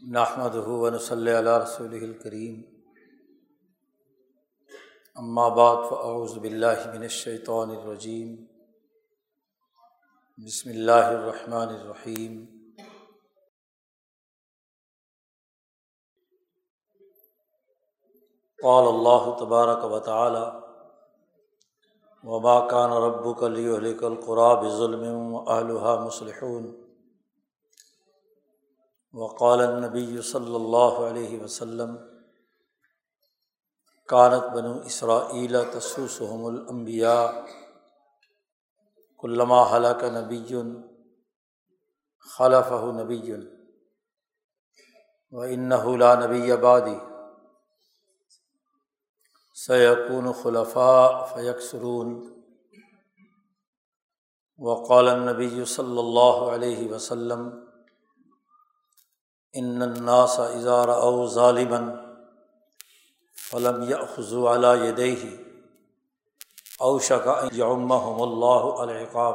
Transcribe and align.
نحمد 0.00 0.54
ہُون 0.64 0.98
صلی 0.98 1.30
اللہ 1.32 1.56
رسول 1.58 1.94
الکریم 1.94 2.60
اما 5.16 5.46
بعد 5.48 5.88
فاعوذ 5.90 6.36
باللہ 6.38 6.84
من 6.92 7.02
الشیطان 7.02 7.70
الرجیم 7.70 8.34
بسم 10.38 10.70
اللہ 10.70 11.08
الرحمن 11.08 11.74
الرحیم 11.74 12.44
قال 18.58 18.86
اللہ 18.86 19.30
تبارک 19.38 19.92
و 19.92 19.98
تعالی 19.98 20.46
وما 22.24 22.58
كان 22.68 22.92
ربك 23.02 23.42
ليهلك 23.42 24.02
القرى 24.04 24.56
بظلم 24.56 25.32
واهلها 25.32 26.04
مصلحون. 26.04 26.85
وقال 29.16 29.60
النبی 29.60 30.22
صلی 30.22 30.54
اللہ 30.54 31.10
علیہ 31.10 31.40
وسلم، 31.40 31.96
کانت 34.08 34.56
بنو 34.56 34.80
اسرائیل 34.80 35.56
تسوسحم 35.72 36.44
الانبیاء 36.44 37.26
علامہ 39.24 39.54
حلق 39.54 40.04
نبی 40.04 40.54
خلف 42.38 42.72
نبی۔ 42.72 43.32
و 45.32 45.96
لا 45.96 46.14
نبی 46.14 46.52
آبادی 46.52 46.98
سیقون 49.54 50.32
خلفاء 50.32 51.34
فیکسرون۔ 51.34 52.36
وقال 54.58 55.08
النبی 55.08 55.64
صلی 55.64 55.98
اللہ 55.98 56.54
علیہ 56.54 56.92
وسلم 56.92 57.65
ان 59.56 59.82
الناس 59.82 60.40
اظار 60.40 60.88
او 60.88 61.26
ظالمن 61.26 61.90
فلم 63.50 63.82
یخذو 63.82 64.48
علی 64.54 64.88
یدیہ 64.88 65.30
او 66.78 66.98
شک 66.98 67.28
یعمہم 67.52 68.22
اللہ 68.22 68.80
العقاب 68.80 69.34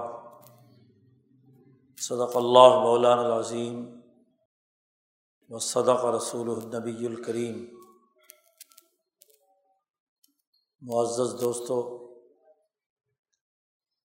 صدق 1.97 2.37
اللہ 2.37 2.79
مولان 2.83 3.19
العظیم 3.19 4.01
و 5.49 5.59
صدق 5.59 6.05
رسول 6.05 6.49
النبی 6.49 7.05
الکریم 7.05 7.65
معزز 10.81 11.41
دوستو، 11.41 11.81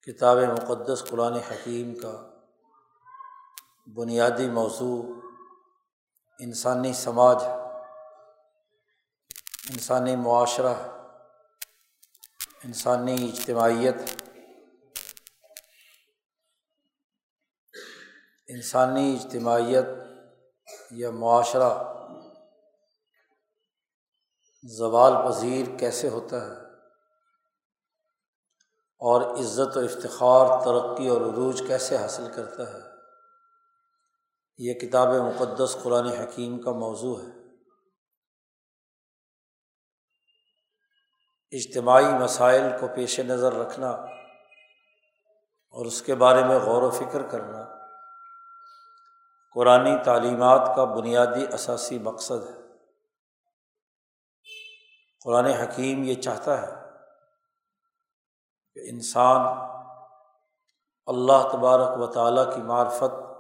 کتاب 0.07 0.38
مقدس 0.38 1.03
قرآن 1.03 1.33
حکیم 1.33 1.95
کا 1.95 2.31
بنیادی 3.88 4.47
موضوع 4.47 5.03
انسانی 6.44 6.94
سماج، 6.94 7.38
انسانی 9.70 10.16
معاشرہ، 10.16 10.73
انسانی 12.64 13.31
اجتماعیت 13.34 13.95
انسانی 18.47 19.19
اجتماعیت 19.19 19.86
یا 20.92 21.12
معاشرہ 21.12 21.72
زوال 24.64 25.14
پذیر 25.25 25.78
کیسے 25.80 26.09
ہوتا 26.09 26.42
ہے؟ 26.42 26.56
اور 28.97 29.22
عزت 29.22 29.78
و 29.78 29.80
افتخار، 29.80 30.47
ترقی 30.47 31.08
اور 31.08 31.22
عروج 31.22 31.64
کیسے 31.67 31.97
حاصل 31.97 32.31
کرتا 32.31 32.73
ہے؟ 32.73 32.91
یہ 34.63 34.73
کتاب 34.73 35.07
مقدس 35.07 35.77
قرآن 35.83 36.05
حکیم 36.05 36.61
کا 36.61 36.71
موضوع 36.71 37.21
ہے۔ 37.21 37.27
اجتماعی 41.51 42.05
مسائل 42.05 42.63
کو 42.79 42.88
پیش 42.95 43.19
نظر 43.19 43.53
رکھنا 43.53 43.89
اور 45.69 45.85
اس 45.85 46.01
کے 46.01 46.16
بارے 46.16 46.44
میں 46.44 46.59
غور 46.59 46.81
و 46.81 46.89
فکر 46.89 47.27
کرنا 47.27 47.66
قرآن 49.53 50.03
تعلیمات 50.03 50.75
کا 50.75 50.83
بنیادی 50.83 51.45
اثاثی 51.53 52.00
مقصد 52.00 52.50
ہے۔ 52.50 52.61
قرآن 55.23 55.45
حکیم 55.45 56.03
یہ 56.03 56.21
چاہتا 56.21 56.61
ہے 56.61 56.71
کہ 58.73 58.79
انسان 58.89 59.41
اللہ 61.05 61.50
تبارک 61.51 62.00
و 62.00 62.07
تعالیٰ 62.07 62.55
کی 62.55 62.61
معرفت 62.61 63.31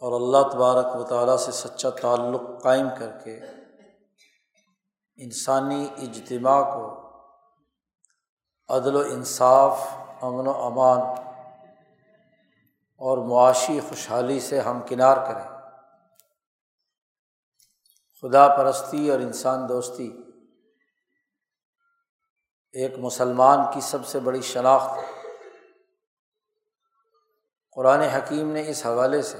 اور 0.00 0.20
اللہ 0.20 0.52
تبارک 0.52 0.96
و 0.96 1.02
تعالیٰ 1.02 1.36
سے 1.36 1.52
سچا 1.52 1.90
تعلق 1.90 2.62
قائم 2.62 2.86
کر 2.98 3.18
کے 3.24 3.40
انسانی 5.16 5.88
اجتماع 5.96 6.62
کو 6.62 7.10
عدل 8.68 8.96
و 8.96 8.98
انصاف، 8.98 9.86
امن 10.20 10.46
و 10.46 10.50
امان 10.50 11.00
اور 12.96 13.18
معاشی 13.18 13.80
خوشحالی 13.88 14.40
سے 14.40 14.60
ہمکنار 14.60 15.16
کریں۔ 15.16 15.48
خدا 18.22 18.48
پرستی 18.56 19.10
اور 19.10 19.20
انسان 19.20 19.68
دوستی 19.68 20.22
ایک 22.72 22.98
مسلمان 22.98 23.58
کی 23.74 23.80
سب 23.80 24.06
سے 24.06 24.20
بڑی 24.20 24.40
شناخت 24.40 24.98
ہے۔ 24.98 25.22
قرآن 27.72 28.00
حکیم 28.00 28.50
نے 28.50 28.68
اس 28.68 28.86
حوالے 28.86 29.22
سے 29.22 29.38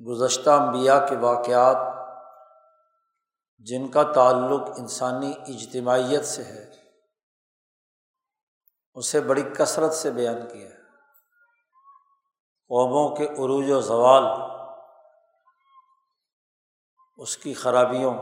گزشتہ 0.00 0.50
انبیاء 0.50 1.06
کے 1.06 1.16
واقعات 1.16 1.76
جن 3.58 3.88
کا 3.88 4.02
تعلق 4.12 4.68
انسانی 4.78 5.32
اجتماعیت 5.46 6.24
سے 6.24 6.44
ہے، 6.44 6.64
اسے 8.96 9.20
بڑی 9.20 9.42
کثرت 9.58 9.94
سے 9.94 10.10
بیان 10.10 10.40
کیا 10.52 10.68
ہے۔ 10.68 10.82
قوموں 12.70 13.16
کے 13.16 13.26
عروج 13.26 13.70
و 13.70 13.80
زوال، 13.80 14.24
اس 17.18 17.36
کی 17.36 17.54
خرابیوں، 17.54 18.14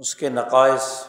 اس 0.00 0.14
کے 0.14 0.28
نقائص، 0.28 1.06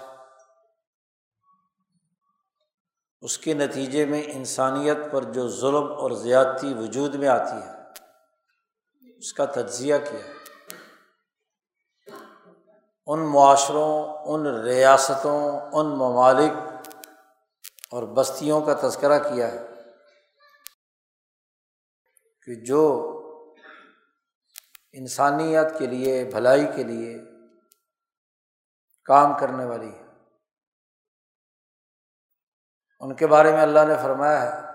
اس 3.21 3.37
کے 3.37 3.53
نتیجے 3.53 4.05
میں 4.05 4.23
انسانیت 4.25 4.97
پر 5.11 5.23
جو 5.23 5.47
ظلم 5.49 5.91
اور 5.93 6.11
زیادتی 6.11 6.73
وجود 6.73 7.15
میں 7.15 7.27
آتی 7.27 7.61
ہے۔ 7.67 7.72
اس 9.23 9.33
کا 9.33 9.45
تجزیہ 9.45 9.95
کیا 10.09 10.31
ان 13.05 13.19
معاشروں، 13.33 14.17
ان 14.25 14.47
ریاستوں، 14.63 15.59
ان 15.73 15.85
ممالک 15.85 16.51
اور 17.91 18.03
بستیوں 18.03 18.61
کا 18.61 18.73
تذکرہ 18.73 19.19
کیا 19.19 19.51
ہے 19.51 19.67
کہ 22.41 22.55
جو 22.55 22.83
انسانیت 24.91 25.79
کے 25.79 25.87
لیے، 25.87 26.23
بھلائی 26.25 26.65
کے 26.75 26.83
لیے 26.83 27.17
کام 29.03 29.37
کرنے 29.39 29.65
والی 29.65 29.89
ہے 29.89 30.03
ان 32.99 33.15
کے 33.15 33.27
بارے 33.27 33.51
میں 33.51 33.61
اللہ 33.61 33.85
نے 33.87 33.95
فرمایا 34.03 34.41
ہے 34.41 34.72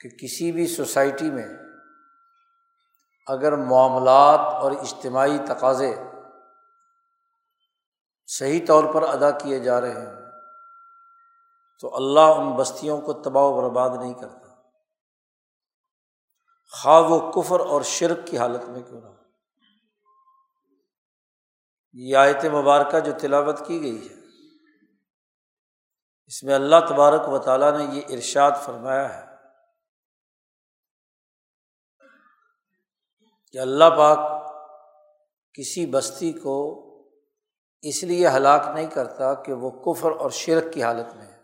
کہ 0.00 0.08
کسی 0.08 0.52
بھی 0.52 0.66
سوسائٹی 0.66 1.30
میں 1.30 1.48
اگر 3.26 3.56
معاملات 3.56 4.40
اور 4.40 4.72
اجتماعی 4.72 5.38
تقاضے 5.48 5.94
صحیح 8.26 8.66
طور 8.66 8.94
پر 8.94 9.02
ادا 9.02 9.30
کیے 9.30 9.58
جا 9.58 9.80
رہے 9.80 9.92
ہیں 9.92 10.14
تو 11.80 11.96
اللہ 11.96 12.20
ان 12.20 12.56
بستیوں 12.56 13.00
کو 13.00 13.12
تباہ 13.12 13.42
و 13.42 13.60
برباد 13.60 13.90
نہیں 14.00 14.14
کرتا۔ 14.14 14.48
خواہ 16.70 17.02
و 17.02 17.30
کفر 17.30 17.60
اور 17.60 17.82
شرک 17.82 18.26
کی 18.26 18.38
حالت 18.38 18.64
میں 18.64 18.82
کیوں 18.82 19.00
نہ 19.00 19.06
یہ 21.92 22.16
آیت 22.16 22.44
مبارکہ 22.44 23.00
جو 23.00 23.12
تلاوت 23.20 23.66
کی 23.66 23.80
گئی 23.80 24.08
ہے، 24.08 24.14
اس 26.26 26.42
میں 26.42 26.54
اللہ 26.54 26.76
تبارک 26.88 27.28
و 27.28 27.38
تعالیٰ 27.38 27.78
نے 27.78 27.84
یہ 27.84 28.02
ارشاد 28.08 28.52
فرمایا 28.64 29.18
ہے۔ 29.18 29.27
کہ 33.52 33.58
اللہ 33.58 33.84
پاک 33.84 34.48
کسی 35.54 35.86
بستی 35.86 36.32
کو 36.32 36.84
اس 37.82 38.04
لیے 38.04 38.28
ہلاک 38.28 38.68
نہیں 38.74 38.86
کرتا 38.86 39.34
کہ 39.34 39.52
وہ 39.52 39.70
کفر 39.70 40.10
اور 40.10 40.30
شرک 40.30 40.72
کی 40.72 40.82
حالت 40.82 41.16
میں 41.16 41.26
ہے۔ 41.26 41.38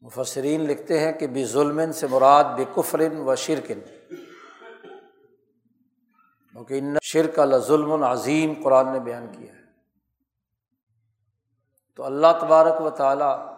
مفسرین 0.00 0.60
لکھتے 0.60 1.00
ہیں 1.00 1.12
کہ 1.12 1.26
بے 1.26 1.44
ظلم 1.44 1.92
سے 1.92 2.06
مراد 2.06 2.44
بے 2.44 2.64
کفرن 2.76 3.16
و 3.16 3.34
شرکن۔ 3.34 3.80
کیونکہ 6.52 6.74
ان 6.78 6.96
شرک 7.02 7.40
ظلم 7.58 8.02
عظیم 8.02 8.54
قرآن 8.64 8.92
نے 8.92 9.00
بیان 9.00 9.26
کیا 9.32 9.52
ہے۔ 9.52 9.60
تو 11.96 12.04
اللہ 12.04 12.26
تبارک 12.40 12.80
و 12.80 12.90
تعالیٰ 12.90 13.54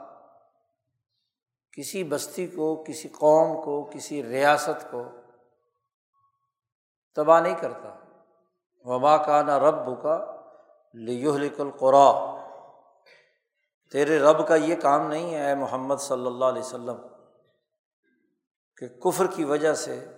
کسی 1.73 2.05
بستی 2.05 2.47
کو، 2.47 2.85
کسی 2.89 3.09
قوم 3.09 3.65
کو، 3.65 3.91
کسی 3.95 4.23
ریاست 4.23 4.91
کو 4.91 5.09
تباہ 7.17 7.41
نہیں 7.41 7.55
کرتا۔ 7.61 7.99
وبا 8.85 9.17
کا 9.17 9.43
نہ 9.43 9.59
رب 9.59 10.03
کا 10.03 10.37
لیہلک 10.95 11.61
القرا 11.61 12.37
تیرے 13.93 14.19
رب 14.19 14.49
کا 14.49 14.55
یہ 14.55 14.75
کام 14.77 15.09
نہیں 15.09 15.35
ہے 15.35 15.55
محمد 15.55 15.97
صلی 15.97 16.27
اللہ 16.27 16.45
علیہ 16.45 16.63
وسلم، 16.63 16.97
کہ 18.77 18.89
کفر 18.89 19.27
کی 19.27 19.45
وجہ 19.45 19.75
سے، 19.75 20.17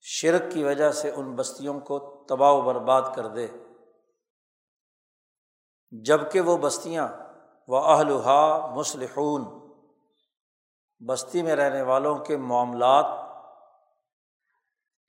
شرک 0.00 0.52
کی 0.52 0.64
وجہ 0.64 0.92
سے 0.92 1.10
ان 1.10 1.34
بستیوں 1.34 1.80
کو 1.80 2.24
تباہ 2.28 2.52
و 2.52 2.60
برباد 2.60 3.02
کر 3.14 3.26
دے۔ 3.26 3.46
جبکہ 5.90 6.40
وہ 6.40 6.56
بستیاں 6.56 7.08
و 7.68 7.76
اہلحا 7.76 8.74
مسلحون 8.74 9.42
بستی 11.08 11.42
میں 11.42 11.56
رہنے 11.56 11.82
والوں 11.82 12.18
کے 12.18 12.36
معاملات 12.36 13.29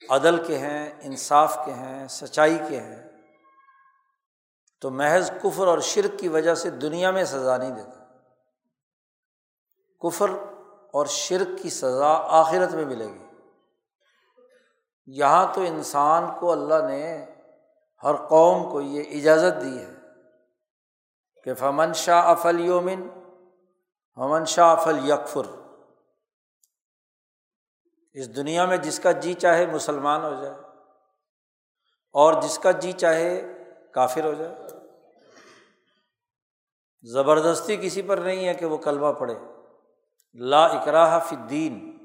عدل 0.09 0.45
کے 0.45 0.57
ہیں، 0.57 0.93
انصاف 1.01 1.57
کے 1.65 1.73
ہیں، 1.73 2.07
سچائی 2.07 2.57
کے 2.69 2.79
ہیں، 2.79 3.09
تو 4.81 4.89
محض 4.89 5.31
کفر 5.43 5.67
اور 5.67 5.79
شرک 5.79 6.19
کی 6.19 6.27
وجہ 6.27 6.55
سے 6.55 6.69
دنیا 6.69 7.11
میں 7.11 7.23
سزا 7.23 7.57
نہیں 7.57 7.71
دیتا۔ 7.71 8.01
کفر 9.99 10.29
اور 10.91 11.05
شرک 11.05 11.63
کی 11.63 11.69
سزا 11.69 12.13
آخرت 12.27 12.73
میں 12.73 12.85
ملے 12.85 13.07
گی۔ 13.07 13.25
یہاں 15.05 15.53
تو 15.53 15.61
انسان 15.61 16.39
کو 16.39 16.51
اللہ 16.51 16.87
نے 16.87 17.25
ہر 18.03 18.15
قوم 18.15 18.71
کو 18.71 18.81
یہ 18.81 19.03
اجازت 19.19 19.61
دی 19.61 19.79
ہے 19.79 19.91
کہ 21.43 21.53
فمن 21.53 21.93
شاہ 21.93 22.23
افل 22.23 22.59
یومن 22.59 23.09
فمن 24.15 24.45
شاہ 24.45 24.75
افل 24.75 25.09
یکفر 25.09 25.60
اس 28.13 28.35
دنیا 28.35 28.65
میں 28.65 28.77
جس 28.77 28.99
کا 28.99 29.11
جی 29.11 29.33
چاہے 29.33 29.65
مسلمان 29.65 30.23
ہو 30.23 30.43
جائے 30.43 30.55
اور 32.13 32.41
جس 32.41 32.59
کا 32.59 32.71
جی 32.71 32.91
چاہے 32.91 33.41
کافر 33.93 34.23
ہو 34.23 34.33
جائے۔ 34.33 34.55
زبردستی 37.01 37.77
کسی 37.77 38.01
پر 38.01 38.17
نہیں 38.17 38.47
ہے 38.47 38.53
کہ 38.53 38.65
وہ 38.65 38.77
کلبہ 38.77 39.13
پڑھے۔ 39.13 39.35
لا 40.33 40.65
اکراہ 40.65 41.19
فی 41.19 41.35
دین 41.35 41.97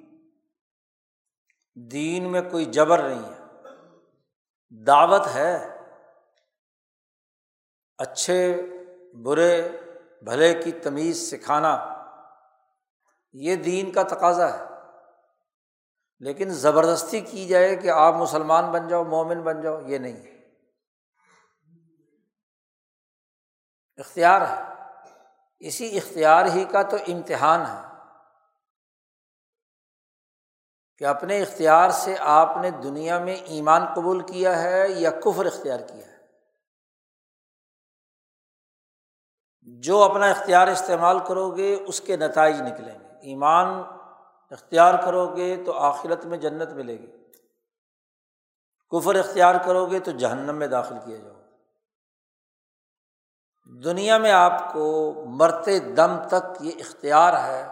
دین 1.74 2.32
میں 2.32 2.42
کوئی 2.50 2.64
جبر 2.64 2.98
نہیں 2.98 3.32
ہے۔ 3.32 3.44
دعوت 4.70 5.26
ہے۔ 5.34 5.80
اچھے، 7.98 8.62
برے، 9.14 9.68
بھلے 10.22 10.62
کی 10.62 10.72
تمیز 10.72 11.30
سکھانا۔ 11.30 12.02
یہ 13.32 13.56
دین 13.56 13.92
کا 13.92 14.02
تقاضا 14.02 14.58
ہے۔ 14.58 14.75
لیکن 16.20 16.48
زبردستی 16.50 17.20
کی 17.20 17.46
جائے 17.46 17.76
کہ 17.76 17.90
آپ 17.90 18.14
مسلمان 18.14 18.70
بن 18.70 18.88
جاؤ، 18.88 19.04
مومن 19.04 19.42
بن 19.42 19.60
جاؤ، 19.60 19.80
یہ 19.80 19.98
نہیں 19.98 20.16
ہے۔ 20.16 20.36
اختیار 23.96 24.40
ہے۔ 24.40 24.62
اسی 25.58 25.96
اختیار 25.96 26.46
ہی 26.46 26.64
کا 26.64 26.82
تو 26.82 26.96
امتحان 27.08 27.60
ہے۔ 27.60 27.86
کہ 30.98 31.04
اپنے 31.04 31.42
اختیار 31.42 31.90
سے 31.90 32.16
آپ 32.20 32.56
نے 32.60 32.70
دنیا 32.70 33.18
میں 33.18 33.34
ایمان 33.34 33.82
قبول 33.94 34.26
کیا 34.26 34.62
ہے 34.62 34.88
یا 34.88 35.10
کفر 35.10 35.46
اختیار 35.46 35.80
کیا 35.80 36.06
ہے۔ 36.06 36.16
جو 39.60 40.02
اپنا 40.02 40.26
اختیار 40.26 40.68
استعمال 40.68 41.18
کرو 41.28 41.56
گے، 41.56 41.84
اس 41.88 42.00
کے 42.00 42.16
نتائج 42.16 42.60
نکلیں 42.60 42.98
گے۔ 42.98 43.04
ایمان 43.04 43.68
اختیار 44.50 44.94
کرو 45.04 45.36
گے 45.36 45.62
تو 45.66 45.72
آخرت 45.72 46.24
میں 46.24 46.38
جنت 46.38 46.70
ملے 46.70 46.98
گی۔ 46.98 47.12
کفر 48.90 49.14
اختیار 49.14 49.54
کرو 49.64 49.86
گے 49.86 50.00
تو 50.00 50.10
جہنم 50.10 50.56
میں 50.56 50.66
داخل 50.66 50.94
کیا 51.04 51.16
جاؤ 51.16 51.36
دنیا 53.84 54.18
میں 54.18 54.32
آپ 54.32 54.72
کو 54.72 55.14
مرتے 55.26 55.78
دم 55.78 56.28
تک 56.28 56.56
یہ 56.60 56.72
اختیار 56.78 57.32
ہے 57.48 57.68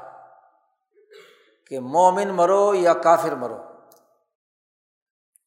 کہ 1.66 1.80
مومن 1.80 2.28
مرو 2.28 2.74
یا 2.74 2.94
کافر 2.94 3.34
مرو۔ 3.34 3.58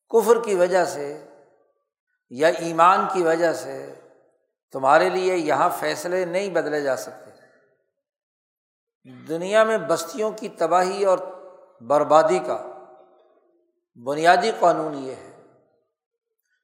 کفر 0.09 0.43
کی 0.43 0.55
وجہ 0.55 0.85
سے 0.85 1.27
یا 2.29 2.47
ایمان 2.47 3.05
کی 3.13 3.23
وجہ 3.23 3.53
سے 3.53 3.99
تمہارے 4.71 5.09
لیے 5.09 5.35
یہاں 5.35 5.69
فیصلے 5.79 6.25
نہیں 6.25 6.49
بدلے 6.49 6.81
جا 6.81 6.95
سکتے۔ 6.95 7.36
دنیا 9.07 9.63
میں 9.63 9.77
بستیوں 9.77 10.31
کی 10.31 10.49
تباہی 10.49 11.05
اور 11.05 11.17
بربادی 11.81 12.39
کا 12.39 12.63
بنیادی 14.05 14.51
قانون 14.59 14.93
یہ 14.93 15.15
ہے 15.15 15.43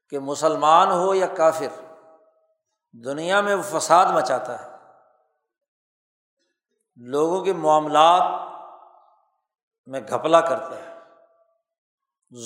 کہ 0.09 0.19
مسلمان 0.19 0.91
ہو 0.91 1.15
یا 1.15 1.27
کافر، 1.27 1.99
دنیا 3.05 3.41
میں 3.41 3.55
وہ 3.55 3.79
فساد 3.79 4.05
مچاتا 4.05 4.65
ہے۔ 4.65 4.69
لوگوں 6.95 7.45
کے 7.45 7.53
معاملات 7.53 8.23
میں 9.85 10.01
گھپلا 10.09 10.41
کرتا 10.41 10.75
ہے، 10.75 10.99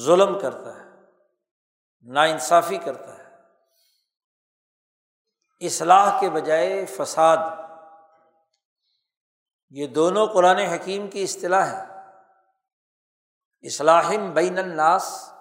ظلم 0.05 0.39
کرتا 0.39 0.75
ہے 0.75 0.85
نا 2.01 2.23
انصافی 2.23 2.77
کرتا 2.77 3.17
ہے۔ 3.17 3.27
اصلاح 5.59 6.19
کے 6.19 6.29
بجائے 6.29 6.85
فساد 6.85 7.37
یہ 9.69 9.87
دونوں 9.87 10.27
قرآن 10.27 10.57
حکیم 10.57 11.07
کی 11.07 11.23
اصطلاح 11.23 11.65
ہے۔ 11.65 11.83
اصلاحم 13.61 14.33
بین 14.33 14.57
الناس 14.57 15.33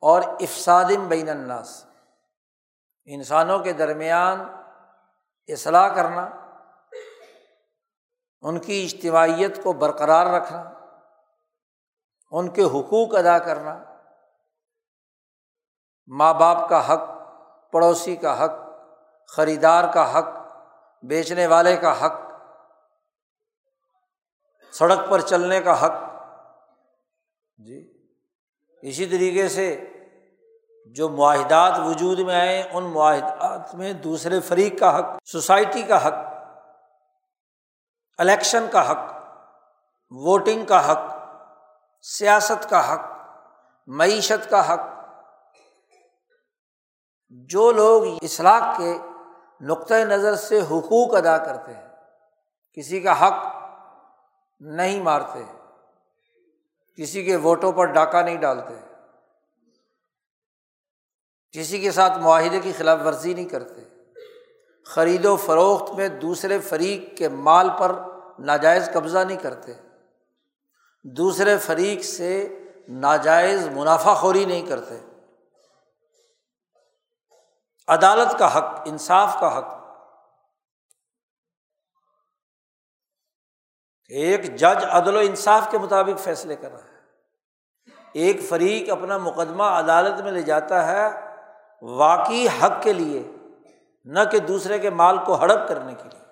اور 0.00 0.22
افسادم 0.22 1.08
بین 1.08 1.28
الناس۔ 1.28 1.86
انسانوں 3.04 3.58
کے 3.58 3.72
درمیان 3.72 4.40
اصلاح 5.46 5.94
کرنا، 5.94 6.28
ان 8.40 8.58
کی 8.58 8.84
اجتماعیت 8.84 9.62
کو 9.62 9.72
برقرار 9.72 10.26
رکھنا، 10.26 10.64
ان 12.30 12.48
کے 12.48 12.62
حقوق 12.62 13.14
ادا 13.14 13.38
کرنا۔ 13.38 13.82
ماں 16.06 16.34
باپ 16.34 16.68
کا 16.68 16.92
حق، 16.92 17.00
پڑوسی 17.72 18.16
کا 18.16 18.44
حق، 18.44 18.50
خریدار 19.28 19.92
کا 19.94 20.18
حق، 20.18 20.28
بیچنے 21.02 21.46
والے 21.46 21.76
کا 21.76 22.06
حق 22.06 22.25
سڑک 24.78 25.10
پر 25.10 25.20
چلنے 25.20 25.60
کا 25.60 25.86
حق۔ 25.86 25.92
جی۔ 27.56 27.92
اسی 28.82 29.06
طریقے 29.06 29.48
سے 29.48 29.90
جو 30.86 31.08
معاہدات 31.08 31.78
وجود 31.78 32.18
میں 32.18 32.34
آئے، 32.34 32.68
ان 32.72 32.84
معاہدات 32.84 33.74
میں 33.74 33.92
دوسرے 33.92 34.40
فریق 34.40 34.78
کا 34.78 34.98
حق، 34.98 35.04
سوسائٹی 35.24 35.82
کا 35.82 36.06
حق، 36.06 36.14
الیکشن 38.18 38.66
کا 38.72 38.90
حق، 38.90 39.14
ووٹنگ 40.10 40.64
کا 40.64 40.92
حق، 40.92 41.16
سیاست 42.02 42.70
کا 42.70 42.92
حق، 42.92 43.00
معیشت 43.86 44.50
کا 44.50 44.74
حق۔ 44.74 44.80
جو 47.30 47.72
لوگ 47.72 48.04
اصلاح 48.22 48.78
کے 48.78 48.98
نقطۂ 49.60 49.94
نظر 49.94 50.34
سے 50.34 50.60
حقوق 50.60 51.14
ادا 51.14 51.38
کرتے 51.38 51.74
ہیں، 51.74 51.88
کسی 52.72 53.00
کا 53.00 53.26
حق 53.26 53.65
نہیں 54.60 55.02
مارتے۔ 55.02 55.42
کسی 56.96 57.24
کے 57.24 57.36
ووٹوں 57.36 57.72
پر 57.72 57.84
ڈاکہ 57.84 58.22
نہیں 58.22 58.36
ڈالتے۔ 58.36 58.74
کسی 61.52 61.80
کے 61.80 61.90
ساتھ 61.90 62.18
معاہدے 62.18 62.60
کی 62.60 62.72
خلاف 62.72 62.98
ورزی 63.04 63.34
نہیں 63.34 63.48
کرتے۔ 63.48 63.80
خرید 64.84 65.24
و 65.24 65.36
فروخت 65.36 65.92
میں 65.92 66.08
دوسرے 66.08 66.58
فریق 66.58 67.18
کے 67.18 67.28
مال 67.28 67.70
پر 67.78 67.92
ناجائز 68.38 68.88
قبضہ 68.92 69.18
نہیں 69.18 69.38
کرتے۔ 69.38 69.72
دوسرے 71.02 71.58
فریق 71.58 72.04
سے 72.04 72.58
ناجائز 72.88 73.68
منافع 73.68 74.14
خوری 74.14 74.44
نہیں 74.44 74.66
کرتے۔ 74.66 74.98
عدالت 77.88 78.38
کا 78.38 78.58
حق، 78.58 78.82
انصاف 78.84 79.36
کا 79.40 79.58
حق۔ 79.58 79.85
ایک 84.08 84.56
جج 84.56 84.84
عدل 84.90 85.16
و 85.16 85.18
انصاف 85.18 85.68
کے 85.70 85.78
مطابق 85.78 86.20
فیصلے 86.20 86.56
کر 86.56 86.72
رہا 86.72 86.84
ہے۔ 86.84 86.96
ایک 88.12 88.36
فریق 88.48 88.90
اپنا 88.90 89.18
مقدمہ 89.18 89.62
عدالت 89.62 90.20
میں 90.20 90.32
لے 90.32 90.42
جاتا 90.42 90.86
ہے 90.86 91.06
واقعی 91.82 92.46
حق 92.48 92.82
کے 92.82 92.92
لیے، 92.92 93.22
نہ 94.04 94.20
کہ 94.32 94.38
دوسرے 94.38 94.78
کے 94.78 94.90
مال 94.90 95.18
کو 95.26 95.34
ہڑپ 95.34 95.68
کرنے 95.68 95.94
کے 95.94 96.08
لیے۔ 96.08 96.24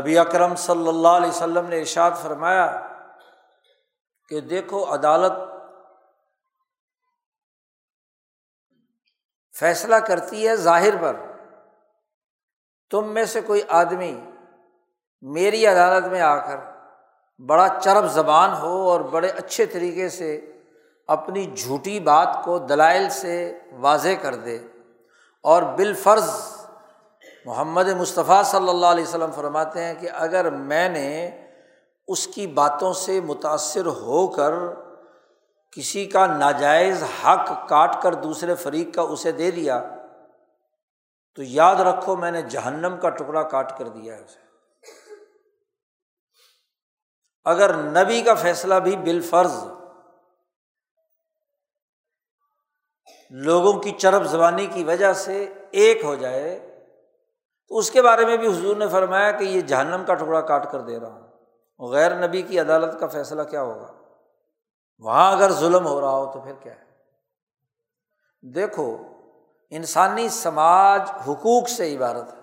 نبی 0.00 0.18
اکرم 0.18 0.54
صلی 0.54 0.88
اللہ 0.88 1.08
علیہ 1.08 1.28
وسلم 1.28 1.66
نے 1.66 1.78
ارشاد 1.78 2.10
فرمایا 2.22 2.88
کہ 4.28 4.40
دیکھو 4.40 4.94
عدالت 4.94 5.32
فیصلہ 9.58 9.96
کرتی 9.96 10.48
ہے 10.48 10.56
ظاہر 10.56 11.02
پر، 11.02 11.16
تم 12.90 13.14
میں 13.14 13.24
سے 13.24 13.40
کوئی 13.40 13.62
آدمی 13.68 14.20
میری 15.22 15.66
عدالت 15.66 16.06
میں 16.06 16.20
آ 16.20 16.36
کر 16.36 16.56
بڑا 17.46 17.68
چرب 17.82 18.06
زبان 18.06 18.50
ہو 18.52 18.90
اور 18.90 19.00
بڑے 19.00 19.28
اچھے 19.28 19.66
طریقے 19.66 20.08
سے 20.08 20.50
اپنی 21.08 21.44
جھوٹی 21.56 22.00
بات 22.00 22.28
کو 22.44 22.58
دلائل 22.58 23.08
سے 23.10 23.58
واضح 23.72 24.08
کر 24.22 24.34
دے 24.34 24.58
اور 25.44 25.62
بالفرض 25.62 26.30
محمد 27.44 27.88
مصطفیٰ 27.88 28.44
صلی 28.44 28.68
اللہ 28.68 28.86
علیہ 28.86 29.04
وسلم 29.04 29.30
فرماتے 29.30 29.84
ہیں 29.84 29.94
کہ 29.94 30.08
اگر 30.12 30.50
میں 30.50 30.88
نے 30.88 31.30
اس 32.08 32.26
کی 32.26 32.46
باتوں 32.46 32.92
سے 32.92 33.20
متاثر 33.20 33.86
ہو 33.86 34.26
کر 34.26 34.52
کسی 35.70 36.04
کا 36.06 36.26
ناجائز 36.26 37.02
حق 37.02 37.68
کاٹ 37.68 38.02
کر 38.02 38.14
دوسرے 38.14 38.54
فریق 38.54 38.94
کا 38.94 39.02
اسے 39.02 39.32
دے 39.32 39.50
دیا 39.50 39.82
تو 41.34 41.42
یاد 41.42 41.76
رکھو 41.76 42.16
میں 42.16 42.30
نے 42.30 42.42
جہنم 42.42 42.96
کا 42.96 43.10
ٹکڑا 43.10 43.42
کاٹ 43.42 43.78
کر 43.78 43.88
دیا 43.88 44.16
ہے 44.16 44.20
اسے۔ 44.20 44.41
اگر 47.44 47.74
نبی 47.74 48.22
کا 48.22 48.34
فیصلہ 48.34 48.74
بھی 48.74 48.96
بالفرض 48.96 49.64
لوگوں 53.30 53.72
کی 53.72 53.90
چرب 53.90 54.24
زبانی 54.24 54.66
کی 54.66 54.84
وجہ 54.84 55.12
سے 55.12 55.54
ایک 55.70 56.04
ہو 56.04 56.14
جائے، 56.14 56.68
تو 57.68 57.78
اس 57.78 57.90
کے 57.90 58.02
بارے 58.02 58.26
میں 58.26 58.36
بھی 58.36 58.58
حضور 58.58 58.76
نے 58.76 58.88
فرمایا 58.88 59.30
کہ 59.30 59.44
یہ 59.44 59.60
جہنم 59.60 60.04
کا 60.06 60.14
ٹکڑا 60.14 60.40
کاٹ 60.40 60.72
کر 60.72 60.80
دے 60.80 61.00
رہا 61.00 61.08
ہوں۔ 61.08 61.28
غیر 61.90 62.28
نبی 62.28 62.42
کی 62.42 62.60
عدالت 62.60 63.00
کا 63.00 63.06
فیصلہ 63.06 63.42
کیا 63.42 63.62
ہوگا؟ 63.62 63.92
وہاں 64.98 65.32
اگر 65.32 65.52
ظلم 65.52 65.86
ہو 65.86 66.00
رہا 66.00 66.10
ہو 66.10 66.32
تو 66.32 66.40
پھر 66.40 66.52
کیا 66.54 66.74
ہے؟ 66.74 66.84
دیکھو، 68.42 68.98
انسانی 69.70 70.28
سماج 70.28 71.10
حقوق 71.28 71.68
سے 71.68 71.96
عبارت 71.96 72.32
ہے۔ 72.32 72.38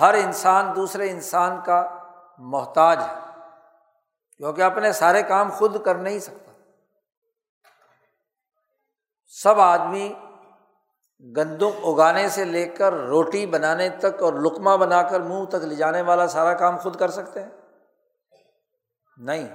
ہر 0.00 0.14
انسان 0.14 0.76
دوسرے 0.76 1.10
انسان 1.10 1.60
کا 1.64 1.97
محتاج 2.38 2.98
ہے، 2.98 3.14
کیونکہ 4.36 4.62
اپنے 4.62 4.92
سارے 4.92 5.22
کام 5.22 5.50
خود 5.50 5.84
کر 5.84 5.94
نہیں 5.94 6.18
سکتا۔ 6.18 6.52
سب 9.26 9.60
آدمی 9.60 10.14
گندم 11.36 11.70
اگانے 11.84 12.28
سے 12.28 12.44
لے 12.44 12.68
کر 12.68 12.92
روٹی 12.92 13.46
بنانے 13.46 13.88
تک 13.88 14.22
اور 14.22 14.32
لکما 14.32 14.76
بنا 14.76 15.02
کر 15.02 15.20
منہ 15.20 15.44
تک 15.44 15.54
لے 15.54 15.74
جانے 15.74 16.02
والا 16.02 16.26
سارا 16.26 16.54
کام 16.54 16.76
خود 16.76 16.96
کر 16.96 17.10
سکتے 17.10 17.42
ہیں؟ 17.42 17.50
نہیں۔ 19.16 19.48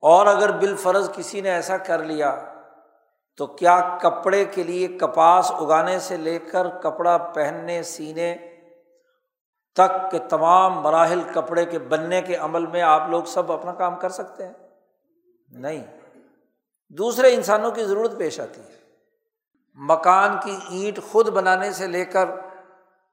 اور 0.00 0.26
اگر 0.26 0.52
بال 0.52 0.76
فرض 0.76 1.10
کسی 1.12 1.40
نے 1.40 1.50
ایسا 1.50 1.78
کر 1.78 1.98
لیا، 1.98 2.54
تو 3.36 3.46
کیا 3.46 3.98
کپڑے 4.02 4.44
کے 4.44 4.62
لیے 4.62 4.88
کپاس 4.88 5.52
اگانے 5.52 5.98
سے 5.98 6.16
لے 6.16 6.38
کر 6.38 6.68
کپڑا 6.68 7.16
پہننے، 7.16 7.82
سینے 7.82 8.47
تک 9.78 10.10
کے 10.10 10.18
تمام 10.18 10.80
مراحل 10.80 11.20
کپڑے 11.34 11.64
کے 11.64 11.78
بننے 11.78 12.22
کے 12.22 12.36
عمل 12.36 12.66
میں 12.66 12.82
آپ 12.82 13.08
لوگ 13.08 13.24
سب 13.24 13.52
اپنا 13.52 13.72
کام 13.72 13.96
کر 13.96 14.08
سکتے 14.08 14.46
ہیں۔ 14.46 14.52
نہیں۔ 15.48 15.84
دوسرے 16.88 17.34
انسانوں 17.34 17.70
کی 17.70 17.84
ضرورت 17.84 18.18
پیش 18.18 18.40
آتی 18.40 18.60
ہے۔ 18.60 18.78
مکان 19.74 20.36
کی 20.44 20.58
اینٹ 20.68 21.00
خود 21.10 21.28
بنانے 21.28 21.72
سے 21.72 21.86
لے 21.86 22.04
کر، 22.04 22.24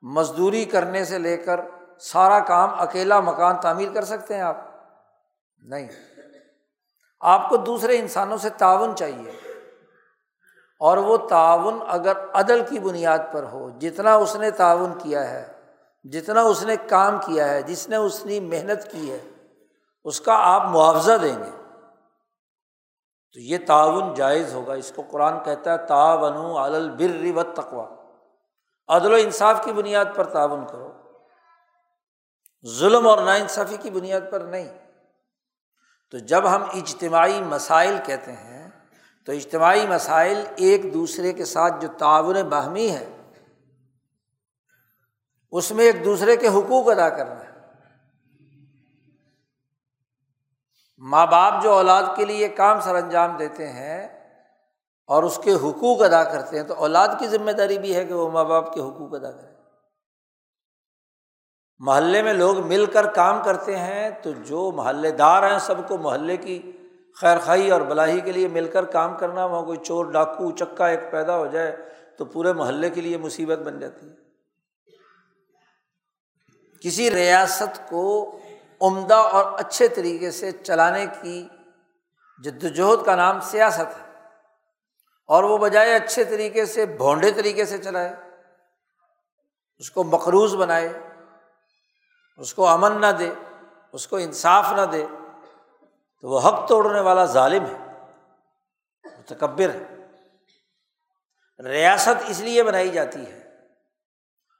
مزدوری 0.01 0.65
کرنے 0.65 1.05
سے 1.05 1.17
لے 1.17 1.37
کر 1.37 1.59
سارا 1.99 2.39
کام 2.39 2.69
اکیلا 2.79 3.19
مکان 3.19 3.55
تعمیر 3.57 3.89
کر 3.93 4.03
سکتے 4.03 4.33
ہیں 4.33 4.41
آپ۔ 4.41 4.57
نہیں۔ 5.57 5.89
آپ 7.19 7.49
کو 7.49 7.57
دوسرے 7.57 7.97
انسانوں 7.97 8.37
سے 8.37 8.49
تعاون 8.49 8.95
چاہیے۔ 8.95 9.31
اور 10.79 10.97
وہ 10.97 11.17
تعاون 11.17 11.79
اگر 11.87 12.13
عدل 12.33 12.61
کی 12.69 12.79
بنیاد 12.79 13.19
پر 13.31 13.43
ہو، 13.43 13.69
جتنا 13.69 14.15
اس 14.15 14.35
نے 14.35 14.51
تعاون 14.51 14.93
کیا 14.99 15.31
ہے 15.31 15.54
جتنا 16.11 16.41
اس 16.41 16.63
نے 16.63 16.75
کام 16.89 17.17
کیا 17.17 17.49
ہے، 17.49 17.61
جس 17.61 17.89
نے 17.89 17.95
اس 17.95 18.25
نے 18.25 18.39
محنت 18.39 18.91
کی 18.91 19.11
ہے، 19.11 19.19
اس 20.03 20.21
کا 20.21 20.33
آپ 20.35 20.65
معاوضہ 20.65 21.11
دیں 21.21 21.35
گے۔ 21.39 21.63
تو 23.33 23.39
یہ 23.39 23.57
تعاون 23.67 24.13
جائز 24.13 24.53
ہوگا۔ 24.53 24.73
اس 24.73 24.91
کو 24.95 25.03
قرآن 25.11 25.33
کہتا 25.45 25.73
ہے 25.73 25.77
تعاون 25.77 26.63
البر 26.73 27.37
و 27.37 27.43
تقوا 27.43 27.95
عدل 28.87 29.13
و 29.13 29.15
انصاف 29.15 29.65
کی 29.65 29.71
بنیاد 29.71 30.05
پر 30.15 30.23
تعاون 30.23 30.67
کرو۔ 30.67 30.91
ظلم 32.67 33.07
اور 33.07 33.17
ناانصافی 33.17 33.77
کی 33.77 33.89
بنیاد 33.89 34.21
پر 34.31 34.39
نہیں۔ 34.39 34.77
تو 36.11 36.17
جب 36.17 36.49
ہم 36.49 36.63
اجتماعی 36.63 37.41
مسائل 37.41 37.95
کہتے 38.05 38.31
ہیں، 38.31 38.69
تو 39.25 39.31
اجتماعی 39.31 39.87
مسائل 39.87 40.43
ایک 40.55 40.93
دوسرے 40.93 41.33
کے 41.33 41.45
ساتھ 41.45 41.73
جو 41.79 41.87
تعاون 41.97 42.41
باہمی 42.41 42.89
ہے 42.89 43.14
اس 45.55 45.71
میں 45.71 45.85
ایک 45.85 46.05
دوسرے 46.05 46.35
کے 46.35 46.47
حقوق 46.47 46.89
ادا 46.89 47.09
کرنا 47.09 47.39
ہے۔ 47.39 47.51
ماں 50.97 51.27
باپ 51.27 51.63
جو 51.63 51.71
اولاد 51.71 52.03
کے 52.15 52.25
لیے 52.25 52.47
کام 52.47 52.79
سر 52.79 52.95
انجام 52.95 53.37
دیتے 53.37 53.67
ہیں 53.69 54.07
اور 55.09 55.23
اس 55.23 55.39
کے 55.43 55.53
حقوق 55.53 56.01
ادا 56.01 56.23
کرتے 56.23 56.57
ہیں، 56.57 56.63
تو 56.63 56.73
اولاد 56.73 57.07
کی 57.19 57.27
ذمہ 57.27 57.51
داری 57.51 57.77
بھی 57.77 57.95
ہے 57.95 58.05
کہ 58.05 58.13
وہ 58.13 58.29
ماں 58.31 58.43
باپ 58.43 58.73
کے 58.73 58.81
حقوق 58.81 59.13
ادا 59.13 59.31
کریں 59.31 59.53
محلے 61.79 62.21
میں 62.21 62.33
لوگ 62.33 62.65
مل 62.67 62.85
کر 62.85 63.05
کام 63.05 63.43
کرتے 63.43 63.75
ہیں، 63.75 64.09
تو 64.23 64.31
جو 64.31 64.71
محلے 64.75 65.11
دار 65.11 65.51
ہیں 65.51 65.59
سب 65.59 65.87
کو 65.87 65.97
محلے 65.97 66.37
کی 66.37 66.71
خیر 67.21 67.37
خائی 67.39 67.71
اور 67.71 67.81
بلاہی 67.81 68.19
کے 68.19 68.31
لیے 68.31 68.47
مل 68.47 68.67
کر 68.67 68.85
کام 68.85 69.17
کرنا، 69.17 69.45
وہاں 69.45 69.65
کوئی 69.65 69.77
چور، 69.77 70.05
ڈاکو، 70.05 70.51
چکا 70.51 70.87
ایک 70.87 71.11
پیدا 71.11 71.37
ہو 71.37 71.47
جائے 71.47 71.75
تو 72.17 72.25
پورے 72.25 72.53
محلے 72.53 72.89
کے 72.89 73.01
لیے 73.01 73.17
مصیبت 73.17 73.59
بن 73.59 73.79
جاتی 73.79 74.09
ہے۔ 74.09 74.14
کسی 76.85 77.11
ریاست 77.11 77.89
کو 77.89 78.39
عمدہ 78.81 79.15
اور 79.15 79.59
اچھے 79.59 79.87
طریقے 79.87 80.31
سے 80.31 80.51
چلانے 80.51 81.05
کی 81.21 81.47
جد 82.43 82.63
وجہد 82.63 83.05
کا 83.05 83.15
نام 83.15 83.39
سیاست 83.41 83.97
ہے 83.99 84.19
اور 85.25 85.43
وہ 85.43 85.57
بجائے 85.57 85.95
اچھے 85.95 86.23
طریقے 86.23 86.65
سے 86.65 86.85
بھونڈے 86.85 87.31
طریقے 87.31 87.65
سے 87.65 87.77
چلائے، 87.77 88.15
اس 89.77 89.91
کو 89.91 90.03
مقروض 90.03 90.55
بنائے، 90.55 90.93
اس 92.37 92.53
کو 92.53 92.67
امن 92.67 93.01
نہ 93.01 93.11
دے، 93.19 93.31
اس 93.91 94.07
کو 94.07 94.17
انصاف 94.17 94.71
نہ 94.71 94.81
دے، 94.81 95.05
تو 96.21 96.29
وہ 96.29 96.39
حق 96.39 96.67
توڑنے 96.67 96.99
والا 96.99 97.25
ظالم 97.25 97.65
ہے، 97.65 97.77
متکبر 99.05 99.69
ہے۔ 99.69 100.07
ریاست 101.63 102.23
اس 102.27 102.39
لیے 102.39 102.63
بنائی 102.63 102.89
جاتی 102.89 103.25
ہے 103.25 103.44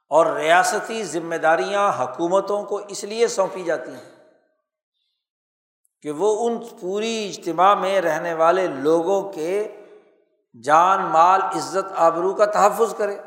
اور 0.09 0.25
ریاستی 0.25 1.03
ذمہ 1.03 1.35
داریاں 1.35 1.91
حکومتوں 1.99 2.63
کو 2.63 2.77
اس 2.77 3.03
لیے 3.03 3.27
سونپی 3.27 3.63
جاتی 3.63 3.91
ہیں 3.91 4.15
کہ 6.01 6.11
وہ 6.11 6.49
ان 6.49 6.63
پوری 6.81 7.29
اجتماع 7.29 7.75
میں 7.75 8.01
رہنے 8.01 8.33
والے 8.33 8.67
لوگوں 8.67 9.33
کے 9.33 9.81
جان، 10.63 11.01
مال، 11.01 11.41
عزت، 11.41 11.93
آبرو 11.95 12.33
کا 12.33 12.45
تحفظ 12.45 12.95
کرے۔ 12.97 13.17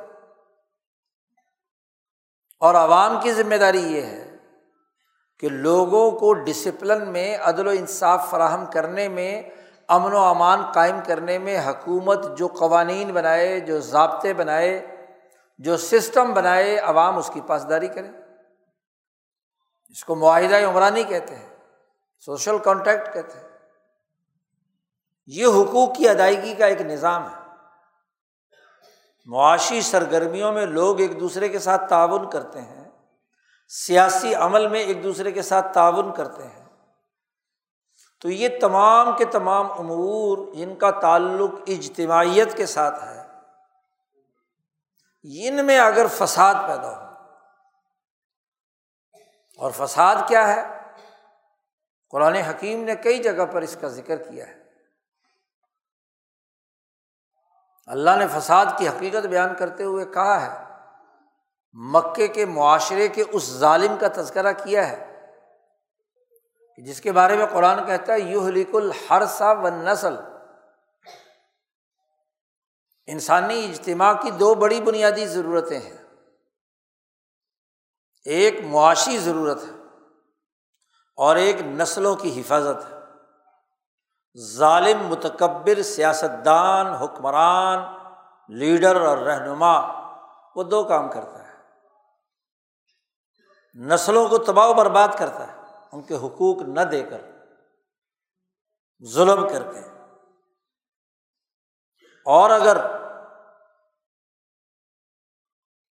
اور 2.60 2.74
عوام 2.74 3.20
کی 3.20 3.32
ذمہ 3.32 3.54
داری 3.54 3.82
یہ 3.82 4.02
ہے 4.02 4.36
کہ 5.38 5.48
لوگوں 5.48 6.10
کو 6.10 6.32
ڈسپلن 6.32 7.08
میں، 7.08 7.38
عدل 7.42 7.66
و 7.66 7.70
انصاف 7.70 8.30
فراہم 8.30 8.66
کرنے 8.66 9.08
میں، 9.08 9.42
امن 9.88 10.12
و 10.12 10.18
امان 10.18 10.62
قائم 10.74 11.00
کرنے 11.06 11.38
میں 11.38 11.58
حکومت 11.58 12.38
جو 12.38 12.46
قوانین 12.46 13.12
بنائے، 13.12 13.60
جو 13.60 13.80
ضابطے 13.80 14.34
بنائے 14.34 14.97
جو 15.58 15.76
سسٹم 15.76 16.34
بنائے 16.34 16.78
عوام 16.78 17.18
اس 17.18 17.30
کی 17.34 17.40
پاسداری 17.40 17.88
کرے۔ 17.88 18.08
اس 19.88 20.04
کو 20.04 20.14
معاہدہ 20.14 20.56
عمرانی 20.56 21.04
کہتے 21.04 21.36
ہیں، 21.36 21.56
سوشل 22.18 22.58
کانٹیکٹ 22.58 23.14
کہتے 23.14 23.38
ہیں۔ 23.38 23.48
یہ 25.26 25.46
حقوق 25.46 25.96
کی 25.96 26.08
ادائیگی 26.08 26.54
کا 26.54 26.66
ایک 26.66 26.80
نظام 26.80 27.28
ہے۔ 27.30 27.40
معاشی 29.26 29.80
سرگرمیوں 29.80 30.52
میں 30.52 30.66
لوگ 30.66 31.00
ایک 31.00 31.20
دوسرے 31.20 31.48
کے 31.48 31.58
ساتھ 31.58 31.88
تعاون 31.88 32.30
کرتے 32.30 32.60
ہیں۔ 32.60 32.84
سیاسی 33.68 34.34
عمل 34.34 34.68
میں 34.68 34.80
ایک 34.80 35.02
دوسرے 35.02 35.32
کے 35.32 35.42
ساتھ 35.42 35.74
تعاون 35.74 36.14
کرتے 36.14 36.42
ہیں۔ 36.42 36.64
تو 38.20 38.30
یہ 38.30 38.48
تمام 38.60 39.16
کے 39.16 39.24
تمام 39.24 39.72
امور 39.72 40.54
جن 40.54 40.74
کا 40.74 40.90
تعلق 40.90 41.50
اجتماعیت 41.66 42.56
کے 42.56 42.66
ساتھ 42.66 43.04
ہے۔ 43.04 43.27
ان 45.22 45.66
میں 45.66 45.78
اگر 45.78 46.06
فساد 46.06 46.54
پیدا 46.54 46.96
ہو۔ 46.96 47.08
اور 49.58 49.70
فساد 49.76 50.16
کیا 50.28 50.48
ہے؟ 50.48 50.62
قرآن 52.10 52.34
حکیم 52.34 52.84
نے 52.84 52.96
کئی 52.96 53.22
جگہ 53.22 53.46
پر 53.52 53.62
اس 53.62 53.76
کا 53.80 53.88
ذکر 53.88 54.16
کیا 54.16 54.46
ہے۔ 54.46 54.62
اللہ 57.86 58.10
نے 58.18 58.26
فساد 58.26 58.66
کی 58.78 58.88
حقیقت 58.88 59.26
بیان 59.26 59.56
کرتے 59.56 59.84
ہوئے 59.84 60.04
کہا 60.04 60.40
ہے، 60.40 60.64
مکے 61.72 62.28
کے 62.28 62.46
معاشرے 62.46 63.08
کے 63.08 63.24
اس 63.32 63.50
ظالم 63.50 63.96
کا 64.00 64.06
تذکرہ 64.08 64.52
کیا 64.52 64.88
ہے۔ 64.88 65.04
جس 66.78 67.00
کے 67.00 67.12
بارے 67.12 67.36
میں 67.36 67.46
قرآن 67.46 67.86
کہتا 67.86 68.12
ہے 68.12 68.20
یو 68.20 68.44
حلیق 68.44 68.74
الحرسا 68.74 69.52
و 69.52 69.68
نسل 69.68 70.16
انسانی 73.08 73.64
اجتماع 73.64 74.12
کی 74.12 74.30
دو 74.30 74.54
بڑی 74.54 74.80
بنیادی 74.80 75.26
ضرورتیں 75.26 75.80
ہیں۔ 75.80 75.96
ایک 78.24 78.60
معاشی 78.64 79.18
ضرورت 79.18 79.62
ہے 79.62 79.82
اور 81.16 81.36
ایک 81.36 81.56
نسلوں 81.62 82.16
کی 82.16 82.40
حفاظت 82.40 82.92
ہے۔ 82.92 82.98
ظالم، 84.44 85.06
متکبر، 85.06 85.82
سیاستدان، 85.82 86.86
حکمران، 86.86 87.78
لیڈر 88.48 89.00
اور 89.00 89.18
رہنما، 89.18 89.80
وہ 90.56 90.62
دو 90.62 90.84
کام 90.84 91.10
کرتا 91.10 91.48
ہے۔ 91.48 91.52
نسلوں 93.74 94.28
کو 94.28 94.38
تباہ 94.38 94.68
و 94.68 94.74
برباد 94.74 95.08
کرتا 95.18 95.48
ہے، 95.48 95.56
ان 95.92 96.02
کے 96.02 96.14
حقوق 96.14 96.62
نہ 96.62 96.80
دے 96.80 97.02
کر، 97.02 97.20
ظلم 99.12 99.48
کر 99.48 99.72
کے 99.72 99.97
اور 102.28 102.50
اگر 102.50 102.76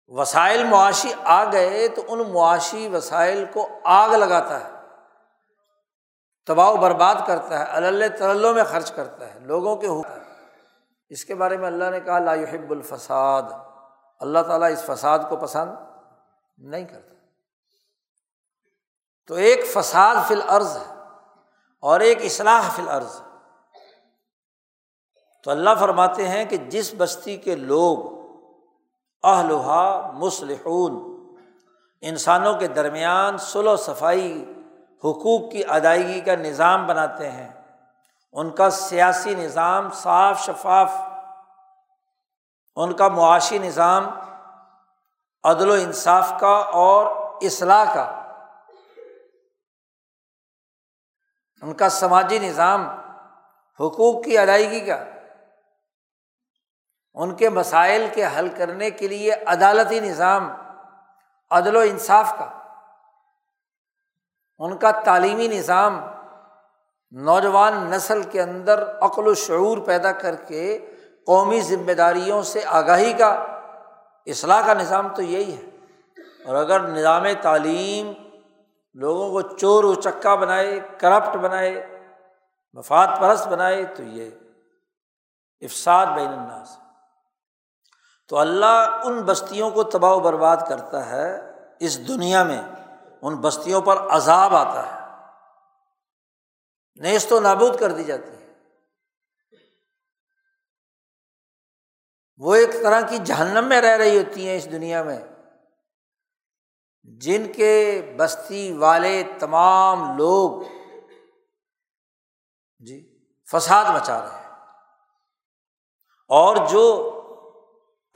وسائل 0.08 0.64
معاشی 0.64 1.14
آ 1.24 1.52
گئے 1.52 1.88
تو 1.88 2.02
ان 2.08 2.20
معاشی 2.32 2.88
وسائل 2.88 3.46
کو 3.54 3.70
آگ 3.84 4.10
لگاتا 4.10 4.60
ہے، 4.60 4.72
تباہ 6.46 6.70
و 6.70 6.78
برباد 6.78 7.16
کرتا 7.28 7.60
ہے 7.60 7.64
اللہ 7.64 8.06
تلّوں 8.20 8.54
میں 8.54 8.64
خرچ 8.64 8.92
کرتا 8.92 9.36
ہے، 9.36 9.40
لوگوں 9.40 9.76
کے 9.76 9.88
حقوق۔ 9.88 10.06
اس 11.10 11.26
کے 11.26 11.36
بارے 11.36 11.58
میں 11.58 11.68
اللہ 11.68 11.90
نے 11.90 12.00
کہا، 12.00 12.20
لا 12.20 12.34
يحب 12.34 12.72
الفساد۔ 12.72 13.44
اللہ 14.20 14.40
تعالیٰ 14.40 14.72
اس 14.72 14.84
فساد 14.84 15.20
کو 15.30 15.36
پسند 15.36 15.72
نہیں 16.58 16.86
کرتا۔ 16.86 17.14
تو 19.28 19.34
ایک 19.34 19.66
فساد 19.74 20.16
فی 20.28 20.34
العرض 20.34 20.78
ہے 20.78 20.94
اور 21.80 22.00
ایک 22.00 22.18
اصلاح 22.22 22.70
فی 22.76 22.82
العرض 22.82 23.22
تو 25.48 25.52
اللہ 25.52 25.70
فرماتے 25.80 26.28
ہیں 26.28 26.46
کہ 26.46 26.58
جس 26.58 26.94
بستی 26.98 27.38
کے 27.38 27.56
لوگ 27.56 27.98
اہلحا 29.24 30.12
مسلحون 30.12 30.96
انسانوں 32.02 32.54
کے 32.54 32.68
درمیان 32.68 33.38
سلو 33.38 33.76
صفائی، 33.76 34.56
حقوق 35.04 35.52
کی 35.52 35.64
ادائیگی 35.66 36.20
کا 36.22 36.36
نظام 36.36 36.88
بناتے 36.88 37.32
ہیں، 37.32 37.48
ان 38.32 38.50
کا 38.50 38.70
سیاسی 38.70 39.36
نظام 39.36 39.90
صاف 39.90 40.46
شفاف، 40.46 40.92
ان 42.76 42.94
کا 42.94 43.08
معاشی 43.08 43.60
نظام 43.60 44.10
عدل 45.44 45.70
و 45.70 45.74
انصاف 45.74 46.34
کا 46.40 46.56
اور 46.58 47.06
اصلاح 47.42 47.94
کا، 47.94 48.24
ان 51.62 51.74
کا 51.74 51.90
سماجی 51.90 52.40
نظام 52.40 52.90
حقوق 53.80 54.26
کی 54.26 54.38
ادائیگی 54.38 54.80
کا۔ 54.80 55.04
ان 57.18 57.36
کے 57.36 57.50
مسائل 57.50 58.08
کے 58.14 58.26
حل 58.26 58.50
کرنے 58.58 58.92
کے 58.92 59.08
لیے 59.08 59.34
عدالتی 59.34 60.00
نظام، 60.00 60.54
عدل 61.50 61.76
و 61.76 61.80
انصاف 61.80 62.34
کا، 62.40 62.50
ان 64.58 64.78
کا 64.78 64.92
تعلیمی 64.92 65.48
نظام 65.48 66.08
نوجوان 67.12 67.74
نسل 67.74 68.24
کے 68.24 68.42
اندر 68.42 69.00
عقل 69.02 69.28
و 69.28 69.34
شعور 69.34 69.78
پیدا 69.78 70.12
کر 70.12 70.36
کے 70.36 70.92
قومی 71.26 71.62
ذمہ 71.62 71.92
داریوں 71.92 72.42
سے 72.42 72.62
آگاہی 72.66 73.14
کا، 73.14 73.30
اصلاح 74.26 74.66
کا 74.66 74.74
نظام 74.74 75.16
تو 75.16 75.22
یہی 75.22 75.58
ہے۔ 75.58 75.64
اور 76.46 76.56
اگر 76.56 76.80
نظام 76.80 77.24
تعلیم 77.42 78.14
لوگوں 78.94 79.32
کو 79.32 79.42
چور 79.42 79.84
و 79.84 79.94
چکا 79.94 80.36
بنائے، 80.36 80.80
کرپٹ 80.98 81.36
بنائے، 81.36 82.00
مفاد 82.74 83.08
پرست 83.20 83.48
بنائے 83.48 83.86
تو 83.86 84.04
یہ 84.04 84.30
افساد 85.62 86.06
بین 86.06 86.28
الناس 86.28 86.78
تو 88.28 88.38
اللہ 88.38 89.02
ان 89.04 89.22
بستیوں 89.22 89.72
کو 89.72 89.84
تباہ 89.84 90.12
و 90.12 90.20
برباد 90.20 90.58
کرتا 90.70 91.06
ہے 91.06 91.40
اس 91.80 92.08
دنیا 92.08 92.44
میں، 92.44 92.62
ان 93.22 93.36
بستیوں 93.36 93.82
پر 93.82 93.98
عذاب 93.98 94.56
آتا 94.56 94.88
ہے۔ 94.88 95.08
نیست 96.96 97.34
و 97.34 97.40
نابود 97.40 97.80
کر 97.80 97.92
دی 97.92 98.04
جاتی 98.04 98.32
ہے۔ 98.32 98.54
وہ 102.38 102.56
ایک 102.56 102.74
طرح 102.74 103.02
کی 103.02 103.18
جہنم 103.18 103.70
میں 103.70 103.82
رہ 103.82 103.98
رہی 103.98 104.18
ہوتی 104.18 104.50
ہیں 104.50 104.58
اس 104.58 104.72
دنیا 104.72 105.04
میں، 105.04 105.20
جن 107.04 107.52
کے 107.56 108.02
بستی 108.18 108.72
والے 108.72 109.24
تمام 109.40 110.18
لوگ 110.18 110.62
جی 112.80 113.26
فساد 113.52 113.86
مچا 113.86 114.22
رہے 114.22 114.40
ہیں۔ 114.40 114.48
اور 116.28 116.56
جو 116.70 117.14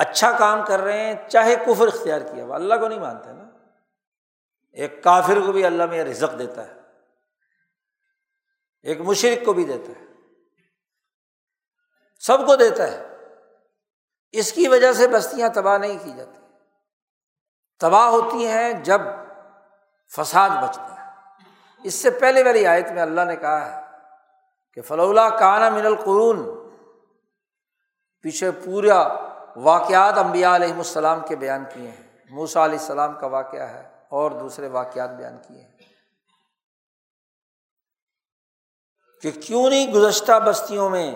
اچھا 0.01 0.31
کام 0.37 0.65
کر 0.67 0.79
رہے 0.79 0.99
ہیں، 0.99 1.29
چاہے 1.29 1.55
کفر 1.55 1.87
اختیار 1.87 2.21
کیا 2.21 2.45
وہ 2.45 2.53
اللہ 2.53 2.75
کو 2.75 2.87
نہیں 2.87 2.99
مانتے 2.99 3.33
نا۔ 3.33 3.43
ایک 4.71 5.03
کافر 5.03 5.37
کو 5.45 5.51
بھی 5.51 5.65
اللہ 5.65 5.85
میں 5.85 6.03
رزق 6.03 6.39
دیتا 6.39 6.67
ہے۔ 6.67 6.73
ایک 8.83 9.01
مشرق 9.01 9.45
کو 9.45 9.53
بھی 9.53 9.65
دیتا 9.65 9.99
ہے۔ 9.99 10.05
سب 12.19 12.45
کو 12.45 12.55
دیتا 12.55 12.91
ہے۔ 12.91 13.07
اس 14.31 14.53
کی 14.53 14.67
وجہ 14.67 14.93
سے 14.93 15.07
بستیاں 15.07 15.49
تباہ 15.49 15.77
نہیں 15.77 15.97
کی 16.03 16.11
جاتی۔ 16.17 16.37
تباہ 17.79 18.07
ہوتی 18.07 18.47
ہیں 18.47 18.73
جب 18.73 19.01
فساد 20.15 20.49
بچتا 20.49 20.95
ہے۔ 20.99 21.09
اس 21.83 21.93
سے 21.93 22.09
پہلے 22.09 22.43
والی 22.43 22.67
آیت 22.67 22.91
میں 22.91 23.01
اللہ 23.01 23.21
نے 23.21 23.35
کہا 23.35 23.75
ہے 23.75 23.97
کہ 24.73 24.81
فلولا 24.81 25.29
کانا 25.29 25.69
من 25.69 25.85
القرون۔ 25.85 26.69
پیچھے 28.21 28.51
پورا 28.51 29.30
واقعات 29.55 30.17
امبیا 30.17 30.55
علیہم 30.55 30.77
السلام 30.77 31.19
کے 31.27 31.35
بیان 31.35 31.63
کیے 31.73 31.91
ہیں۔ 31.91 32.07
موسا 32.29 32.65
علیہ 32.65 32.79
السلام 32.79 33.13
کا 33.19 33.27
واقعہ 33.27 33.69
ہے 33.69 33.91
اور 34.09 34.31
دوسرے 34.31 34.67
واقعات 34.67 35.09
بیان 35.09 35.37
کیے 35.47 35.61
ہیں۔ 35.61 35.71
کہ 39.21 39.31
کیوں 39.31 39.69
نہیں 39.69 39.93
گزشتہ 39.93 40.39
بستیوں 40.45 40.89
میں 40.89 41.15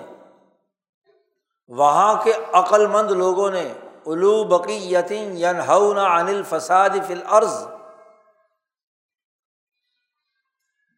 وہاں 1.68 2.24
کے 2.24 2.34
عقل 2.54 2.88
مند 2.88 3.12
لوگوں 3.12 3.52
نے 3.52 3.74
الو 4.06 4.44
بقی 4.44 4.94
یتین 4.94 5.38
ین 5.38 5.62
انل 5.98 6.42
فساد 6.50 6.90
فل 7.08 7.24
عرض 7.26 7.68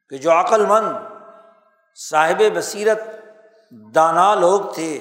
کہ 0.10 0.18
جو 0.18 0.32
عقل 0.32 0.66
مند 0.66 0.98
صاحب 1.96 2.42
بصیرت 2.56 3.00
دانا 3.96 4.36
لوگ 4.36 4.74
تھے 4.74 5.00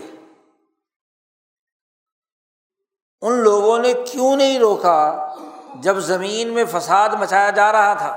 ان 3.22 3.32
لوگوں 3.32 3.78
نے 3.78 3.92
کیوں 3.92 4.36
نہیں 4.36 4.58
روکا 4.58 5.32
جب 5.74 5.96
زمین 5.96 6.48
میں 6.48 6.64
فساد 6.70 7.08
مچایا 7.08 7.50
جا 7.50 7.72
رہا 7.72 7.94
تھا؟ 7.94 8.16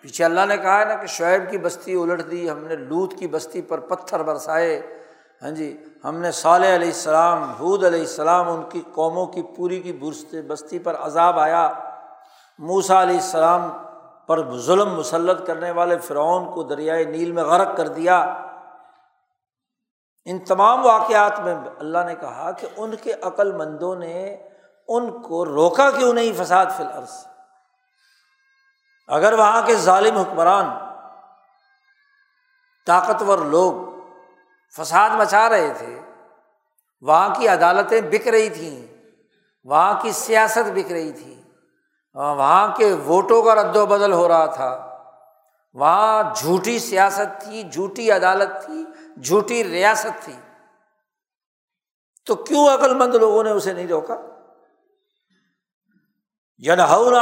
پیچھے 0.00 0.24
اللہ 0.24 0.40
نے 0.48 0.56
کہا 0.56 0.80
ہے 0.80 0.84
نا 0.84 0.94
کہ 0.94 1.06
شعیب 1.06 1.50
کی 1.50 1.58
بستی 1.58 1.94
الٹ 1.94 2.30
دی، 2.30 2.50
ہم 2.50 2.58
نے 2.58 2.76
لوت 2.76 3.14
کی 3.18 3.26
بستی 3.26 3.62
پر 3.62 3.80
پتھر 3.80 4.22
برسائے۔ 4.22 4.96
ہاں 5.42 5.50
جی 5.50 5.84
ہم 6.04 6.16
نے 6.16 6.30
صالح 6.30 6.74
علیہ 6.74 6.88
السلام 6.88 7.42
حود 7.42 7.84
علیہ 7.84 8.00
السلام، 8.00 8.50
ان 8.50 8.62
کی 8.68 8.82
قوموں 8.92 9.26
کی 9.26 9.42
پوری 9.56 9.80
کی 9.80 9.92
بستی 10.42 10.78
پر 10.78 10.96
عذاب 11.00 11.38
آیا۔ 11.38 11.72
موسا 12.58 13.02
علیہ 13.02 13.16
السلام 13.16 13.70
پر 14.26 14.56
ظلم 14.56 14.94
مسلط 14.94 15.46
کرنے 15.46 15.70
والے 15.70 15.98
فرعون 15.98 16.52
کو 16.52 16.62
دریائے 16.62 17.04
نیل 17.04 17.32
میں 17.32 17.44
غرق 17.44 17.76
کر 17.76 17.88
دیا۔ 17.88 18.43
ان 20.26 20.38
تمام 20.38 20.84
واقعات 20.86 21.40
میں 21.40 21.54
اللہ 21.78 22.04
نے 22.06 22.14
کہا 22.14 22.50
کہ 22.50 22.66
ان 22.76 22.94
کے 22.96 23.12
عقل 23.22 23.52
مندوں 23.52 23.94
نے 23.96 24.36
ان 24.88 25.10
کو 25.22 25.44
روکا 25.44 25.90
کیوں 25.90 26.12
نہیں 26.12 26.32
فساد 26.36 26.66
فی 26.76 26.82
الارض؟ 26.84 27.12
اگر 29.08 29.32
وہاں 29.32 29.60
کے 29.66 29.74
ظالم 29.74 30.16
حکمران، 30.16 30.70
طاقتور 32.86 33.38
لوگ 33.38 33.82
فساد 34.74 35.10
مچا 35.10 35.48
رہے 35.48 35.72
تھے، 35.78 36.00
وہاں 37.04 37.28
کی 37.34 37.48
عدالتیں 37.48 38.00
بک 38.00 38.28
رہی 38.28 38.48
تھیں، 38.48 38.86
وہاں 39.66 39.94
کی 40.02 40.12
سیاست 40.12 40.70
بک 40.74 40.92
رہی 40.92 41.12
تھی، 41.12 41.34
وہاں 42.16 42.66
کے 42.76 42.92
ووٹوں 43.06 43.42
کا 43.42 43.54
رد 43.54 43.76
و 43.76 43.86
بدل 43.86 44.12
ہو 44.12 44.26
رہا 44.28 44.46
تھا، 44.46 44.72
وہاں 45.76 46.22
جھوٹی 46.34 46.78
سیاست 46.78 47.40
تھی، 47.40 47.62
جھوٹی 47.62 48.10
عدالت 48.10 48.64
تھی 48.64 48.83
جھوٹی 49.22 49.64
ریاست 49.64 50.24
تھی۔ 50.24 50.36
تو 52.26 52.34
کیوں 52.34 52.68
عقل 52.68 52.94
مند 52.94 53.14
لوگوں 53.14 53.44
نے 53.44 53.50
اسے 53.50 53.72
نہیں 53.72 53.86
روکا؟ 53.86 54.14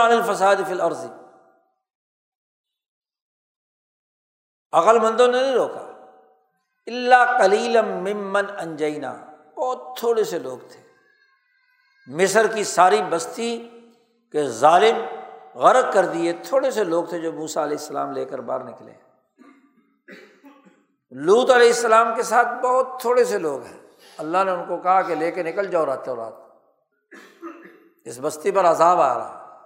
الفساد 0.05 0.57
فی 0.67 0.73
الارض۔ 0.73 1.07
عقل 4.73 4.99
مندوں 4.99 5.29
نے 5.29 5.43
نہیں 5.43 5.55
روکا۔ 5.55 5.81
اللہ 6.87 7.39
کلیلم 7.39 7.87
ممن 7.87 8.47
انجینا۔ 8.59 9.15
بہت 9.57 9.97
تھوڑے 9.99 10.25
سے 10.25 10.39
لوگ 10.39 10.59
تھے۔ 10.59 10.81
مصر 12.07 12.47
کی 12.47 12.65
ساری 12.65 13.03
بستی 13.03 13.81
کے 14.33 14.49
ظالم 14.49 14.97
غرق 15.55 15.93
کر 15.93 16.07
دیے۔ 16.07 16.33
تھوڑے 16.33 16.71
سے 16.71 16.85
لوگ 16.85 17.05
تھے 17.05 17.19
جو 17.19 17.33
موسا 17.33 17.65
علیہ 17.65 17.77
السلام 17.77 18.13
لے 18.13 18.25
کر 18.25 18.39
باہر 18.39 18.61
نکلے۔ 18.61 18.93
لوت 21.15 21.51
علیہ 21.51 21.67
السلام 21.67 22.15
کے 22.15 22.23
ساتھ 22.23 22.49
بہت 22.63 23.01
تھوڑے 23.01 23.25
سے 23.25 23.39
لوگ 23.39 23.63
ہیں۔ 23.63 23.79
اللہ 24.19 24.45
نے 24.45 24.51
ان 24.51 24.65
کو 24.65 24.77
کہا 24.77 25.03
کہ 25.03 25.15
لے 25.15 25.31
کے 25.31 25.43
نکل 25.43 25.67
جاؤ 25.67 25.87
رات 25.87 26.09
رات۔ 26.09 26.33
اس 28.05 28.19
بستی 28.23 28.51
پر 28.51 28.65
عذاب 28.65 29.01
آ 29.01 29.15
رہا 29.15 29.57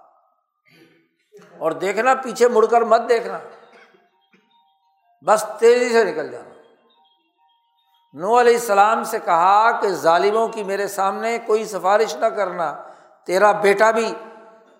اور 1.57 1.71
دیکھنا، 1.71 2.13
پیچھے 2.13 2.47
مڑ 2.47 2.65
کر 2.65 2.81
مت 2.81 3.01
دیکھنا۔ 3.09 3.39
بس 5.25 5.45
تیزی 5.59 5.89
سے 5.89 6.03
نکل 6.03 6.31
جانا۔ 6.31 6.53
نو 8.13 8.41
علیہ 8.41 8.53
السلام 8.53 9.03
سے 9.03 9.19
کہا 9.19 9.71
کہ 9.81 9.87
ظالموں 9.87 10.47
کی 10.47 10.63
میرے 10.63 10.87
سامنے 10.87 11.37
کوئی 11.45 11.65
سفارش 11.65 12.15
نہ 12.15 12.25
کرنا۔ 12.25 12.83
تیرا 13.25 13.51
بیٹا 13.51 13.91
بھی 13.91 14.15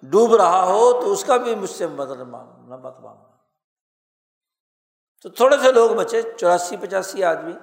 ڈوب 0.03 0.35
رہا 0.35 0.63
ہو 0.63 0.91
تو 0.91 1.11
اس 1.11 1.25
کا 1.25 1.37
بھی 1.37 1.55
مجھ 1.55 1.69
سے 1.69 1.87
مدد 1.87 2.19
مانگنا 2.19 2.75
مت 2.75 2.99
مانگنا 2.99 3.26
تو 5.21 5.29
تھوڑے 5.29 5.57
سے 5.57 5.71
لوگ 5.71 5.91
بچے، 5.91 6.21
چوراسی، 6.37 6.77
پچاسی 6.77 7.23
آدمی، 7.23 7.53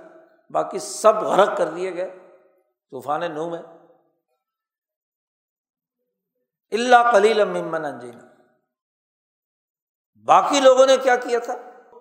باقی 0.51 0.79
سب 0.79 1.14
غرق 1.14 1.57
کر 1.57 1.69
دیے 1.69 1.95
گئے، 1.95 2.19
طوفان 2.90 3.35
نو 3.35 3.51
میں 3.51 3.62
اللہ 6.73 7.11
کلیل 7.12 7.45
ممن 7.45 7.85
انجینا۔ 7.85 8.23
باقی 10.25 10.61
لوگوں 10.61 10.87
نے 10.87 10.97
کیا 10.97 11.17
کیا 11.17 11.38
تھا؟ 11.38 11.55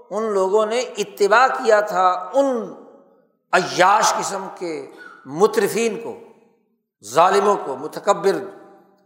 ان 0.10 0.34
لوگوں 0.34 0.66
نے 0.66 0.80
اتباع 0.80 1.48
کیا 1.48 1.82
تھا 1.82 2.32
ان 2.34 2.74
عیاش 3.52 4.14
قسم 4.14 4.48
کے 4.56 4.92
مترفین 5.26 6.02
کو، 6.04 6.20
ظالموں 7.06 7.58
کو، 7.66 7.76
متکبر، 7.76 8.36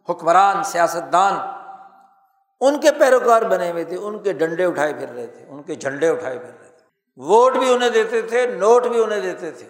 حکمران 0.10 0.64
سیاست 0.64 1.14
دان 1.14 1.57
ان 2.62 2.82
کے 2.82 2.92
پیروکار 2.92 3.42
بنے 3.42 3.72
ہوئے 3.72 3.84
تھے، 3.84 3.98
ان 3.98 4.24
کے 4.24 4.34
ڈنڈے 4.34 4.66
اٹھائے 4.66 4.94
پھر 4.94 5.10
رہے 5.10 5.28
تھے، 5.28 5.46
ان 5.46 5.64
کے 5.64 5.76
جھنڈے 5.76 6.10
اٹھائے 6.10 6.40
پھر 6.40 6.60
رہے 6.60 6.70
تھے۔ 6.70 6.86
ووٹ 7.16 7.54
بھی 7.54 7.74
انہیں 7.74 7.90
دیتے 7.90 8.22
تھے، 8.22 8.48
نوٹ 8.48 8.84
بھی 8.84 9.04
انہیں 9.04 9.22
دیتے 9.22 9.52
تھے 9.52 9.70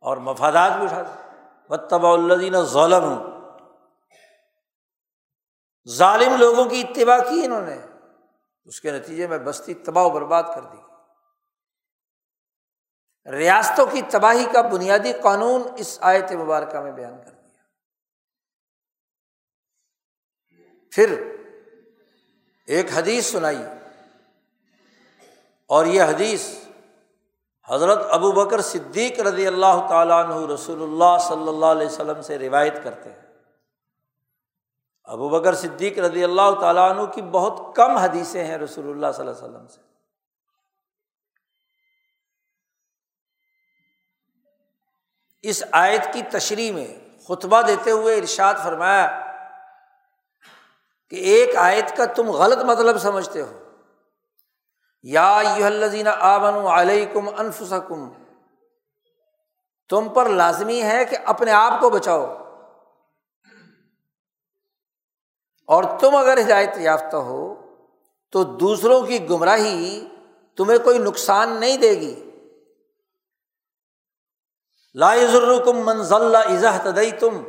اور 0.00 0.16
مفادات 0.16 0.72
بھی 0.72 0.84
اٹھاتے 0.84 1.30
تبا 1.90 2.12
الدین 2.12 2.62
ظالم 2.64 3.30
ظالم 5.88 6.36
لوگوں 6.36 6.64
کی 6.64 6.80
اتباع 6.80 7.18
کی 7.18 7.44
انہوں 7.44 7.60
نے۔ 7.60 7.78
اس 8.64 8.80
کے 8.80 8.90
نتیجے 8.90 9.26
میں 9.26 9.38
بستی 9.38 9.74
تباہ 9.74 10.04
و 10.04 10.10
برباد 10.10 10.42
کر 10.54 10.60
دی 10.60 10.80
ریاستوں 13.30 13.86
کی 13.86 14.02
تباہی 14.10 14.44
کا 14.52 14.60
بنیادی 14.60 15.12
قانون 15.12 15.62
اس 15.76 15.98
آیت 16.00 16.32
مبارکہ 16.32 16.80
میں 16.80 16.92
بیان 16.92 17.16
کر 17.16 17.30
دیا۔ 17.30 17.62
پھر 20.90 21.36
ایک 22.70 22.86
حدیث 22.94 23.26
سنائی۔ 23.26 23.62
اور 25.66 25.86
یہ 25.86 26.02
حدیث 26.02 26.54
حضرت 27.68 27.98
ابو 28.10 28.32
بکر 28.32 28.60
صدیق 28.60 29.20
رضی 29.20 29.46
اللہ 29.46 29.86
تعالیٰ 29.88 30.24
عنہ 30.24 30.52
رسول 30.52 30.82
اللہ 30.82 31.28
صلی 31.28 31.48
اللہ 31.48 31.66
علیہ 31.66 31.86
وسلم 31.86 32.22
سے 32.22 32.38
روایت 32.38 32.74
کرتے 32.84 33.12
ہیں۔ 33.12 33.20
ابو 35.04 35.28
بکر 35.28 35.54
صدیق 35.54 35.98
رضی 35.98 36.24
اللہ 36.24 36.60
تعالیٰ 36.60 36.90
عنہ 36.90 37.06
کی 37.06 37.22
بہت 37.22 37.76
کم 37.76 37.90
حدیثیں 37.90 38.44
ہیں 38.44 38.58
رسول 38.58 38.90
اللہ 38.90 39.06
صلی 39.16 39.26
اللہ 39.26 39.38
علیہ 39.38 39.48
وسلم 39.48 39.66
سے۔ 39.68 39.80
اس 45.42 45.62
آیت 45.72 46.12
کی 46.12 46.22
تشریح 46.22 46.72
میں 46.72 46.88
خطبہ 47.26 47.62
دیتے 47.62 47.90
ہوئے 47.90 48.16
ارشاد 48.16 48.54
فرمایا 48.62 49.29
کہ 51.10 51.16
ایک 51.16 51.56
آیت 51.56 51.96
کا 51.96 52.04
تم 52.04 52.30
غلط 52.30 52.58
مطلب 52.58 52.98
سمجھتے 52.98 53.42
ہو۔ 53.42 53.62
یا 55.02 55.38
الزین 55.38 56.06
آبن 56.06 56.54
علیکم 56.54 57.28
انفسکم، 57.38 58.08
تم 59.88 60.08
پر 60.08 60.28
لازمی 60.28 60.82
ہے 60.82 61.04
کہ 61.04 61.16
اپنے 61.24 61.50
آپ 61.50 61.80
کو 61.80 61.90
بچاؤ۔ 61.90 62.36
اور 65.66 65.84
تم 66.00 66.16
اگر 66.16 66.38
ہدایت 66.38 66.70
یافتہ 66.76 67.16
ہو 67.16 67.54
تو 68.32 68.44
دوسروں 68.44 69.06
کی 69.06 69.30
گمراہی 69.30 70.08
تمہیں 70.56 70.78
کوئی 70.78 70.98
نقصان 70.98 71.60
نہیں 71.60 71.76
دے 71.76 71.90
گی۔ 71.90 72.30
لا 74.94 75.16
ضرکم 75.32 75.86
منزل 75.86 76.36
ازہ 76.36 76.66
تدئی 76.82 77.10
تم 77.10 77.42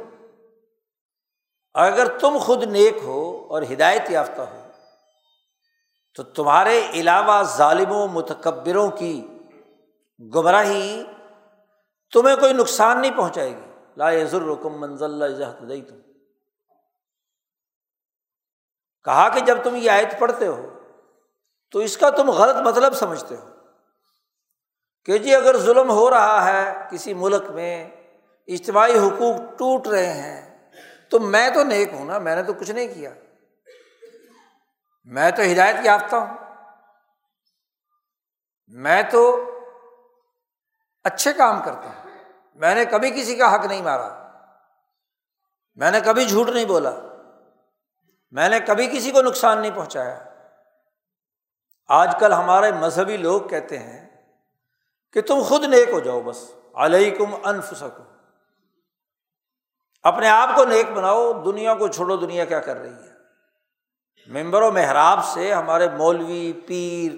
اگر 1.73 2.17
تم 2.17 2.37
خود 2.37 2.63
نیک 2.63 2.97
ہو 3.03 3.30
اور 3.51 3.61
ہدایت 3.61 4.09
یافتہ 4.11 4.41
ہو 4.41 4.59
تو 6.15 6.23
تمہارے 6.23 6.87
علاوہ 6.93 7.41
ظالموں، 7.43 8.07
متکبروں 8.07 8.89
کی 8.91 9.27
گمراہی 10.35 11.03
تمہیں 12.13 12.35
کوئی 12.35 12.53
نقصان 12.53 13.01
نہیں 13.01 13.17
پہنچائے 13.17 13.49
گی۔ 13.49 13.71
لا 13.97 14.09
ضرکم 14.23 14.79
منزل 14.81 15.21
ازہ 15.23 15.51
تدئی 15.59 15.81
تم 15.81 15.99
کہا 19.03 19.29
کہ 19.29 19.39
جب 19.39 19.57
تم 19.63 19.75
یہ 19.75 19.91
آیت 19.91 20.19
پڑھتے 20.19 20.47
ہو 20.47 20.69
تو 21.71 21.79
اس 21.79 21.97
کا 21.97 22.09
تم 22.09 22.29
غلط 22.31 22.55
مطلب 22.55 22.93
سمجھتے 22.93 23.35
ہو 23.35 23.49
کہ 25.05 25.17
جی 25.17 25.35
اگر 25.35 25.57
ظلم 25.57 25.89
ہو 25.89 26.09
رہا 26.09 26.45
ہے 26.45 26.87
کسی 26.91 27.13
ملک 27.13 27.49
میں، 27.51 27.89
اجتماعی 28.47 28.97
حقوق 28.99 29.35
ٹوٹ 29.57 29.87
رہے 29.87 30.13
ہیں، 30.13 30.69
تو 31.09 31.19
میں 31.19 31.49
تو 31.49 31.63
نیک 31.63 31.93
ہوں 31.93 32.05
نا، 32.05 32.17
میں 32.17 32.35
نے 32.35 32.43
تو 32.43 32.53
کچھ 32.53 32.71
نہیں 32.71 32.87
کیا۔ 32.93 33.13
میں 35.03 35.31
تو 35.31 35.41
ہدایت 35.51 35.75
یافتہ 35.83 36.15
ہوں۔ 36.15 36.37
میں 38.67 39.03
تو 39.03 39.45
اچھے 41.03 41.33
کام 41.33 41.61
کرتا 41.65 41.89
ہوں۔ 41.89 42.09
میں 42.55 42.75
نے 42.75 42.85
کبھی 42.85 43.11
کسی 43.11 43.35
کا 43.35 43.55
حق 43.55 43.65
نہیں 43.65 43.81
مارا۔ 43.81 44.31
میں 45.75 45.91
نے 45.91 45.99
کبھی 45.99 46.25
جھوٹ 46.25 46.49
نہیں 46.49 46.65
بولا۔ 46.65 46.91
میں 48.31 48.49
نے 48.49 48.59
کبھی 48.59 48.87
کسی 48.87 49.11
کو 49.11 49.21
نقصان 49.21 49.61
نہیں 49.61 49.75
پہنچایا۔ 49.75 50.23
آج 51.87 52.15
کل 52.19 52.33
ہمارے 52.33 52.71
مذہبی 52.71 53.17
لوگ 53.17 53.41
کہتے 53.41 53.79
ہیں 53.79 54.09
کہ 55.13 55.21
تم 55.21 55.41
خود 55.47 55.63
نیک 55.63 55.89
ہو 55.89 55.99
جاؤ 55.99 56.21
بس۔ 56.21 56.51
علیکم 56.73 57.47
انف 57.47 57.73
سکو 57.77 58.03
اپنے 60.03 60.29
آپ 60.29 60.49
کو 60.55 60.65
نیک 60.65 60.89
بناؤ، 60.89 61.33
دنیا 61.33 61.75
کو 61.75 61.87
چھوڑو، 61.87 62.15
دنیا 62.17 62.45
کیا 62.45 62.59
کر 62.59 62.77
رہی 62.77 62.93
ہے؟ 62.93 63.10
ممبر 64.27 64.61
و 64.61 64.71
محراب 64.71 65.25
سے 65.25 65.53
ہمارے 65.53 65.89
مولوی، 65.89 66.53
پیر، 66.53 67.11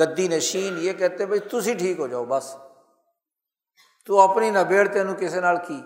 گدی 0.00 0.28
نشین 0.28 0.76
یہ 0.78 0.92
کہتے 0.92 1.26
بھائی 1.26 1.40
تھی 1.40 1.74
ٹھیک 1.74 1.98
ہو 1.98 2.06
جاؤ، 2.06 2.24
بس۔ 2.24 2.56
تو 4.06 4.20
اپنی 4.20 4.50
نہ 4.50 4.58
بیڑ 4.58 4.88
تینوں 4.88 5.14
کسی 5.14 5.40
نال 5.40 5.56
کی؟ 5.68 5.82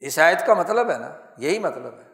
اس 0.00 0.18
آیت 0.18 0.46
کا 0.46 0.54
مطلب 0.54 0.90
ہے 0.90 0.98
نا، 0.98 1.10
یہی 1.38 1.58
مطلب 1.58 1.86
ہے۔ 1.86 2.06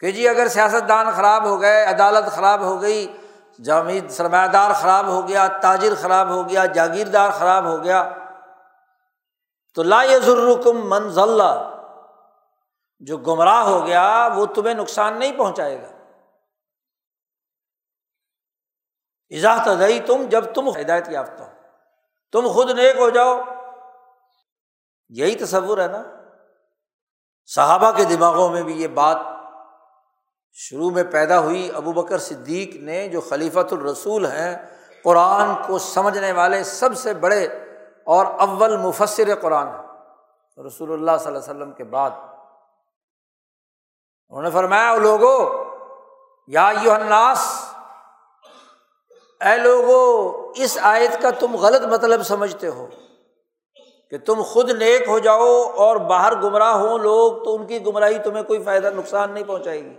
کہ 0.00 0.10
جی 0.10 0.28
اگر 0.28 0.48
سیاست 0.48 0.88
دان 0.88 1.10
خراب 1.10 1.44
ہو 1.44 1.60
گئے، 1.60 1.84
عدالت 1.84 2.30
خراب 2.30 2.60
ہو 2.60 2.82
گئی 2.82 3.16
جامع 3.64 3.92
سرمایہ 4.10 4.48
دار 4.48 4.70
خراب 4.70 5.06
ہو 5.06 5.28
گیا، 5.28 5.48
تاجر 5.48 5.94
خراب 5.94 6.28
ہو 6.28 6.48
گیا، 6.48 6.66
جاگیردار 6.66 7.30
خراب 7.30 7.64
ہو 7.64 7.84
گیا، 7.84 8.12
تو 9.74 9.82
لا 9.82 10.02
ضرکم 10.22 10.90
منزل 10.90 11.40
جو 13.02 13.16
گمراہ 13.16 13.62
ہو 13.62 13.86
گیا 13.86 14.28
وہ 14.36 14.46
تمہیں 14.46 14.74
نقصان 14.74 15.18
نہیں 15.18 15.38
پہنچائے 15.38 15.82
گا۔ 15.82 15.88
اجازت 19.30 19.68
تم 20.06 20.26
جب 20.28 20.54
تم 20.54 20.68
ہدایت 20.68 21.08
یافتہ 21.08 21.42
ہو، 21.42 21.50
تم 22.32 22.48
خود 22.54 22.70
نیک 22.70 22.96
ہو 22.96 23.10
جاؤ۔ 23.10 23.40
یہی 25.08 25.34
تصور 25.34 25.78
ہے 25.78 25.86
نا۔ 25.86 26.02
صحابہ 27.46 27.90
کے 27.90 28.04
دماغوں 28.04 28.48
میں 28.48 28.62
بھی 28.62 28.82
یہ 28.82 28.88
بات 28.88 29.16
شروع 30.52 30.90
میں 30.90 31.04
پیدا 31.04 31.40
ہوئی۔ 31.40 31.70
ابو 31.74 31.92
بکر 31.92 32.18
صدیق 32.18 32.76
نے 32.76 33.08
جو 33.08 33.20
خلیفۃ 33.20 33.72
الرسول 33.72 34.26
ہیں، 34.26 34.78
قرآن 35.04 35.54
کو 35.66 35.78
سمجھنے 35.78 36.32
والے 36.32 36.64
سب 36.64 36.96
سے 36.96 37.14
بڑے 37.14 37.44
اور 38.04 38.26
اول 38.26 38.76
مفصر 38.76 39.34
قرآن 39.34 39.66
ہیں۔ 39.66 39.82
رسول 40.66 40.92
اللہ 40.92 41.10
صلی 41.18 41.26
اللہ 41.26 41.38
علیہ 41.38 41.38
وسلم 41.38 41.72
کے 41.72 41.84
بعد 41.84 42.10
انہوں 44.32 44.42
نے 44.42 44.50
فرمایا 44.50 44.94
لوگو، 44.96 45.36
یا 46.46 46.70
یو 46.82 46.92
الناس، 46.92 47.38
اے 49.40 49.56
لوگو، 49.56 50.02
اس 50.56 50.78
آیت 50.82 51.22
کا 51.22 51.30
تم 51.30 51.56
غلط 51.56 51.82
مطلب 51.82 52.22
سمجھتے 52.22 52.68
ہو 52.68 52.86
کہ 54.10 54.18
تم 54.18 54.42
خود 54.42 54.70
نیک 54.70 55.08
ہو 55.08 55.18
جاؤ 55.18 55.62
اور 55.76 55.96
باہر 55.96 56.40
گمراہ 56.42 56.74
ہو 56.74 56.98
لوگ 56.98 57.44
تو 57.44 57.54
ان 57.54 57.66
کی 57.66 57.86
گمراہی 57.86 58.18
تمہیں 58.18 58.42
کوئی 58.42 58.62
فائدہ، 58.62 58.90
نقصان 58.96 59.30
نہیں 59.30 59.44
پہنچائے 59.44 59.82
گی۔ 59.84 59.94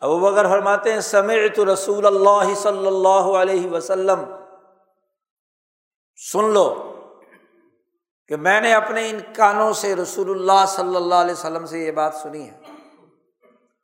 ابو 0.00 0.18
بکر 0.18 0.48
فرماتے 0.48 0.92
ہیں، 0.92 1.00
سمعت 1.00 1.60
رسول 1.60 2.06
اللہ 2.06 2.54
صلی 2.54 2.86
اللہ 2.86 3.36
علیہ 3.38 3.70
وسلم، 3.70 4.24
سن 6.32 6.44
لو 6.44 6.85
کہ 8.28 8.36
میں 8.36 8.60
نے 8.60 8.74
اپنے 8.74 9.10
ان 9.10 9.20
کانوں 9.36 9.72
سے 9.72 9.94
رسول 9.96 10.30
اللہ 10.30 10.66
صلی 10.68 10.96
اللہ 10.96 11.14
علیہ 11.14 11.32
وسلم 11.32 11.66
سے 11.66 11.78
یہ 11.78 11.90
بات 11.90 12.14
سنی 12.14 12.50
ہے۔ 12.50 12.60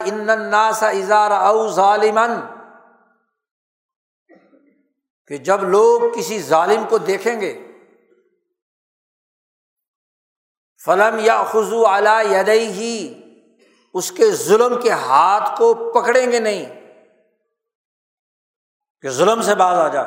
ان 0.00 0.30
الناس 0.30 0.82
اظہار 0.82 1.30
او 1.30 1.68
ظالمن 1.68 2.40
کہ 5.26 5.36
جب 5.38 5.62
لوگ 5.62 6.00
کسی 6.14 6.42
ظالم 6.42 6.84
کو 6.88 6.98
دیکھیں 6.98 7.40
گے، 7.40 7.52
فلم 10.84 11.18
یا 11.18 11.42
خزو 11.42 11.86
اعلی 11.86 12.34
یدئی 12.34 12.66
ہی 12.72 13.22
اس 13.94 14.12
کے 14.12 14.30
ظلم 14.30 14.80
کے 14.80 14.90
ہاتھ 14.90 15.58
کو 15.58 15.74
پکڑیں 15.92 16.32
گے 16.32 16.38
نہیں، 16.40 16.64
کہ 19.00 19.10
ظلم 19.10 19.42
سے 19.42 19.54
باز 19.54 19.78
آ 19.78 19.88
جا۔ 19.88 20.02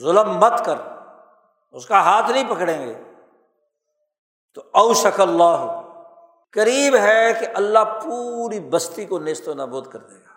ظلم 0.00 0.38
مت 0.38 0.64
کر۔ 0.66 0.91
اس 1.72 1.86
کا 1.86 2.00
ہاتھ 2.00 2.30
نہیں 2.30 2.50
پکڑیں 2.50 2.86
گے۔ 2.86 3.02
تو 4.54 4.62
او 4.72 4.94
شک 4.94 5.20
اللہ، 5.20 5.82
قریب 6.52 6.96
ہے 6.96 7.32
کہ 7.40 7.46
اللہ 7.54 7.78
پوری 8.04 8.60
بستی 8.60 9.04
کو 9.04 9.18
نیست 9.18 9.48
و 9.48 9.54
نبود 9.54 9.86
کر 9.86 9.98
دے 9.98 10.14
گا۔ 10.14 10.32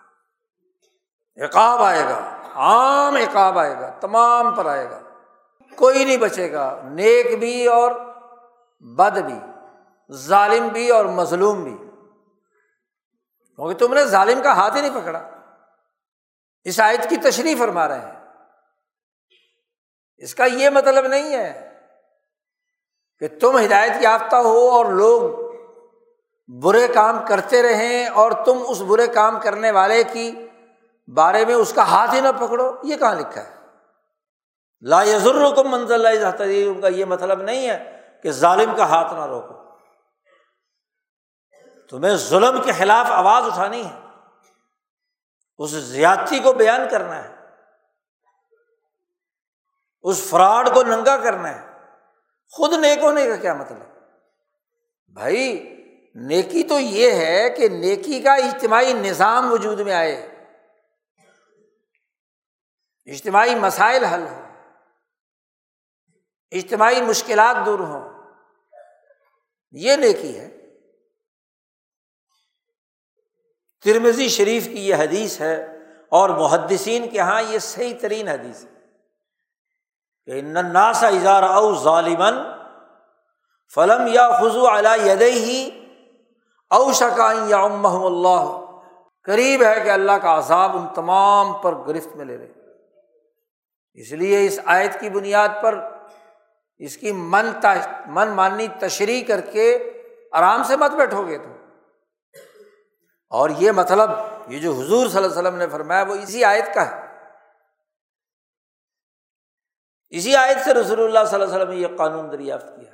عقاب 1.44 1.82
آئے 1.82 2.04
گا، 2.04 2.36
عام 2.54 3.14
عقاب 3.14 3.58
آئے 3.58 3.74
گا، 3.80 3.90
تمام 4.00 4.54
پر 4.54 4.66
آئے 4.66 4.90
گا۔ 4.90 5.00
کوئی 5.76 6.04
نہیں 6.04 6.16
بچے 6.16 6.52
گا، 6.52 6.80
نیک 6.84 7.38
بھی 7.38 7.66
اور 7.66 7.90
بد 8.80 9.18
بھی، 9.18 9.38
ظالم 10.12 10.68
بھی 10.68 10.90
اور 10.90 11.04
مظلوم 11.04 11.64
بھی۔ 11.64 11.76
کیونکہ 13.56 13.86
تم 13.86 13.94
نے 13.94 14.04
ظالم 14.04 14.42
کا 14.42 14.52
ہاتھ 14.52 14.76
ہی 14.76 14.80
نہیں 14.80 15.00
پکڑا۔ 15.00 15.30
اس 16.64 16.80
آیت 16.80 17.10
کی 17.10 17.16
تشریح 17.16 17.54
فرما 17.58 17.88
رہے 17.88 18.00
ہیں۔ 18.00 18.25
اس 20.16 20.34
کا 20.34 20.44
یہ 20.44 20.70
مطلب 20.70 21.06
نہیں 21.06 21.36
ہے 21.36 21.72
کہ 23.18 23.28
تم 23.40 23.58
ہدایت 23.58 23.92
یافتہ 24.00 24.36
ہو 24.36 24.70
اور 24.70 24.86
لوگ 24.86 25.46
برے 26.62 26.88
کام 26.88 27.24
کرتے 27.28 27.62
رہیں 27.62 28.08
اور 28.08 28.32
تم 28.44 28.62
اس 28.68 28.80
برے 28.80 29.06
کام 29.06 29.40
کرنے 29.40 29.70
والے 29.70 30.04
کی 30.04 30.48
بارے 31.14 31.44
میں 31.44 31.54
اس 31.54 31.72
کا 31.72 31.82
ہاتھ 31.82 32.14
ہی 32.14 32.20
نہ 32.20 32.28
پکڑو، 32.40 32.72
یہ 32.82 32.96
کہاں 32.96 33.14
لکھا 33.14 33.44
ہے؟ 33.44 33.56
لا 34.80 35.02
یزر 35.02 35.54
کو 35.54 35.64
منزل 35.64 36.06
کا 36.80 36.88
یہ 36.88 37.04
مطلب 37.04 37.42
نہیں 37.42 37.68
ہے 37.68 38.00
کہ 38.22 38.30
ظالم 38.30 38.76
کا 38.76 38.88
ہاتھ 38.88 39.14
نہ 39.14 39.26
روکو۔ 39.26 39.56
تمہیں 41.90 42.16
ظلم 42.16 42.62
کے 42.62 42.72
خلاف 42.72 43.06
آواز 43.10 43.42
اٹھانی 43.46 43.86
ہے۔ 43.86 44.00
اس 45.58 45.70
زیادتی 45.70 46.38
کو 46.38 46.52
بیان 46.52 46.80
کرنا 46.90 47.24
ہے۔ 47.24 47.35
اس 50.06 50.22
فراڈ 50.30 50.74
کو 50.74 50.82
ننگا 50.82 51.16
کرنا 51.16 51.62
ہے۔ 51.62 51.70
خود 52.50 52.72
نیک 52.72 52.98
ہونے 52.98 53.26
کا 53.26 53.36
کیا 53.36 53.54
مطلب؟ 53.54 53.78
بھائی، 55.08 55.72
نیکی 56.14 56.62
تو 56.62 56.78
یہ 56.78 57.12
ہے 57.12 57.50
کہ 57.50 57.68
نیکی 57.68 58.22
کا 58.22 58.34
اجتماعی 58.34 58.92
نظام 58.92 59.52
وجود 59.52 59.80
میں 59.80 59.92
آئے۔ 59.92 60.16
اجتماعی 63.04 63.54
مسائل 63.54 64.04
حل 64.04 64.26
ہو 64.26 64.42
اجتماعی 66.50 67.02
مشکلات 67.02 67.66
دور 67.66 67.78
ہوں۔ 67.78 68.32
یہ 69.72 69.96
نیکی 69.96 70.40
ہے۔ 70.40 70.56
ترمزی 73.84 74.28
شریف 74.28 74.64
کی 74.64 74.88
یہ 74.88 74.94
حدیث 74.94 75.40
ہے 75.40 75.64
اور 76.08 76.30
محدثین 76.30 77.08
کے 77.08 77.16
یہاں 77.16 77.42
یہ 77.42 77.58
صحیح 77.58 77.94
ترین 78.00 78.28
حدیث 78.28 78.64
ہے۔ 78.64 78.75
کہ 80.26 80.42
ناسا 80.42 81.08
اظہار 81.08 81.42
او 81.42 81.74
ظالمن 81.74 82.34
فلم 83.74 84.06
یا 84.06 84.40
خزو 84.40 84.66
اعلی 84.68 85.10
ید 85.10 85.22
ہی 85.22 85.70
او 86.70 86.92
شکائیں 86.92 87.48
یا 87.48 87.58
امحم 87.58 88.04
اللہ 88.04 88.60
قریب 89.24 89.62
ہے 89.62 89.80
کہ 89.84 89.90
اللہ 89.90 90.12
کا 90.12 90.38
عذاب 90.38 90.76
ان 90.76 90.86
تمام 90.94 91.52
پر 91.52 91.74
گرفت 91.74 92.16
میں 92.16 92.24
لے 92.24 92.38
رہے 92.38 92.52
اس 93.92 94.12
لیے 94.12 94.46
اس 94.46 94.60
آیت 94.64 95.00
کی 95.00 95.10
بنیاد 95.10 95.48
پر 95.62 95.80
اس 96.78 96.96
کی 96.96 97.12
من 97.12 97.46
من 98.06 98.28
ماننی 98.28 98.66
تشریح 98.78 99.24
کر 99.28 99.40
کے 99.40 99.92
آرام 100.32 100.62
سے 100.62 100.76
مت 100.76 100.90
بیٹھو 100.90 101.26
گے 101.26 101.38
تو۔ 101.38 101.48
اور 103.30 103.50
یہ 103.50 103.72
مطلب 103.72 104.10
یہ 104.48 104.58
جو 104.58 104.72
حضور 104.72 105.08
صلی 105.08 105.24
اللہ 105.24 105.38
علیہ 105.38 105.48
وسلم 105.48 105.56
نے 105.56 105.66
فرمایا، 105.68 106.02
وہ 106.02 106.14
اسی 106.14 106.44
آیت 106.44 106.74
کا 106.74 106.90
ہے۔ 106.90 107.05
اسی 110.10 110.36
آیت 110.36 110.64
سے 110.64 110.74
رسول 110.74 111.00
اللہ 111.00 111.24
صلی 111.26 111.42
اللہ 111.42 111.54
علیہ 111.54 111.56
وسلم 111.56 111.70
نے 111.70 111.76
یہ 111.76 111.96
قانون 111.96 112.32
دریافت 112.32 112.66
کیا 112.66 112.92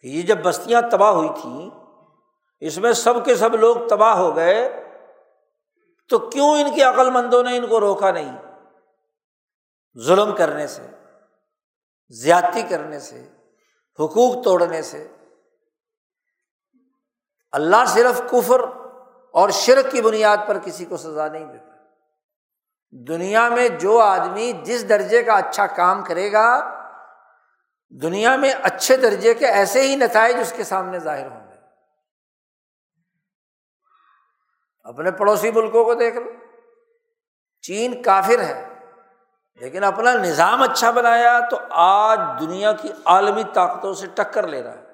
کہ 0.00 0.06
یہ 0.06 0.22
جب 0.22 0.38
بستیاں 0.42 0.82
تباہ 0.90 1.10
ہوئی 1.10 1.28
تھیں، 1.40 1.70
اس 2.60 2.78
میں 2.78 2.92
سب 2.92 3.24
کے 3.24 3.36
سب 3.36 3.54
لوگ 3.54 3.76
تباہ 3.90 4.16
ہو 4.16 4.36
گئے، 4.36 4.84
تو 6.08 6.18
کیوں 6.18 6.48
ان 6.48 6.74
کے 6.74 6.82
عقل 6.82 7.10
مندوں 7.10 7.42
نے 7.42 7.56
ان 7.56 7.66
کو 7.66 7.80
روکا 7.80 8.10
نہیں؟ 8.10 8.36
ظلم 9.98 10.34
کرنے 10.34 10.66
سے، 10.66 10.86
زیادتی 12.08 12.62
کرنے 12.62 13.00
سے، 13.00 13.28
حقوق 13.98 14.44
توڑنے 14.44 14.82
سے۔ 14.82 15.08
اللہ 17.52 17.84
صرف 17.86 18.22
کفر 18.30 18.60
اور 19.30 19.50
شرک 19.50 19.92
کی 19.92 20.02
بنیاد 20.02 20.36
پر 20.46 20.58
کسی 20.58 20.84
کو 20.84 20.96
سزا 20.96 21.28
نہیں 21.28 21.44
دیتا۔ 21.44 21.71
دنیا 22.92 23.48
میں 23.48 23.68
جو 23.68 24.00
آدمی 24.00 24.52
جس 24.52 24.88
درجے 24.88 25.22
کا 25.22 25.32
اچھا 25.32 25.66
کام 25.66 26.04
کرے 26.04 26.32
گا، 26.32 26.78
دنیا 27.90 28.36
میں 28.36 28.52
اچھے 28.62 28.96
درجے 28.96 29.34
کے 29.34 29.46
ایسے 29.46 29.82
ہی 29.82 29.96
نتائج 29.96 30.36
اس 30.40 30.52
کے 30.56 30.64
سامنے 30.64 30.98
ظاہر 30.98 31.26
ہوں 31.26 31.48
گے۔ 31.48 31.54
اپنے 34.84 35.10
پڑوسی 35.10 35.50
ملکوں 35.50 35.84
کو 35.84 35.94
دیکھ 35.94 36.16
لو۔ 36.16 36.30
چین 37.62 38.02
کافر 38.02 38.40
ہے، 38.40 38.68
لیکن 39.54 39.84
اپنا 39.84 40.12
نظام 40.12 40.62
اچھا 40.62 40.90
بنایا 40.90 41.40
تو 41.50 41.58
آج 41.70 42.20
دنیا 42.40 42.72
کی 42.72 42.88
عالمی 43.04 43.42
طاقتوں 43.54 43.94
سے 43.94 44.06
ٹکر 44.14 44.46
لے 44.46 44.62
رہا 44.62 44.74
ہے۔ 44.74 44.84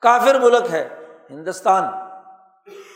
کافر 0.00 0.38
ملک 0.38 0.70
ہے، 0.70 0.88
ہندوستان۔ 1.30 1.84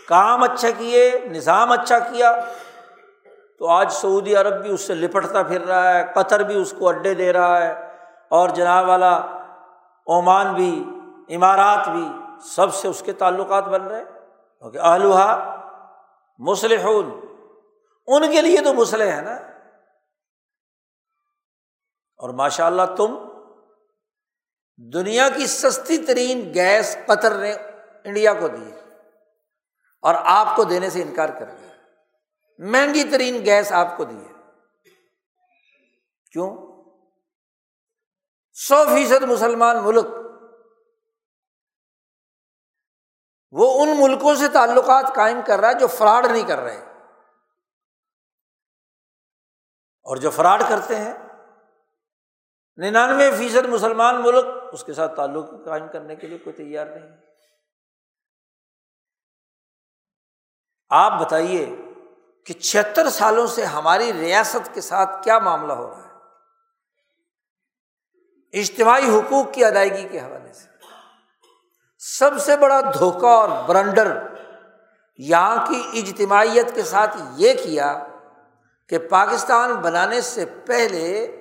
کام 0.08 0.42
اچھا 0.42 0.70
کیے، 0.70 1.12
نظام 1.24 1.72
اچھا 1.72 1.98
کیا۔ 1.98 2.40
تو 3.62 3.68
آج 3.68 3.92
سعودی 3.92 4.34
عرب 4.36 4.62
بھی 4.62 4.70
اس 4.70 4.80
سے 4.80 4.94
لپٹتا 4.94 5.42
پھر 5.42 5.60
رہا 5.60 5.94
ہے، 5.94 6.02
قطر 6.14 6.42
بھی 6.42 6.56
اس 6.60 6.72
کو 6.78 6.88
اڈے 6.88 7.12
دے 7.14 7.32
رہا 7.32 7.62
ہے، 7.62 7.72
اور 8.30 8.48
جناب 8.48 8.88
والا 8.88 9.12
عمان 10.06 10.52
بھی 10.54 10.72
عمارات 11.36 11.88
بھی 11.88 12.04
سب 12.46 12.74
سے 12.74 12.88
اس 12.88 13.02
کے 13.06 13.12
تعلقات 13.12 13.64
بن 13.64 13.86
رہے 13.86 14.04
کیونکہ 14.04 14.78
آلوہا 14.78 15.30
مسلح 16.38 16.86
ان 16.88 18.30
کے 18.32 18.42
لیے 18.42 18.60
تو 18.64 18.74
مسلح 18.74 19.12
ہے 19.12 19.22
نا۔ 19.22 19.34
اور 22.20 22.30
ماشاء 22.34 22.66
اللہ 22.66 22.94
تم 22.96 23.18
دنیا 24.92 25.28
کی 25.28 25.46
سستی 25.46 25.98
ترین 25.98 26.50
گیس 26.54 26.96
قطر 27.06 27.38
نے 27.38 27.52
انڈیا 28.04 28.34
کو 28.34 28.48
دی 28.48 28.70
اور 30.02 30.14
آپ 30.24 30.56
کو 30.56 30.64
دینے 30.64 30.90
سے 30.90 31.02
انکار 31.02 31.28
کر 31.28 31.44
دیا۔ 31.44 31.70
مہنگی 32.58 33.10
ترین 33.10 33.44
گیس 33.44 33.72
آپ 33.72 33.86
کو 33.96 34.04
دی 34.04 34.16
ہے۔ 34.16 34.32
کیوں؟ 36.32 36.72
سو 38.52 38.74
فیصد 38.84 39.22
مسلمان 39.22 39.76
ملک، 39.84 40.06
وہ 43.50 43.82
ان 43.82 43.88
ملکوں 44.00 44.34
سے 44.34 44.48
تعلقات 44.48 45.14
قائم 45.14 45.40
کر 45.46 45.58
رہا 45.58 45.68
ہے 45.68 45.74
جو 45.74 45.86
فراڈ 45.86 46.26
نہیں 46.26 46.48
کر 46.48 46.58
رہے۔ 46.58 46.84
اور 50.02 50.16
جو 50.16 50.30
فراڈ 50.30 50.62
کرتے 50.68 50.96
ہیں، 50.96 51.14
ننانوے 52.76 53.30
فیصد 53.38 53.66
مسلمان 53.66 54.22
ملک 54.22 54.44
اس 54.72 54.84
کے 54.84 54.92
ساتھ 54.92 55.16
تعلق 55.16 55.50
قائم 55.64 55.88
کرنے 55.92 56.16
کے 56.16 56.26
لیے 56.26 56.38
کوئی 56.38 56.56
تیار 56.56 56.86
نہیں۔ 56.86 57.16
آپ 60.88 61.12
بتائیے 61.20 61.76
کہ 62.46 62.54
چھہتر 62.54 63.10
سالوں 63.10 63.46
سے 63.46 63.64
ہماری 63.64 64.12
ریاست 64.12 64.74
کے 64.74 64.80
ساتھ 64.80 65.24
کیا 65.24 65.38
معاملہ 65.38 65.72
ہو 65.72 65.90
رہا 65.90 65.96
ہے؟ 65.96 66.12
اجتماعی 68.60 69.18
حقوق 69.18 69.52
کی 69.52 69.64
ادائیگی 69.64 70.08
کے 70.08 70.20
حوالے 70.20 70.52
سے۔ 70.52 70.68
سب 71.98 72.30
سے 72.38 72.56
بڑا 72.56 72.80
دھوکہ 72.80 73.26
اور 73.26 73.48
برنڈر 73.66 74.26
یہاں 75.18 75.66
کی 75.66 76.00
اجتماعیت 76.00 76.74
کے 76.74 76.82
ساتھ 76.82 77.16
یہ 77.36 77.54
کیا 77.54 78.06
کہ 78.88 78.98
پاکستان 78.98 79.74
بنانے 79.74 80.20
سے 80.20 80.44
پہلے 80.44 81.38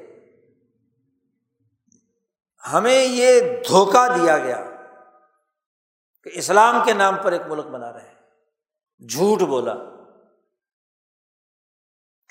ہمیں 2.74 3.04
یہ 3.04 3.40
دھوکہ 3.68 4.18
دیا 4.18 4.38
گیا 4.38 4.64
کہ 6.24 6.30
اسلام 6.34 6.82
کے 6.86 6.94
نام 6.94 7.16
پر 7.24 7.32
ایک 7.32 7.42
ملک 7.48 7.66
بنا 7.66 7.94
رہے 7.94 8.02
ہیں۔ 8.02 8.16
جھوٹ 9.08 9.42
بولا۔ 9.42 9.74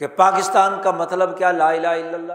کہ 0.00 0.06
پاکستان 0.06 0.82
کا 0.82 0.90
مطلب 0.90 1.38
کیا 1.38 1.52
لا 1.52 1.68
الہ 1.68 1.86
الا 1.86 2.14
اللہ؟ 2.14 2.32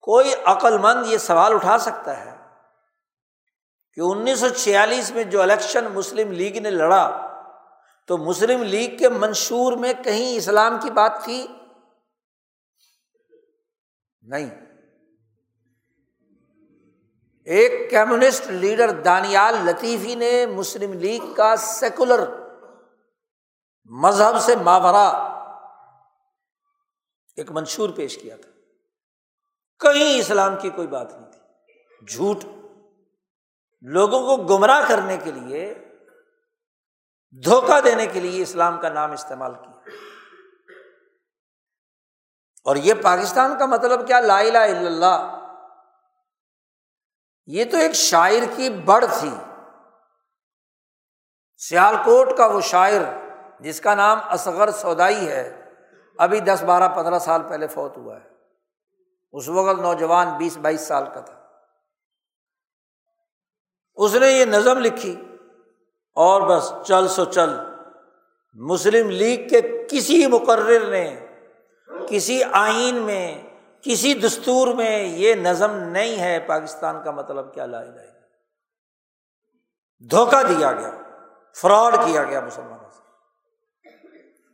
کوئی 0.00 0.34
عقل 0.44 0.78
مند 0.78 1.06
یہ 1.06 1.18
سوال 1.18 1.54
اٹھا 1.54 1.78
سکتا 1.78 2.24
ہے 2.24 2.36
کہ 3.94 4.00
انیس 4.00 4.40
سو 4.40 4.48
چھیالیس 4.48 5.10
میں 5.10 5.24
جو 5.24 5.42
الیکشن 5.42 5.84
مسلم 5.84 6.32
لیگ 6.32 6.62
نے 6.62 6.70
لڑا، 6.70 7.26
تو 8.06 8.18
مسلم 8.18 8.62
لیگ 8.62 8.98
کے 8.98 9.08
منشور 9.08 9.72
میں 9.72 9.92
کہیں 10.04 10.36
اسلام 10.36 10.78
کی 10.82 10.90
بات 10.90 11.12
تھی؟ 11.24 11.46
نہیں۔ 14.22 14.50
ایک 17.44 17.90
کمیونسٹ 17.90 18.46
لیڈر 18.46 18.90
دانیال 18.90 19.54
لطیفی 19.64 20.14
نے 20.14 20.46
مسلم 20.46 20.92
لیگ 20.92 21.34
کا 21.34 21.56
سیکولر 21.56 22.20
مذہب 23.84 24.40
سے 24.40 24.56
ماورا 24.56 25.31
ایک 27.36 27.50
منشور 27.50 27.90
پیش 27.90 28.18
کیا 28.18 28.36
تھا۔ 28.36 28.50
کہیں 29.78 30.18
اسلام 30.18 30.56
کی 30.56 30.70
کوئی 30.70 30.86
بات 30.86 31.12
نہیں 31.12 31.32
تھی۔ 31.32 31.40
جھوٹ۔ 32.12 32.36
لوگوں 33.80 34.36
کو 34.36 34.42
گمراہ 34.42 34.88
کرنے 34.88 35.16
کے 35.16 35.30
لیے، 35.32 35.74
دھوکہ 37.44 37.80
دینے 37.80 38.06
کے 38.06 38.20
لیے 38.20 38.42
اسلام 38.42 38.80
کا 38.80 38.88
نام 38.88 39.12
استعمال 39.12 39.54
کیا۔ 39.54 39.78
اور 42.64 42.76
یہ 42.76 42.94
پاکستان 43.02 43.58
کا 43.58 43.66
مطلب 43.66 44.06
کیا؟ 44.06 44.20
لا 44.20 44.38
الہ 44.38 44.58
الا 44.58 44.78
اللہ۔ 44.78 45.38
یہ 47.46 47.64
تو 47.70 47.76
ایک 47.76 47.92
شاعر 47.92 48.56
کی 48.56 48.70
بڑھ 48.70 49.04
تھی۔ 49.20 49.30
سیال 51.56 51.94
کوٹ 52.04 52.28
کا 52.36 52.46
وہ 52.46 52.60
شاعر، 52.60 53.00
جس 53.60 53.80
کا 53.80 53.94
نام 53.94 54.18
اصغر 54.22 54.70
سودائی 54.70 55.28
ہے 55.28 55.61
ابھی 56.22 56.40
دس 56.40 56.62
بارہ 56.66 56.88
پندرہ 56.88 57.18
سال 57.18 57.42
پہلے 57.48 57.66
فوت 57.66 57.96
ہوا 57.96 58.16
ہے۔ 58.16 58.28
اس 59.32 59.48
وقت 59.48 59.80
نوجوان 59.80 60.28
بیس 60.38 60.56
بائیس 60.56 60.80
سال 60.80 61.04
کا 61.14 61.20
تھا۔ 61.20 61.34
اس 63.94 64.14
نے 64.14 64.26
یہ 64.26 64.44
نظم 64.44 64.78
لکھی 64.78 65.20
اور 66.14 66.42
بس 66.42 66.72
چل 66.86 67.08
سو 67.08 67.24
چل 67.24 67.50
مسلم 68.54 69.10
لیگ 69.10 69.48
کے 69.48 69.86
کسی 69.90 70.26
مقرر 70.26 70.90
نے، 70.90 71.26
کسی 72.08 72.44
آئین 72.52 72.94
میں، 72.94 73.42
کسی 73.82 74.14
دستور 74.14 74.74
میں 74.74 75.02
یہ 75.02 75.34
نظم 75.34 75.70
نہیں 75.70 76.20
ہے 76.20 76.40
پاکستان 76.40 77.02
کا 77.04 77.10
مطلب 77.10 77.54
کیا 77.54 77.66
لائے 77.66 77.86
جائے 77.86 78.10
دھوکہ 80.10 80.42
دیا 80.42 80.72
گیا، 80.72 80.90
فراڈ 81.56 81.94
کیا 81.94 82.24
گیا 82.24 82.40
مسلمانوں 82.40 82.78
سے 82.78 82.81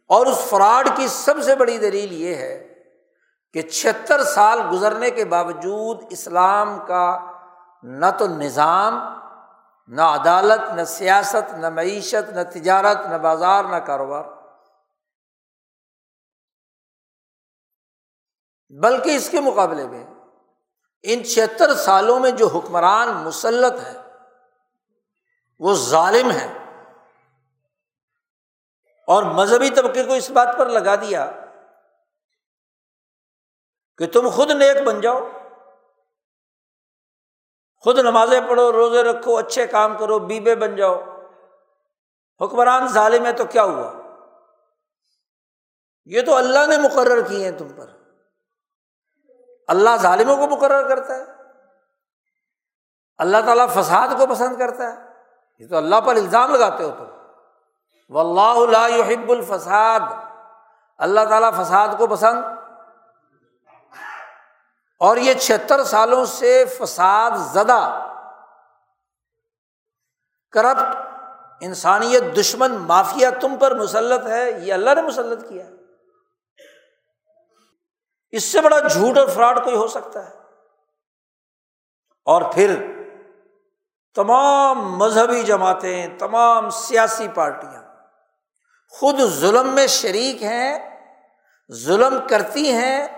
اور 0.09 0.27
اس 0.27 0.39
فراڈ 0.39 0.89
کی 0.97 1.07
سب 1.09 1.43
سے 1.43 1.55
بڑی 1.55 1.79
دلیل 1.79 2.13
یہ 2.13 2.35
ہے 2.35 2.75
کہ 3.53 3.63
چھتر 3.63 4.25
سال 4.25 4.61
گزرنے 4.73 5.11
کے 5.11 5.25
باوجود 5.25 6.05
اسلام 6.11 6.87
کا 6.87 7.33
نہ 7.83 8.07
تو 8.19 8.27
نظام، 8.27 8.99
نہ 9.87 10.03
عدالت، 10.03 10.73
نہ 10.75 10.85
سیاست، 10.85 11.53
نہ 11.55 11.71
معیشت، 11.71 12.31
نہ 12.31 12.41
تجارت، 12.53 13.07
نہ 13.07 13.17
بازار، 13.17 13.65
نہ 13.65 13.77
کاروبار۔ 13.77 14.25
بلکہ 18.69 19.11
اس 19.11 19.31
کے 19.31 19.41
مقابلے 19.41 19.87
میں 19.87 20.05
ان 21.03 21.25
چھہتر 21.25 21.75
سالوں 21.75 22.21
میں 22.21 22.31
جو 22.31 22.47
حکمران 22.47 23.09
مسلط 23.09 23.87
ہے 23.87 23.97
وہ 25.59 25.75
ظالم 25.75 26.31
ہے 26.31 26.68
اور 29.09 29.23
مذہبی 29.23 29.71
طبقے 29.71 30.05
کو 30.05 30.13
اس 30.13 30.31
بات 30.31 30.49
پر 30.59 30.67
لگا 30.67 30.95
دیا 30.95 31.31
کہ 33.97 34.07
تم 34.07 34.29
خود 34.29 34.51
نیک 34.51 34.83
بن 34.87 35.01
جاؤ، 35.01 35.29
خود 37.77 37.99
نمازیں 37.99 38.41
پڑھو، 38.49 38.73
روزے 38.73 39.03
رکھو، 39.03 39.37
اچھے 39.37 39.67
کام 39.67 39.97
کرو 39.99 40.19
بیبے 40.19 40.55
بن 40.55 40.77
جاؤ۔ 40.77 40.95
حکمران 42.45 42.89
ظالم 42.89 43.27
ہے 43.27 43.33
تو 43.33 43.45
کیا 43.45 43.63
ہوا؟ 43.65 43.93
یہ 46.05 46.23
تو 46.23 46.35
اللہ 46.35 46.67
نے 46.67 46.77
مقرر 46.79 47.29
کیے 47.29 47.51
ہیں 47.51 47.59
تم 47.59 47.69
پر۔ 47.69 47.91
اللہ 49.69 49.91
ظالموں 49.97 50.37
کو 50.37 50.47
مقرر 50.47 50.89
کرتا 50.89 51.17
ہے۔ 51.17 51.25
اللہ 53.19 53.37
تعالیٰ 53.47 53.69
فساد 53.69 54.09
کو 54.19 54.27
پسند 54.27 54.59
کرتا 54.59 54.93
ہے۔ 54.93 55.09
یہ 55.59 55.69
تو 55.69 55.77
اللہ 55.77 55.97
پر 56.07 56.17
الزام 56.17 56.55
لگاتے 56.55 56.85
ہو 56.85 56.91
تم۔ 56.91 57.18
و 58.09 58.19
اللہ 58.19 58.89
يحب 58.89 59.31
الفساد. 59.31 60.01
اللہ 60.99 61.21
تعالیٰ 61.29 61.53
فساد 61.53 61.89
کو 61.99 62.07
پسند؟ 62.07 62.43
اور 64.99 65.17
یہ 65.17 65.35
چھہتر 65.35 65.85
سالوں 65.85 66.25
سے 66.25 66.65
فساد 66.65 67.31
زدہ 67.31 68.05
کرپٹ 70.51 70.97
انسانیت 71.61 72.23
دشمن 72.41 72.73
مافیا 72.75 73.31
تم 73.31 73.57
پر 73.57 73.75
مسلط 73.75 74.27
ہے، 74.27 74.51
یہ 74.51 74.73
اللہ 74.73 74.91
نے 74.95 75.03
مسلط 75.03 75.49
کیا 75.49 75.65
ہے۔ 75.65 75.71
اس 78.31 78.45
سے 78.45 78.61
بڑا 78.61 78.81
جھوٹ 78.81 79.19
اور 79.19 79.29
فراڈ 79.29 79.65
کوئی 79.65 79.77
ہو 79.77 79.89
سکتا 79.89 80.31
ہے۔ 80.31 80.35
اور 82.25 82.43
پھر 82.55 82.87
تمام 84.15 84.99
مذہبی 84.99 85.43
جماعتیں، 85.43 86.19
تمام 86.19 86.71
سیاسی 86.71 87.29
پارٹیاں 87.35 87.78
خود 88.89 89.21
ظلم 89.21 89.75
میں 89.75 89.87
شریک 89.87 90.43
ہیں، 90.43 91.01
ظلم 91.73 92.19
کرتی 92.31 92.73
ہیں، 92.73 93.09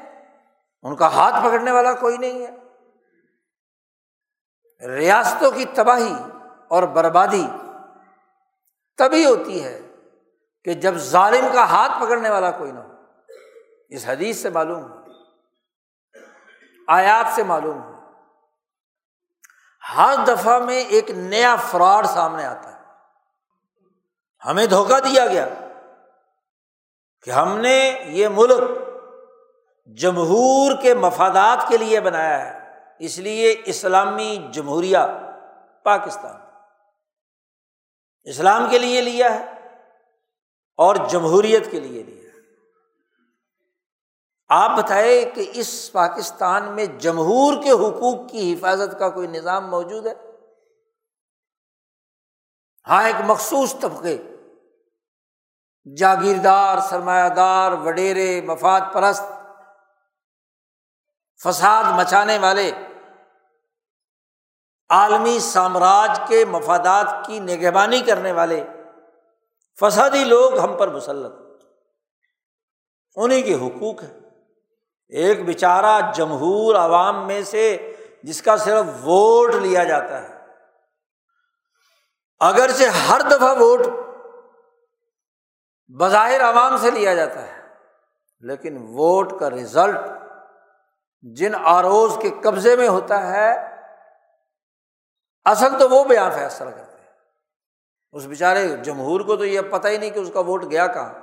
ان 0.82 0.96
کا 0.96 1.06
ہاتھ 1.06 1.34
پکڑنے 1.34 1.70
والا 1.70 1.92
کوئی 1.92 2.16
نہیں 2.16 2.46
ہے۔ 2.46 2.60
ریاستوں 4.86 5.50
کی 5.50 5.64
تباہی 5.64 6.14
اور 6.68 6.82
بربادی 6.82 7.46
تبھی 8.98 9.26
ہوتی 9.26 9.64
ہے 9.64 9.80
کہ 10.64 10.74
جب 10.74 10.94
ظالم 10.94 11.46
کا 11.52 11.64
ہاتھ 11.64 11.92
پکڑنے 12.02 12.30
والا 12.30 12.50
کوئی 12.50 12.72
نہ 12.72 12.78
ہو۔ 12.78 12.92
اس 13.88 14.04
حدیث 14.06 14.42
سے 14.42 14.50
معلوم 14.50 14.92
ہو 14.92 14.96
آیات 16.88 17.34
سے 17.34 17.42
معلوم 17.42 17.82
ہو 17.82 18.00
ہر 19.96 20.14
دفعہ 20.28 20.58
میں 20.58 20.78
ایک 20.78 21.10
نیا 21.10 21.56
فراڈ 21.56 22.06
سامنے 22.06 22.44
آتا 22.44 22.72
ہے۔ 22.72 22.79
ہمیں 24.46 24.66
دھوکہ 24.66 25.00
دیا 25.00 25.26
گیا 25.26 25.48
کہ 27.22 27.30
ہم 27.30 27.58
نے 27.58 28.04
یہ 28.06 28.28
ملک 28.28 28.60
جمہور 29.86 30.82
کے 30.82 30.94
مفادات 30.94 31.68
کے 31.68 31.76
لیے 31.76 32.00
بنایا 32.00 32.44
ہے، 32.44 32.60
اس 32.98 33.18
لیے 33.18 33.56
اسلامی 33.64 34.48
جمہوریہ 34.50 34.98
پاکستان 35.84 36.40
اسلام 38.22 38.70
کے 38.70 38.78
لیے 38.78 39.00
لیا 39.00 39.34
ہے 39.34 39.44
اور 40.76 40.96
جمہوریت 41.08 41.70
کے 41.70 41.80
لیے 41.80 42.02
لیا 42.02 42.22
ہے۔ 42.22 42.38
آپ 44.48 44.70
بتائیں 44.78 45.36
کہ 45.36 45.50
اس 45.54 45.92
پاکستان 45.92 46.74
میں 46.74 46.86
جمہور 46.86 47.62
کے 47.62 47.70
حقوق 47.70 48.30
کی 48.30 48.54
حفاظت 48.54 48.98
کا 48.98 49.08
کوئی 49.08 49.28
نظام 49.28 49.70
موجود 49.70 50.06
ہے؟ 50.06 50.29
ہاں 52.90 53.04
ایک 53.04 53.14
مخصوص 53.26 53.74
طبقے، 53.80 54.18
جاگیردار 55.96 56.78
سرمایہ 56.78 57.28
دار 57.28 57.72
وڈیرے، 57.72 58.40
مفاد 58.40 58.80
پرست، 58.92 59.22
فساد 61.44 61.84
مچانے 61.84 62.38
والے، 62.38 62.70
عالمی 64.88 65.38
سامراج 65.38 66.20
کے 66.28 66.44
مفادات 66.44 67.26
کی 67.26 67.40
نگہبانی 67.40 68.00
کرنے 68.00 68.32
والے، 68.32 68.64
فسادی 69.80 70.24
لوگ 70.24 70.58
ہم 70.58 70.76
پر 70.76 70.88
مسلط۔ 70.88 71.32
انہیں 73.16 73.42
کے 73.42 73.54
حقوق 73.54 74.02
ہیں۔ 74.02 74.20
ایک 75.08 75.44
بیچارہ 75.44 76.12
جمہور 76.14 76.74
عوام 76.74 77.26
میں 77.26 77.42
سے 77.42 77.92
جس 78.22 78.42
کا 78.42 78.56
صرف 78.56 78.86
ووٹ 78.86 79.54
لیا 79.54 79.84
جاتا 79.84 80.22
ہے۔ 80.22 80.39
اگر 82.40 82.70
سے 82.70 82.88
ہر 82.88 83.20
دفعہ 83.30 83.54
ووٹ 83.58 83.80
بظاہر 85.88 86.44
عوام 86.44 86.76
سے 86.76 86.90
لیا 86.90 87.14
جاتا 87.14 87.46
ہے، 87.46 87.62
لیکن 88.40 88.76
ووٹ 88.76 89.40
کا 89.40 89.50
رزلٹ 89.50 89.98
جن 91.22 91.52
آروز 91.64 92.18
کے 92.22 92.30
قبضے 92.42 92.76
میں 92.76 92.88
ہوتا 92.88 93.26
ہے، 93.26 93.76
اصل 95.44 95.78
تو 95.78 95.88
وہ 95.88 96.04
بیان 96.04 96.30
فیصلہ 96.30 96.70
کرتے 96.70 97.02
ہیں۔ 97.02 97.10
اس 98.12 98.24
بیچارے 98.24 98.68
جمہور 98.68 99.20
کو 99.20 99.36
تو 99.36 99.44
یہ 99.44 99.60
پتہ 99.60 99.88
ہی 99.88 99.98
نہیں 99.98 100.10
کہ 100.10 100.18
اس 100.18 100.30
کا 100.34 100.40
ووٹ 100.40 100.64
گیا 100.70 100.86
کہاں۔ 100.86 101.14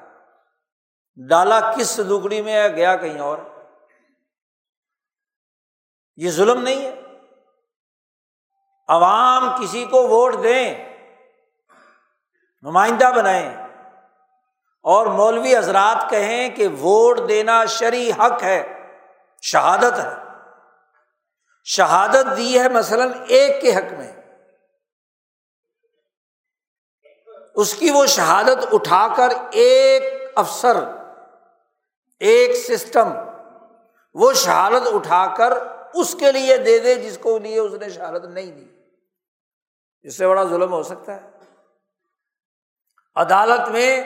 ڈالا 1.30 1.74
کس 1.78 1.99
لکڑی 1.99 2.41
میں 2.41 2.53
ہے، 2.53 2.76
گیا 2.76 2.95
کہیں 2.95 3.20
اور۔ 3.20 3.38
یہ 6.15 6.32
ظلم 6.32 6.61
نہیں 6.61 6.82
ہے۔ 6.82 7.01
عوام 8.88 9.63
کسی 9.63 9.86
کو 9.86 10.07
ووٹ 10.07 10.34
دیں۔ 10.43 10.87
نمائندہ 12.68 13.11
بنائیں۔ 13.15 13.68
اور 14.84 15.05
مولوی 15.05 15.57
حضرات 15.57 16.09
کہیں 16.09 16.49
کہ 16.49 16.68
ووٹ 16.68 17.20
دینا 17.30 17.65
شرعی 17.65 18.11
حق 18.11 18.43
ہے، 18.43 18.89
شہادت 19.41 19.99
ہے۔ 19.99 20.09
شہادت 21.63 22.38
دی 22.38 22.59
ہے 22.59 22.70
مثلاً 22.70 23.11
ایک 23.28 23.61
کے 23.61 23.76
حق 23.76 23.93
میں۔ 23.93 24.11
اس 27.55 27.74
کی 27.74 27.89
وہ 27.89 28.05
شہادت 28.05 28.65
اٹھا 28.72 29.07
کر 29.18 29.30
ایک 29.51 30.03
افسر، 30.36 30.78
ایک 32.20 32.55
سسٹم، 32.55 33.13
وہ 34.13 34.34
شہادت 34.34 34.88
اٹھا 34.93 35.36
کر 35.38 35.53
اس 35.93 36.15
کے 36.20 36.32
لیے 36.32 36.57
دے 36.57 36.80
دے 36.80 36.95
جس 36.95 37.18
کو 37.18 37.38
لیے 37.38 37.59
اس 37.59 37.74
نے 37.74 37.89
شہادت 37.89 38.26
نہیں 38.26 38.51
دی۔ 38.51 38.65
اس 40.01 40.18
سے 40.18 40.28
بڑا 40.28 40.43
ظلم 40.43 40.74
ہو 40.74 40.84
سکتا 40.84 41.15
ہے۔ 41.15 41.38
عدالت 43.18 43.70
میں 43.70 44.03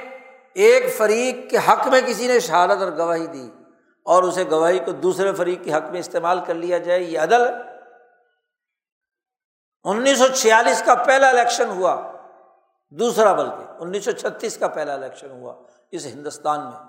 ایک 0.53 0.97
فریق 0.97 1.49
کے 1.49 1.57
حق 1.57 1.87
میں 1.87 2.01
کسی 2.01 2.27
نے 2.27 2.39
شہادت 2.39 2.81
اور 2.81 2.91
گواہی 2.91 3.27
دی 3.27 3.49
اور 4.05 4.23
اسے 4.23 4.43
گواہی 4.51 4.79
کو 4.79 4.91
دوسرے 4.91 5.33
فریق 5.33 5.63
کے 5.63 5.73
حق 5.73 5.89
میں 5.91 5.99
استعمال 5.99 6.39
کر 6.45 6.53
لیا 6.53 6.77
جائے، 6.77 7.01
یہ 7.01 7.19
عدل 7.19 7.41
انیس 9.83 10.17
سو 10.17 10.27
چھیالیس 10.27 10.81
کا 10.85 10.95
پہلا 10.95 11.29
الیکشن 11.29 11.69
ہوا، 11.69 12.11
دوسرا 12.89 13.33
بلکہ 13.33 13.83
انیس 13.83 14.05
سو 14.05 14.11
چھتیس 14.11 14.57
کا 14.57 14.67
پہلا 14.67 14.93
الیکشن 14.93 15.31
ہوا 15.31 15.53
اس 15.91 16.05
ہندوستان 16.05 16.59
میں۔ 16.59 16.79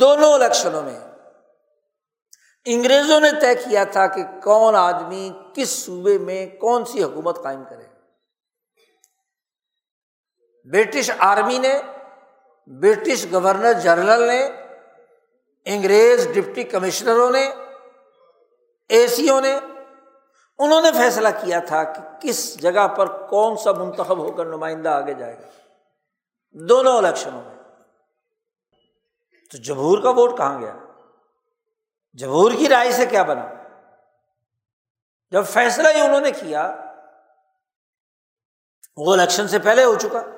دونوں 0.00 0.32
الیکشنوں 0.32 0.82
میں 0.82 0.98
انگریزوں 2.64 3.20
نے 3.20 3.30
طے 3.40 3.54
کیا 3.54 3.84
تھا 3.84 4.06
کہ 4.06 4.22
کون 4.42 4.76
آدمی 4.76 5.30
کس 5.54 5.70
صوبے 5.84 6.18
میں 6.18 6.46
کون 6.60 6.84
سی 6.84 7.02
حکومت 7.02 7.42
قائم 7.42 7.64
کرے۔ 7.64 7.85
برٹش 10.72 11.10
آرمی 11.18 11.58
نے، 11.58 11.80
برٹش 12.66 13.26
گورنر 13.32 13.72
جنرل 13.72 14.22
نے، 14.22 14.50
انگریز 15.64 16.28
ڈپٹی 16.34 16.64
کمشنروں 16.64 17.30
نے 17.30 17.54
اے 18.88 19.08
سیوں 19.08 19.40
نے، 19.40 19.58
انہوں 20.58 20.82
نے 20.82 20.92
فیصلہ 20.92 21.28
کیا 21.40 21.58
تھا 21.58 21.84
کہ 21.84 22.00
کس 22.20 22.58
جگہ 22.58 22.88
پر 22.88 23.26
کون 23.26 23.56
سا 23.56 23.72
منتخب 23.72 24.18
ہو 24.18 24.32
کر 24.32 24.44
نمائندہ 24.44 24.88
آگے 24.88 25.14
جائے 25.14 25.38
گا۔ 25.38 25.46
دونوں 26.52 26.98
الیکشنوں 26.98 27.42
میں۔ 27.42 27.54
تو 29.52 29.58
جمہور 29.58 30.02
کا 30.02 30.10
ووٹ 30.10 30.38
کہاں 30.38 30.60
گیا؟ 30.60 30.76
جمہور 32.14 32.52
کی 32.58 32.68
رائے 32.68 32.92
سے 32.92 33.06
کیا 33.06 33.22
بنا؟ 33.22 33.48
جب 35.30 35.44
فیصلہ 35.46 35.88
ہی 35.88 36.00
انہوں 36.00 36.20
نے 36.20 36.30
کیا، 36.30 36.76
وہ 38.96 39.12
الیکشن 39.12 39.48
سے 39.48 39.58
پہلے 39.58 39.84
ہو 39.84 39.94
چکا۔ 39.94 40.35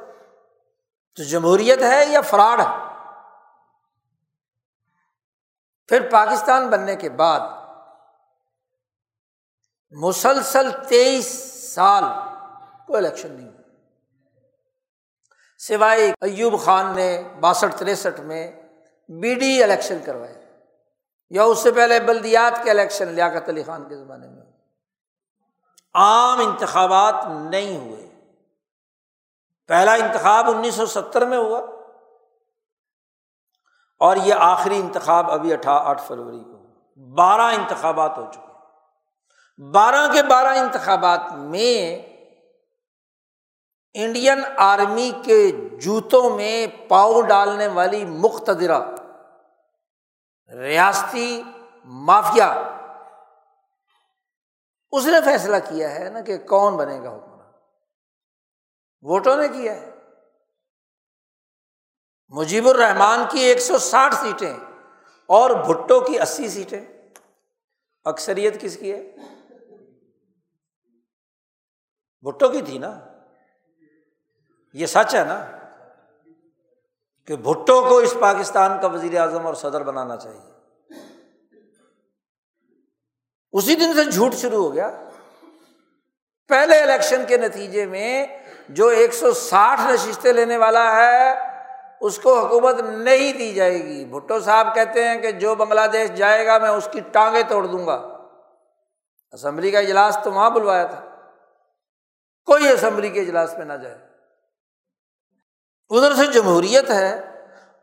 تو 1.19 1.25
جمہوریت 1.25 1.83
ہے 1.83 2.05
یا 2.05 2.21
فراڈ 2.21 2.61
ہے؟ 2.61 2.95
پھر 5.89 6.11
پاکستان 6.11 6.71
بننے 6.71 6.97
کے 6.97 7.09
بعد 7.09 7.41
مسلسل 9.91 10.71
تیئیس 10.89 11.27
سال 11.75 12.05
کوئی 12.87 13.07
الیکشن 13.07 13.33
نہیں 13.33 13.51
سوائے 15.59 16.13
ایوب 16.21 16.61
خان 16.65 16.97
نے 16.97 17.23
باسٹھ 17.41 17.79
تریسٹھ 17.79 18.21
میں 18.21 18.53
بی 19.09 19.35
ڈی 19.35 19.63
الیکشن 19.63 19.99
کروائے۔ 20.05 20.61
یا 21.31 21.43
اس 21.43 21.59
سے 21.59 21.73
پہلے 21.73 22.01
بلدیات 22.01 22.65
کے 22.65 22.71
الیکشن 22.71 23.09
لیاقت 23.09 23.49
علی 23.49 23.63
خان 23.63 23.89
کے 23.89 23.97
زمانے 23.97 24.29
میں 24.29 24.47
عام 25.95 26.39
انتخابات 26.41 27.15
نہیں 27.51 27.77
ہوئے۔ 27.77 28.08
پہلا 29.69 29.93
انتخاب 29.93 30.51
انیس 30.51 30.75
سو 30.75 30.87
ستر 30.87 31.27
میں 31.27 31.39
ہوا 31.39 31.61
اور 33.99 34.17
یہ 34.17 34.35
آخری 34.39 34.77
انتخاب 34.77 35.31
ابھی 35.31 35.53
اٹھا 35.53 35.73
آٹھ 35.73 36.03
فروری 36.03 36.45
کو 36.45 36.59
بارہ 37.15 37.41
انتخابات 37.41 38.19
ہو 38.19 38.27
چکے 38.33 38.49
بارہ 39.63 40.13
کے 40.13 40.23
بارہ 40.23 40.47
انتخابات 40.47 41.33
میں 41.33 42.03
انڈین 43.95 44.41
آرمی 44.57 45.11
کے 45.25 45.51
جوتوں 45.77 46.31
میں 46.31 46.67
پاؤ 46.89 47.21
ڈالنے 47.21 47.67
والی 47.67 48.05
مختدرہ 48.05 48.81
ریاستی 50.53 51.43
مافیا، 51.85 52.63
اس 54.93 55.07
نے 55.07 55.21
فیصلہ 55.25 55.57
کیا 55.69 55.95
ہے 55.95 56.09
نا 56.09 56.21
کہ 56.21 56.39
کون 56.39 56.77
بنے 56.77 57.03
گا 57.03 57.11
حکمران؟ 57.11 57.38
ووٹوں 59.03 59.37
نے 59.37 59.49
کیا 59.49 59.81
ہے۔ 59.81 59.91
مجیب 62.29 62.69
الرحمان 62.69 63.19
کی 63.31 63.39
ایک 63.39 63.61
سو 63.61 63.79
ساٹھ 63.79 64.15
سیٹیں 64.15 64.57
اور 65.27 65.51
بھٹو 65.51 66.01
کی 66.01 66.21
اسی 66.21 66.49
سیٹیں۔ 66.49 66.85
اکثریت 68.05 68.61
کس 68.61 68.77
کی 68.77 68.93
ہے؟ 68.93 69.17
بھٹو 72.23 72.49
کی 72.49 72.63
تھی 72.63 72.79
نا۔ 72.79 73.01
یہ 74.73 74.87
سچ 74.87 75.15
ہے 75.15 75.25
نا 75.25 75.51
کہ 77.27 77.37
بھٹو 77.37 77.89
کو 77.89 77.99
اس 77.99 78.15
پاکستان 78.21 78.81
کا 78.81 78.87
وزیر 78.87 79.21
اعظم 79.21 79.47
اور 79.47 79.55
صدر 79.55 79.83
بنانا 79.83 80.17
چاہیے۔ 80.17 80.53
اسی 83.53 83.75
دن 83.75 83.95
سے 83.95 84.11
جھوٹ 84.11 84.35
شروع 84.35 84.63
ہو 84.63 84.75
گیا۔ 84.75 85.05
پہلے 86.49 86.81
الیکشن 86.81 87.27
کے 87.29 87.37
نتیجے 87.37 87.87
میں 87.87 88.27
جو 88.69 88.87
ایک 88.87 89.15
سو 89.15 89.33
ساٹھ 89.33 89.81
نشستیں 89.81 90.33
لینے 90.33 90.57
والا 90.57 90.97
ہے، 90.97 91.35
اس 92.01 92.19
کو 92.19 92.47
حکومت 92.47 92.81
نہیں 92.81 93.33
دی 93.33 93.53
جائے 93.53 93.85
گی۔ 93.85 94.05
بھٹو 94.05 94.41
صاحب 94.41 94.75
کہتے 94.75 95.09
ہیں 95.09 95.17
کہ 95.17 95.31
جو 95.31 95.55
بنگلہ 95.55 95.87
دیش 95.93 96.11
جائے 96.11 96.47
گا، 96.47 96.59
میں 96.59 96.71
اس 96.71 96.89
کی 96.93 97.01
ٹانگیں 97.13 97.43
توڑ 97.49 97.65
دوں 97.65 97.87
گا۔ 97.87 98.19
اسمبلی 99.33 99.71
کا 99.71 99.79
اجلاس 99.79 100.19
تو 100.25 100.33
وہاں 100.33 100.51
بلوایا 100.51 100.85
تھا۔ 100.85 101.01
کوئی 102.47 102.69
اسمبلی 102.69 103.09
کے 103.09 103.21
اجلاس 103.21 103.55
میں 103.59 103.65
نہ 103.65 103.73
جائے۔ 103.73 103.99
ادھر 105.91 106.15
سے 106.15 106.27
جمہوریت 106.27 106.91
ہے 106.91 107.21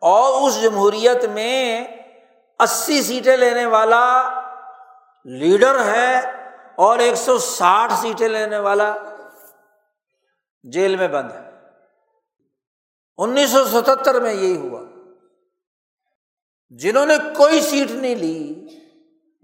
اور 0.02 0.48
اس 0.48 0.62
جمہوریت 0.62 1.26
میں 1.26 1.88
اسی 2.60 3.02
سیٹیں 3.02 3.38
لینے 3.38 3.66
والا 3.66 4.30
لیڈر 5.26 5.84
ہے 5.86 6.32
اور 6.76 6.98
ایک 6.98 7.16
سو 7.16 7.38
ساٹھ 7.38 7.94
سیٹیں 7.94 8.28
لینے 8.28 8.60
والا 8.60 8.96
جیل 10.72 10.96
میں 10.96 11.08
بند 11.08 11.32
ہے۔ 11.32 11.50
انیس 13.18 13.50
سو 13.50 13.66
ستہتر 13.66 14.20
میں 14.22 14.34
یہی 14.34 14.58
ہوا۔ 14.58 14.82
جنہوں 16.70 17.06
نے 17.06 17.14
کوئی 17.38 17.62
سیٹ 17.62 17.92
نہیں 17.92 18.16
لی، 18.16 18.68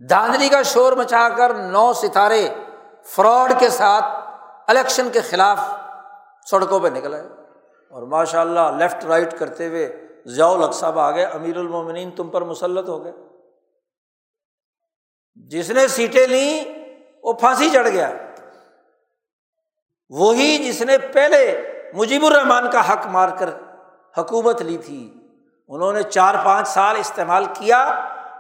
دھاندلی 0.10 0.50
کا 0.50 0.62
شور 0.62 0.94
مچا 0.94 1.30
کر 1.30 1.54
نو 1.54 1.94
ستارے 1.94 2.50
فراڈ 3.04 3.60
کے 3.60 3.70
ساتھ 3.70 4.04
الیکشن 4.68 5.10
کے 5.10 5.22
خلاف 5.22 5.60
سڑکوں 6.50 6.80
پہ 6.80 6.88
نکل 6.88 7.14
آئے۔ 7.14 7.24
اور 7.90 8.04
ماشاء 8.04 8.42
اللہ 8.42 8.78
لیفٹ 8.78 9.06
رائٹ 9.06 9.40
کرتے 9.40 9.68
ہوئے 9.68 10.08
ضیاء 10.26 10.72
صاحب 10.72 11.00
آ 11.00 11.12
گئے۔ 11.12 11.26
امیر 11.26 11.58
المومنین 11.58 12.12
تم 12.12 12.30
پر 12.30 12.42
مسلط 12.42 12.90
ہو 12.90 13.04
گئے۔ 13.04 13.14
جس 15.36 15.70
نے 15.70 15.88
سیٹیں 15.88 16.28
لیں، 16.28 16.64
وہ 17.24 17.34
پھانسی 17.34 17.70
چڑھ 17.70 17.90
گیا۔ 17.90 18.12
وہی 20.12 20.58
جس 20.58 20.82
نے 20.82 20.98
پہلے 20.98 21.74
مجیب 21.94 22.26
الرحمان 22.26 22.72
کا 22.72 22.94
حق 22.94 23.08
مار 23.08 23.30
کر 23.40 23.50
حکومت 24.18 24.62
لی 24.62 24.78
تھی۔ 24.78 25.14
انہوں 25.68 25.94
نے 25.94 26.04
چار 26.04 26.36
پانچ 26.46 26.68
سال 26.68 26.96
استعمال 27.00 27.46
کیا 27.46 27.84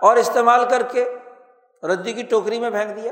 اور 0.01 0.15
استعمال 0.15 0.65
کر 0.69 0.81
کے 0.81 1.15
ردی 1.83 2.13
کی 2.13 2.23
ٹوکری 2.23 2.59
میں 2.59 2.69
پھینک 2.69 2.95
دیا۔ 2.95 3.11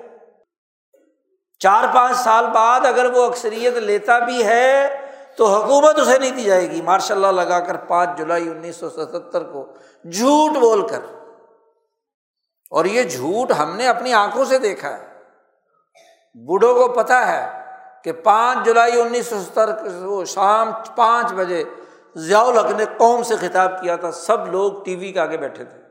چار 1.60 1.84
پانچ 1.94 2.18
سال 2.18 2.46
بعد 2.48 2.86
اگر 2.86 3.06
وہ 3.06 3.24
اکثریت 3.24 3.74
لیتا 3.74 4.20
بھی 4.20 4.46
ہے 4.46 4.96
تو 5.38 5.46
حکومت 5.46 6.00
اسے 6.00 6.18
نہیں 6.18 6.32
دی 6.32 6.44
جائے 6.44 6.72
گی۔ 6.72 6.82
ماشاء 6.82 7.16
اللہ 7.16 7.28
لگا 7.28 7.60
کر 7.60 7.78
پانچ 7.78 8.10
جولائی 8.18 8.50
انیس 8.50 8.76
سو 8.76 8.90
ستہتر 8.90 9.44
کو 9.44 9.66
جھوٹ 10.12 10.58
بول 10.58 10.88
کر۔ 10.88 11.00
اور 12.70 12.86
یہ 12.86 13.04
جھوٹ 13.04 13.52
ہم 13.52 13.76
نے 13.76 13.88
اپنی 13.88 14.14
آنکھوں 14.14 14.46
سے 14.46 14.58
دیکھا 14.58 14.98
ہے۔ 14.98 15.06
بوڑھوں 16.34 16.74
کو 16.74 16.88
پتا 16.94 17.28
ہے۔ 17.28 17.59
کہ 18.04 18.12
پانچ 18.12 18.66
جولائی 18.66 19.02
انیس 19.02 19.28
سو 19.28 19.42
ستر 19.42 19.70
شام 20.26 20.72
پانچ 20.96 21.34
بجے 21.34 21.64
ضیاء 22.16 22.42
الحق 22.42 22.72
نے 22.72 22.86
قوم 22.98 23.24
سے 23.24 23.36
خطاب 23.36 23.82
کیا 23.82 23.96
تھا، 23.96 24.12
سب 24.12 24.48
لوگ 24.48 24.84
ٹی 24.84 24.96
وی 24.96 25.12
کے 25.12 25.20
آگے 25.20 25.38
بیٹھے 25.38 25.64
تھے۔ 25.66 25.82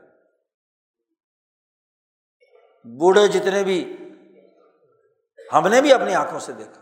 بوڑھے 2.83 3.27
جتنے 3.27 3.63
بھی، 3.63 3.97
ہم 5.53 5.67
نے 5.67 5.81
بھی 5.81 5.93
اپنی 5.93 6.15
آنکھوں 6.15 6.39
سے 6.39 6.53
دیکھا 6.53 6.81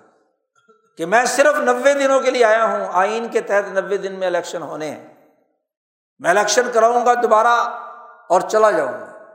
کہ 0.97 1.05
میں 1.05 1.25
صرف 1.25 1.55
نوے 1.57 1.93
دنوں 1.93 2.19
کے 2.19 2.31
لیے 2.31 2.43
آیا 2.43 2.65
ہوں، 2.65 2.87
آئین 2.91 3.27
کے 3.27 3.41
تحت 3.41 3.69
نوے 3.69 3.97
دن 3.97 4.13
میں 4.13 4.27
الیکشن 4.27 4.61
ہونے 4.61 4.91
ہیں۔ 4.91 5.07
میں 6.19 6.29
الیکشن 6.29 6.71
کراؤں 6.73 7.05
گا 7.05 7.13
دوبارہ 7.13 7.79
اور 8.29 8.41
چلا 8.41 8.71
جاؤں 8.71 8.93
گا۔ 8.93 9.33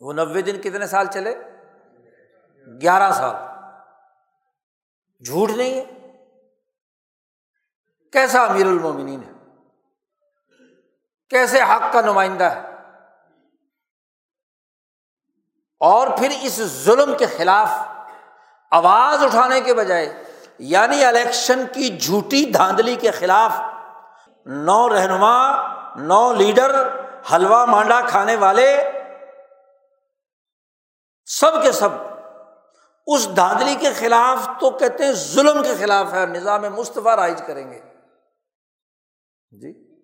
وہ 0.00 0.12
نوے 0.12 0.42
دن 0.42 0.60
کتنے 0.60 0.86
سال 0.86 1.06
چلے؟ 1.06 1.34
گیارہ 2.82 3.12
سال۔ 3.12 3.49
جھوٹ 5.24 5.50
نہیں 5.50 5.74
ہے۔ 5.74 5.84
کیسا 8.12 8.42
امیر 8.42 8.66
المومنین 8.66 9.22
ہے؟ 9.22 9.32
کیسے 11.30 11.62
حق 11.62 11.92
کا 11.92 12.00
نمائندہ 12.00 12.44
ہے؟ 12.44 12.70
اور 15.80 16.06
پھر 16.18 16.28
اس 16.42 16.52
ظلم 16.52 17.16
کے 17.18 17.26
خلاف 17.26 17.70
آواز 18.70 19.24
اٹھانے 19.24 19.60
کے 19.60 19.74
بجائے 19.74 20.24
یعنی 20.58 21.04
الیکشن 21.04 21.64
کی 21.72 21.98
جھوٹی 21.98 22.44
دھاندلی 22.44 22.94
کے 22.94 23.10
خلاف 23.10 23.52
نو 24.46 24.94
رہنما، 24.94 25.50
نو 25.96 26.32
لیڈر، 26.32 27.00
حلوہ 27.32 27.64
مانڈا 27.64 28.00
کھانے 28.00 28.36
والے، 28.36 28.90
سب 31.26 31.62
کے 31.62 31.72
سب 31.72 31.88
اس 33.06 33.36
دھاندلی 33.36 33.74
کے 33.80 33.92
خلاف 33.92 34.60
تو 34.60 34.70
کہتے 34.70 35.04
ہیں 35.04 35.12
ظلم 35.12 35.62
کے 35.62 35.74
خلاف 35.74 36.12
ہے، 36.12 36.26
نظام 36.26 36.62
مصطفیٰ 36.62 37.14
رائج 37.14 37.42
کریں 37.46 37.72
گے۔ 37.72 37.80
جی۔ 39.50 39.96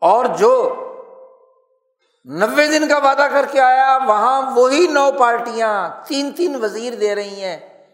اور 0.00 0.24
جو 0.24 0.74
نوے 2.24 2.68
دن 2.68 2.88
کا 2.88 2.98
وعدہ 2.98 3.26
کر 3.32 3.44
کے 3.52 3.60
آیا، 3.60 3.98
وہاں 4.06 4.56
وہی 4.56 4.86
نو 4.86 5.10
پارٹیاں 5.18 5.90
تین 6.06 6.32
تین 6.32 6.64
وزیر 6.64 6.94
دے 6.94 7.14
رہی 7.14 7.44
ہیں۔ 7.44 7.88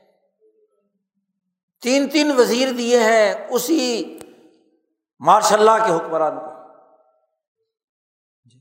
تین 1.83 2.09
تین 2.09 2.33
وزیر 2.39 2.69
دیے 2.73 3.01
ہیں 3.01 3.35
اسی 3.51 4.19
ماشاء 5.21 5.57
اللہ 5.57 5.71
کے 5.71 5.93
حکمران 5.93 6.39
کو۔ 6.39 6.55
جی۔ 8.45 8.59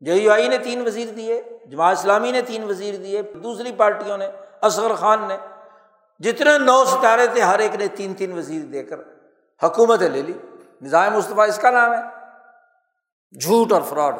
جے 0.00 0.14
یو 0.14 0.32
آئی 0.32 0.48
نے 0.48 0.58
تین 0.58 0.86
وزیر 0.86 1.08
دیے۔ 1.08 1.55
جماعت 1.70 1.98
اسلامی 1.98 2.32
نے 2.32 2.42
تین 2.42 2.64
وزیر 2.64 2.96
دیے، 2.96 3.22
دوسری 3.22 3.72
پارٹیوں 3.72 4.18
نے، 4.18 4.30
اصغر 4.60 4.94
خان 4.94 5.28
نے۔ 5.28 5.36
جتنے 6.18 6.58
نو 6.58 6.84
ستارے 6.84 7.26
تھے، 7.26 7.40
ہر 7.40 7.58
ایک 7.58 7.74
نے 7.74 7.88
تین 7.88 8.14
تین 8.14 8.38
وزیر 8.38 8.64
دے 8.64 8.84
کر 8.84 8.96
حکومتیں 9.62 10.08
لے 10.08 10.22
لی۔ 10.22 10.32
نظام 10.82 11.12
مصطفیٰ 11.12 11.48
اس 11.48 11.58
کا 11.58 11.70
نام 11.70 11.92
ہے۔ 11.92 12.16
جھوٹ 13.40 13.72
اور 13.72 13.82
فراڈ۔ 13.82 14.14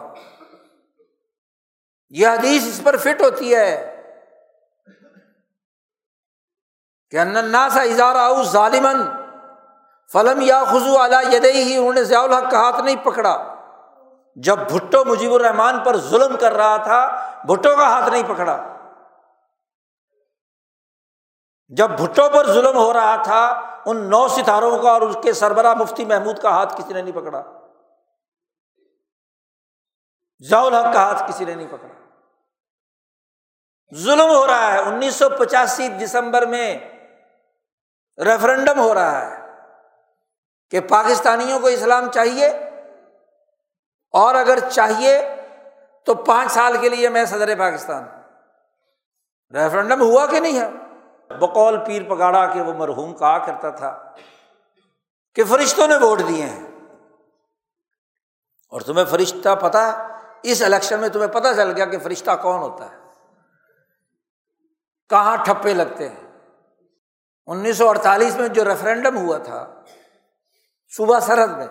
یہ 2.10 2.26
حدیث 2.26 2.66
اس 2.66 2.80
پر 2.82 2.96
فٹ 2.96 3.22
ہوتی 3.22 3.54
ہے 3.54 4.02
کہ 7.10 7.18
انا 7.18 7.68
سا 7.68 7.82
اظہار 7.82 8.42
ظالمن 8.42 8.96
فلم 10.12 10.40
یا 10.40 10.64
خزو 10.64 10.98
اعلیٰ 10.98 11.32
یدئی 11.32 11.62
ہی 11.62 11.76
انہوں 11.76 11.92
نے 11.92 12.04
ضیاء 12.04 12.20
الحق 12.20 12.50
کا 12.50 12.58
ہاتھ 12.58 12.80
نہیں 12.80 12.96
پکڑا۔ 12.96 13.54
جب 14.36 14.58
بھٹو 14.58 15.04
مجیب 15.04 15.34
الرحمان 15.34 15.78
پر 15.80 15.96
ظلم 15.96 16.36
کر 16.36 16.52
رہا 16.52 16.76
تھا 16.76 17.32
بھٹو 17.46 17.76
کا 17.76 17.88
ہاتھ 17.88 18.10
نہیں 18.10 18.22
پکڑا۔ 18.28 18.76
جب 21.68 21.90
بھٹو 21.90 22.22
پر 22.34 22.46
ظلم 22.46 22.76
ہو 22.76 22.92
رہا 22.92 23.22
تھا، 23.22 23.46
ان 23.86 24.10
نو 24.10 24.28
ستاروں 24.28 24.82
کا 24.82 24.90
اور 24.90 25.00
اس 25.00 25.16
کے 25.22 25.32
سربراہ 25.32 25.74
مفتی 25.74 26.04
محمود 26.04 26.38
کا 26.38 26.50
ہاتھ 26.50 26.74
کسی 26.78 26.92
نے 26.92 27.02
نہیں 27.02 27.14
پکڑا۔ 27.14 27.42
ضیاء 30.48 30.60
الحق 30.60 30.94
کا 30.94 31.02
ہاتھ 31.02 31.30
کسی 31.30 31.44
نے 31.44 31.54
نہیں 31.54 31.68
پکڑا۔ 31.68 32.06
ظلم 33.94 34.28
ہو 34.28 34.46
رہا 34.46 34.72
ہے۔ 34.72 34.78
انیس 34.78 35.14
سو 35.14 35.30
پچاسی 35.30 35.88
دسمبر 35.88 36.46
میں 36.46 36.78
ریفرنڈم 38.18 38.80
ہو 38.80 38.94
رہا 38.94 39.26
ہے 39.26 39.46
کہ 40.70 40.80
پاکستانیوں 40.80 41.60
کو 41.60 41.66
اسلام 41.66 42.10
چاہیے 42.10 42.46
اور 44.10 44.34
اگر 44.34 44.58
چاہیے 44.70 45.35
تو 46.06 46.14
پانچ 46.14 46.52
سال 46.52 46.76
کے 46.80 46.88
لیے 46.88 47.08
میں 47.08 47.24
صدر 47.24 47.58
پاکستان 47.58 48.04
ریفرنڈم 49.56 50.00
ہوا 50.00 50.26
کہ 50.26 50.40
نہیں 50.40 50.60
ہے؟ 50.60 50.70
بقول 51.34 51.84
پیر 51.86 52.02
پگاڑا 52.02 52.46
کے 52.46 52.60
وہ 52.60 52.72
مرحوم 52.72 53.14
کہا 53.14 53.38
کرتا 53.38 53.70
تھا 53.70 54.12
کہ 55.34 55.44
فرشتوں 55.44 55.88
نے 55.88 55.96
ووٹ 55.96 56.18
دیے 56.28 56.44
ہیں۔ 56.44 56.66
اور 58.70 58.80
تمہیں 58.80 59.04
فرشتہ 59.04 59.54
پتا 59.54 59.92
ہے، 59.92 60.06
اس 60.42 60.62
الیکشن 60.62 61.00
میں 61.00 61.08
تمہیں 61.08 61.28
پتا 61.28 61.54
چل 61.54 61.72
گیا 61.72 61.84
کہ 61.84 61.98
فرشتہ 61.98 62.30
کون 62.42 62.58
ہوتا 62.58 62.90
ہے۔ 62.90 62.96
کہاں 65.08 65.36
ٹھپے 65.44 65.74
لگتے 65.74 66.08
ہیں؟ 66.08 66.38
انیس 67.46 67.78
سو 67.78 67.88
اڑتالیس 67.88 68.36
میں 68.36 68.48
جو 68.48 68.64
ریفرینڈم 68.64 69.16
ہوا 69.16 69.38
تھا، 69.38 69.82
صوبہ 70.96 71.18
سرحد 71.18 71.48
میں 71.48 71.66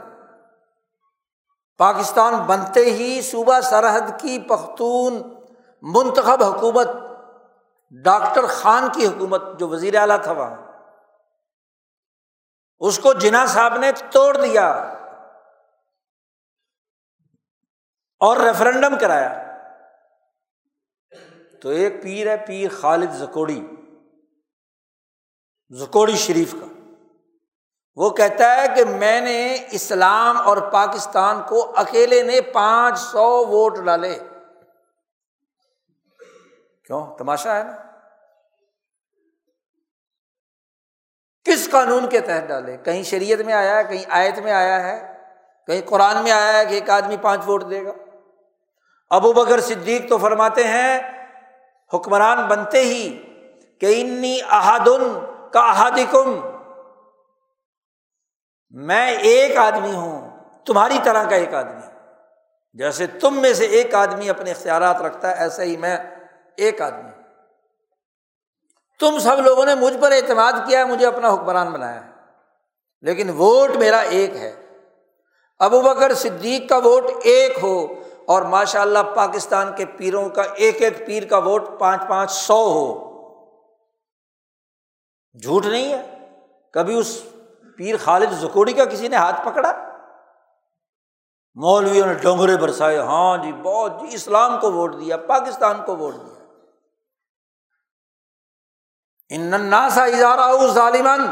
پاکستان 1.78 2.34
بنتے 2.34 2.86
ہی 2.86 3.22
صوبہ 3.22 3.62
سرحد 3.62 4.20
کی 4.20 4.40
پختون 4.40 5.14
منتخب 5.82 6.44
حکومت 6.44 6.88
ڈاکٹر 8.04 8.46
خان 8.46 8.88
کی 8.94 9.08
حکومت 9.08 9.42
جو 9.60 9.68
وزیر 9.68 9.96
اعلیٰ 9.96 10.24
تھا 10.24 10.32
وہاں۔ 10.32 10.56
اس 12.80 13.00
کو 13.00 13.14
جنا 13.14 13.46
صاحب 13.46 13.78
نے 13.78 13.92
توڑ 14.12 14.38
دیا 14.38 14.68
اور 18.20 18.38
ریفرنڈم 18.38 19.00
کرایا۔ 19.00 19.42
تو 21.62 21.70
ایک 21.70 22.04
پیر 22.04 22.28
ہے 22.28 22.38
پیر 22.48 22.72
خالد 22.82 23.12
زکوڑی 23.12 23.68
زکوڑی 25.70 26.16
شریف 26.16 26.52
کا۔ 26.52 26.75
وہ 27.96 28.10
کہتا 28.10 28.62
ہے 28.62 28.66
کہ 28.76 28.86
میں 28.86 29.22
نے 29.22 29.58
اسلام 29.72 30.38
اور 30.38 30.58
پاکستان 30.58 31.42
کو 31.50 31.74
اکیلے 31.76 32.24
نے 32.24 32.42
پانچ 32.42 33.00
سو 33.00 33.48
ووٹ 33.48 33.78
ڈالے۔ 33.78 34.20
کیوں؟ 36.86 37.18
تماشا 37.18 37.56
ہے 37.56 37.64
نا۔ 37.64 37.78
کس 41.44 41.70
قانون 41.72 42.10
کے 42.10 42.20
تحت 42.20 42.48
ڈالے؟ 42.48 42.78
کہیں 42.78 43.04
شریعت 43.04 43.40
میں 43.40 43.54
آیا 43.54 43.78
ہے، 43.78 43.84
کہیں 43.84 44.06
آیت 44.10 44.40
میں 44.40 44.52
آیا 44.52 44.84
ہے، 44.84 45.18
کہیں 45.68 45.82
قرآن 45.86 46.24
میں 46.24 46.32
آیا 46.32 46.60
ہے 46.60 46.66
کہ 46.66 46.74
ایک 46.74 46.90
آدمی 46.90 47.18
پانچ 47.18 47.42
ووٹ 47.48 47.64
دے 47.70 47.86
گا۔ 47.86 47.92
ابو 49.10 49.34
بکر 49.34 49.60
صدیق 49.60 50.10
تو 50.10 50.18
فرماتے 50.18 50.64
ہیں، 50.64 51.00
حکمران 51.94 52.48
بنتے 52.48 52.82
ہی 52.82 53.22
کہ 53.80 54.02
انی 54.02 54.40
احادن 54.42 55.20
کا 55.52 55.60
احادکم 55.60 56.55
میں 58.76 59.12
ایک 59.12 59.58
آدمی 59.58 59.94
ہوں، 59.94 60.44
تمہاری 60.66 60.98
طرح 61.04 61.30
کا 61.30 61.36
ایک 61.36 61.54
آدمی۔ 61.54 61.88
جیسے 62.74 63.08
تم 63.08 63.42
میں 63.42 63.54
سے 63.54 63.66
ایک 63.66 63.96
آدمی 63.96 64.30
اپنے 64.30 64.52
اختیارات 64.52 65.02
رکھتا 65.02 65.32
ہے، 65.32 65.36
ایسے 65.36 65.64
ہی 65.64 65.78
میں 65.78 65.98
ایک 66.58 66.82
آدمی۔ 66.82 67.10
تم 69.00 69.20
سب 69.20 69.40
لوگوں 69.40 69.66
نے 69.66 69.76
مجھ 69.76 69.98
پر 70.02 70.12
اعتماد 70.12 70.54
کیا 70.54 70.80
ہے 70.80 70.86
مجھے 70.86 71.06
اپنا 71.06 71.34
حکمران 71.34 71.70
بنایا۔ 71.70 72.06
ہے 72.06 72.12
لیکن 73.02 73.30
ووٹ 73.30 73.70
میرا 73.70 73.98
ایک 73.98 74.36
ہے۔ 74.36 74.56
ابو 75.60 75.82
بکر 75.82 76.14
صدیق 76.14 76.70
کا 76.70 76.78
ووٹ 76.78 77.04
ایک 77.24 77.58
ہو 77.64 77.88
اور 78.26 78.42
ماشاء 78.42 78.82
اللہ 78.82 79.00
پاکستان 79.16 79.76
کے 79.76 79.86
پیروں 79.86 80.30
کا 80.30 80.42
ایک 80.42 80.82
ایک 80.82 81.08
پیر 81.08 81.26
کا 81.26 81.38
ووٹ 81.38 81.80
پانچ 81.80 82.02
پانچ 82.10 82.32
سو 82.32 82.72
ہو۔ 82.72 83.06
جھوٹ 85.42 85.66
نہیں 85.66 85.94
ہے۔ 85.94 86.28
کبھی 86.72 86.98
اس 86.98 87.22
پیر 87.78 87.96
خالد 88.04 88.32
زکوڑی 88.40 88.74
کا 88.74 88.86
کسی 88.86 89.08
نے 89.08 89.16
ہاتھ 89.16 89.46
پکڑا؟ 89.46 89.72
مولویوں 91.58 92.08
نے 92.08 92.14
ڈونگرے 92.14 92.58
برسائے 92.58 92.98
ہاں 93.00 93.38
جی 93.38 93.52
بہت 93.54 93.92
جی 94.02 94.16
اسلام 94.16 94.60
کو 94.60 94.72
ووٹ 94.72 94.96
دیا، 95.00 95.18
پاکستان 95.18 95.82
کو 95.86 95.96
ووٹ 95.96 96.16
دیا۔ 96.16 96.44
اناسا 99.30 100.04
اظہار 100.04 100.68
ظالمن 100.74 101.26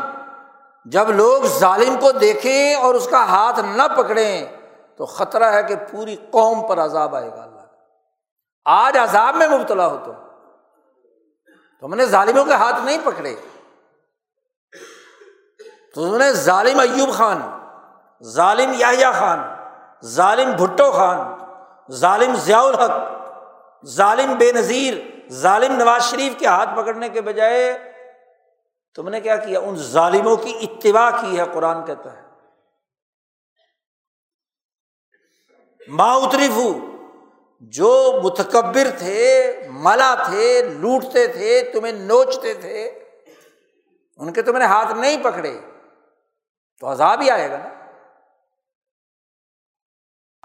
جب 0.85 1.09
لوگ 1.09 1.43
ظالم 1.59 1.95
کو 2.01 2.11
دیکھیں 2.11 2.75
اور 2.75 2.95
اس 2.95 3.07
کا 3.11 3.23
ہاتھ 3.29 3.59
نہ 3.59 3.87
پکڑیں، 3.97 4.45
تو 4.97 5.05
خطرہ 5.05 5.51
ہے 5.53 5.63
کہ 5.63 5.75
پوری 5.91 6.15
قوم 6.31 6.67
پر 6.67 6.79
عذاب 6.79 7.15
آئے 7.15 7.29
گا 7.29 7.43
اللہ 7.43 7.61
آج 8.65 8.97
عذاب 8.97 9.35
میں 9.35 9.47
مبتلا 9.47 9.87
ہو 9.87 9.97
تو 10.05 10.11
تم 11.83 11.93
نے 11.93 12.05
ظالموں 12.05 12.45
کے 12.45 12.53
ہاتھ 12.53 12.79
نہیں 12.83 12.97
پکڑے۔ 13.03 13.35
تو 15.93 16.03
انہوں 16.03 16.19
نے 16.19 16.31
ظالم 16.31 16.79
ایوب 16.79 17.13
خان، 17.13 17.41
ظالم 18.23 18.73
یاہیا 18.77 19.11
خان، 19.11 19.39
ظالم 20.05 20.51
بھٹو 20.51 20.91
خان، 20.91 21.17
ظالم 21.91 22.35
ضیاء 22.35 22.61
الحق، 22.61 23.01
ظالم 23.85 24.35
بے 24.35 24.51
نظیر، 24.51 24.93
ظالم 25.31 25.75
نواز 25.75 26.03
شریف 26.03 26.39
کے 26.39 26.47
ہاتھ 26.47 26.69
پکڑنے 26.77 27.09
کے 27.09 27.21
بجائے 27.21 27.93
تم 28.95 29.09
نے 29.09 29.21
کیا 29.21 29.35
کیا؟ 29.35 29.59
ان 29.59 29.75
ظالموں 29.75 30.35
کی 30.35 30.57
اتباع 30.61 31.09
کی 31.21 31.39
ہے، 31.39 31.43
قرآن 31.53 31.85
کہتا 31.85 32.17
ہے۔ 32.17 32.21
ماں 35.87 36.15
اتریف 36.15 36.57
جو 37.59 38.19
متکبر 38.23 38.87
تھے، 38.97 39.53
ملا 39.69 40.15
تھے، 40.15 40.61
لوٹتے 40.61 41.27
تھے، 41.27 41.71
تمہیں 41.73 41.93
نوچتے 41.93 42.53
تھے، 42.53 42.89
ان 44.17 44.33
کے 44.33 44.41
تم 44.41 44.57
نے 44.57 44.65
ہاتھ 44.65 44.91
نہیں 44.91 45.23
پکڑے۔ 45.23 45.59
تو 46.84 46.91
عذاب 46.91 47.21
ہی 47.21 47.29
آئے 47.29 47.51
گا 47.51 47.57
نا۔ 47.57 47.69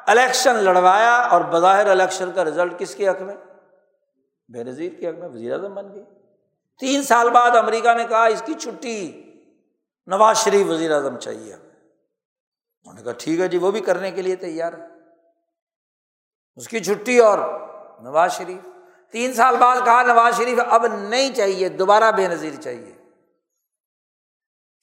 الیکشن 0.07 0.55
لڑوایا 0.55 1.17
اور 1.17 1.41
بظاہر 1.41 1.87
الیکشن 1.87 2.33
کا 2.33 2.45
رزلٹ 2.45 2.79
کس 2.79 2.95
کے 2.95 3.09
حق 3.09 3.23
میں؟ 3.23 3.37
بے 4.49 4.65
نظیر 4.65 4.93
کے 5.01 5.09
حق 5.09 5.19
میں، 5.19 5.29
وزیر 5.29 5.53
اعظم 5.53 5.75
بن 5.75 5.95
گئی 5.95 6.05
تین 6.79 7.03
سال 7.03 7.31
بعد 7.31 7.51
امریکہ 7.51 7.95
نے 7.95 8.05
کہا، 8.05 8.25
اس 8.25 8.43
کی 8.47 8.55
چھٹی، 8.55 9.33
نواز 10.07 10.37
شریف 10.37 10.67
وزیر 10.67 10.93
اعظم 10.93 11.19
چاہیے۔ 11.19 11.55
انہوں 11.55 12.95
نے 12.95 13.03
کہا، 13.03 13.13
ٹھیک 13.13 13.41
ہے 13.41 13.49
جی 13.49 13.59
وہ 13.59 13.71
بھی 13.71 13.81
کرنے 13.81 14.11
کے 14.11 14.23
لیے 14.23 14.37
تیار 14.37 14.73
ہے۔ 14.73 14.87
اس 16.57 16.69
کی 16.69 16.81
چھٹی 16.81 17.19
اور 17.19 17.39
نواز 18.01 18.33
شریف۔ 18.33 18.67
تین 19.11 19.35
سال 19.35 19.57
بعد 19.57 19.77
کہا، 19.85 20.03
نواز 20.03 20.37
شریف 20.37 20.59
اب 20.69 20.87
نہیں 20.87 21.35
چاہیے، 21.35 21.69
دوبارہ 21.69 22.13
بے 22.13 22.29
نظیر 22.29 22.61
چاہیے۔ 22.61 22.95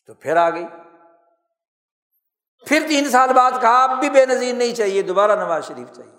تو 0.06 0.14
پھر 0.14 0.36
آ 0.36 0.49
گئی۔ 0.49 0.66
پھر 2.66 2.86
تین 2.88 3.09
سال 3.09 3.34
بعد 3.34 3.51
کہا، 3.61 3.84
اب 3.84 3.99
بھی 3.99 4.09
بے 4.09 4.26
نظیر 4.26 4.55
نہیں 4.55 4.76
چاہیے، 4.76 5.01
دوبارہ 5.01 5.36
نواز 5.36 5.68
شریف 5.68 5.91
چاہیے۔ 5.91 6.16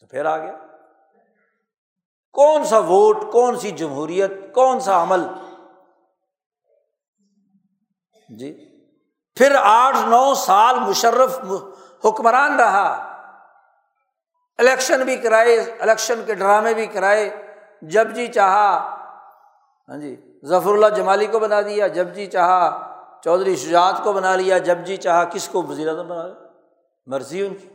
تو 0.00 0.06
پھر 0.06 0.24
آ 0.24 0.38
گیا۔ 0.38 0.52
کون 2.32 2.64
سا 2.64 2.78
ووٹ، 2.78 3.32
کون 3.32 3.58
سی 3.58 3.70
جمہوریت، 3.70 4.30
کون 4.54 4.80
سا 4.80 5.02
عمل؟ 5.02 5.26
جی۔ 8.28 8.78
پھر 9.34 9.56
آٹھ 9.62 9.96
نو 9.96 10.34
سال 10.34 10.80
مشرف 10.80 11.38
حکمران 12.04 12.60
رہا۔ 12.60 13.12
الیکشن 14.58 15.02
بھی 15.02 15.16
کرائے، 15.16 15.60
الیکشن 15.78 16.22
کے 16.26 16.34
ڈرامے 16.34 16.74
بھی 16.74 16.86
کرائے۔ 16.86 17.52
جب 17.82 18.10
جی 18.10 18.26
چاہا 18.26 18.96
ہاں 19.88 19.96
جی 19.96 20.38
ظفر 20.44 20.70
اللہ 20.70 20.86
جمالی 20.86 21.26
کو 21.26 21.38
بنا 21.38 21.60
دیا۔ 21.60 21.86
جب 21.86 22.14
جی 22.14 22.26
چاہا 22.26 22.85
چودھری 23.26 23.56
شجاعت 23.56 23.94
کو 24.04 24.12
بنا 24.12 24.36
لیا، 24.36 24.58
جب 24.58 24.78
جی 24.78 24.96
چاہا 24.96 25.24
کس 25.24 25.48
کو 25.48 25.62
وزیر 25.62 25.88
اعظم 25.88 26.08
بنا 26.08 26.26
لیا؟ 26.26 26.46
مرضی 27.06 27.46
ان 27.46 27.54
کی۔ 27.54 27.68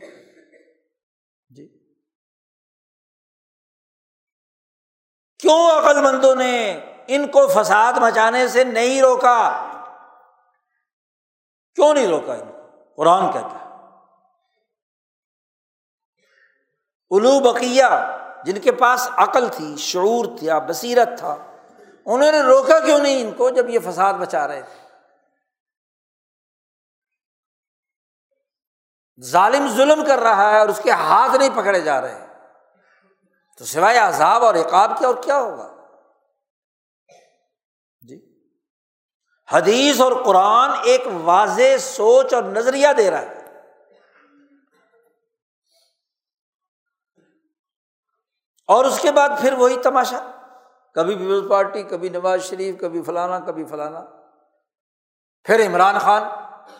جی۔ 1.48 1.94
کیوں 5.38 5.70
عقل 5.70 6.00
مندوں 6.00 6.34
نے 6.34 6.80
ان 7.06 7.28
کو 7.28 7.46
فساد 7.46 7.92
مچانے 7.92 8.48
سے 8.48 8.64
نہیں 8.64 9.02
روکا؟ 9.02 9.66
کیوں 11.74 11.94
نہیں 11.94 12.08
روکا 12.08 12.34
ان 12.34 12.52
کو؟ 12.52 12.84
قرآن 12.96 13.32
کہتا 13.32 13.58
ہے۔ 13.60 13.68
الو 17.10 17.52
بقیہ، 17.52 18.18
جن 18.44 18.60
کے 18.60 18.72
پاس 18.72 19.08
عقل 19.16 19.48
تھی، 19.52 19.76
شعور 19.76 20.24
تھا، 20.24 20.58
بصیرت 20.58 21.08
تھا، 21.18 21.36
انہوں 22.06 22.32
نے 22.32 22.42
روکا 22.42 22.80
کیوں 22.80 22.98
نہیں 22.98 23.22
ان 23.22 23.32
کو 23.32 23.50
جب 23.50 23.68
یہ 23.68 23.78
فساد 23.78 24.14
بچا 24.14 24.48
رہے 24.48 24.62
تھے؟ 24.62 24.81
ظالم 29.24 29.68
ظلم 29.68 30.04
کر 30.04 30.18
رہا 30.18 30.50
ہے 30.50 30.58
اور 30.58 30.68
اس 30.68 30.80
کے 30.82 30.90
ہاتھ 30.90 31.36
نہیں 31.36 31.48
پکڑے 31.54 31.80
جا 31.80 32.00
رہے 32.00 32.26
تو 33.58 33.64
سوائے 33.64 33.98
عذاب 33.98 34.44
اور 34.44 34.54
عقاب 34.54 34.98
کیا 34.98 35.08
اور 35.08 35.16
کیا 35.22 35.40
ہوگا؟ 35.40 35.74
جی۔ 38.08 38.48
حدیث 39.52 40.00
اور 40.00 40.12
قرآن 40.24 40.70
ایک 40.84 41.00
واضح 41.22 41.76
سوچ 41.80 42.34
اور 42.34 42.42
نظریہ 42.42 42.88
دے 42.96 43.10
رہا 43.10 43.20
ہے۔ 43.20 43.62
اور 48.66 48.84
اس 48.84 49.00
کے 49.00 49.12
بعد 49.12 49.28
پھر 49.40 49.52
وہی 49.52 49.76
تماشا۔ 49.76 50.30
کبھی 50.94 51.14
پیپلز 51.14 51.50
پارٹی، 51.50 51.82
کبھی 51.82 52.08
نواز 52.08 52.42
شریف، 52.42 52.80
کبھی 52.80 53.02
فلانا 53.02 53.38
کبھی 53.38 53.64
فلانا۔ 53.64 54.00
پھر 55.44 55.66
عمران 55.66 55.98
خان۔ 55.98 56.22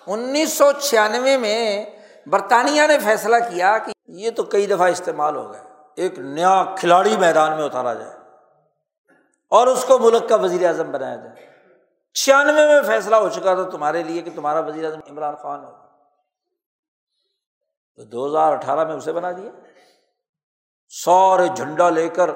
انیس 0.07 0.53
سو 0.53 0.73
چھیانوے 0.73 1.37
میں 1.37 1.87
برطانیہ 2.27 2.83
نے 2.87 2.99
فیصلہ 2.99 3.37
کیا 3.37 3.79
کہ 3.79 3.93
یہ 4.07 4.31
تو 4.31 4.43
کئی 4.43 4.67
دفعہ 4.67 4.91
استعمال 4.91 5.37
ہو 5.37 5.53
گیا 5.53 5.63
ایک 5.97 6.19
نیا 6.19 6.65
کھلاڑی 6.79 7.17
میدان 7.17 7.57
میں 7.57 7.65
اتارا 7.65 7.95
جائے 7.95 8.13
اور 9.49 9.67
اس 9.67 9.85
کو 9.85 9.99
ملک 9.99 10.29
کا 10.29 10.37
وزیر 10.37 10.67
اعظم 10.67 10.91
بنایا 10.91 11.17
جائے۔ 11.17 11.51
چھیانوے 12.15 12.67
میں 12.67 12.83
فیصلہ 12.83 13.17
ہو 13.17 13.29
چکا 13.29 13.55
تھا 13.55 13.63
تمہارے 13.63 14.03
لیے 14.03 14.23
کہ 14.23 14.31
تمہارا 14.35 14.61
وزیر 14.61 14.85
اعظم 14.85 15.01
عمران 15.11 15.35
خان 15.37 15.65
ہوگا۔ 15.65 15.87
تو 17.97 18.05
دو 18.05 18.27
ہزار 18.27 18.53
اٹھارہ 18.53 18.85
میں 18.85 18.95
اسے 18.95 19.13
بنا 19.13 19.33
دیا۔ 19.33 19.51
سورے 20.89 21.49
جھنڈا 21.49 21.91
لے 21.91 22.09
کر 22.09 22.31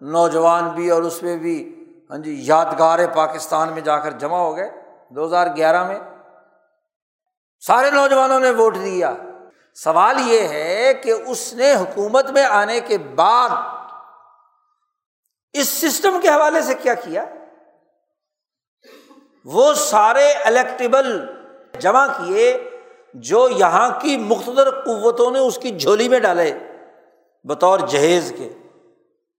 نوجوان 0.00 0.68
بھی 0.68 0.90
اور 0.90 1.02
اس 1.02 1.22
میں 1.22 1.36
بھی 1.36 1.78
ہاں 2.10 2.18
جی 2.18 2.34
یادگار 2.38 2.98
پاکستان 3.14 3.72
میں 3.72 3.80
جا 3.80 3.98
کر 3.98 4.10
جمع 4.10 4.38
ہو 4.38 4.56
گئے۔ 4.56 4.70
دو 5.10 5.24
ہزار 5.24 5.46
گیارہ 5.56 5.86
میں 5.86 5.98
سارے 7.66 7.90
نوجوانوں 7.90 8.40
نے 8.40 8.50
ووٹ 8.50 8.74
دیا۔ 8.74 9.14
سوال 9.74 10.16
یہ 10.26 10.48
ہے 10.48 10.94
کہ 10.94 11.14
اس 11.26 11.54
نے 11.54 11.72
حکومت 11.72 12.30
میں 12.30 12.44
آنے 12.44 12.80
کے 12.80 12.98
بعد 12.98 13.48
اس 15.52 15.68
سسٹم 15.68 16.20
کے 16.22 16.28
حوالے 16.28 16.62
سے 16.62 16.74
کیا 16.74 16.94
کیا؟ 16.94 17.24
وہ 19.44 19.74
سارے 19.74 20.32
الیکٹیبل 20.32 21.26
جمع 21.78 22.06
کیے 22.06 22.70
جو 23.14 23.48
یہاں 23.48 24.00
کی 24.00 24.16
مختصر 24.16 24.70
قوتوں 24.70 25.30
نے 25.30 25.38
اس 25.38 25.58
کی 25.58 25.78
جھولی 25.78 26.08
میں 26.08 26.20
ڈالے 26.20 26.58
بطور 27.44 27.78
جہیز 27.78 28.32
کے۔ 28.38 28.48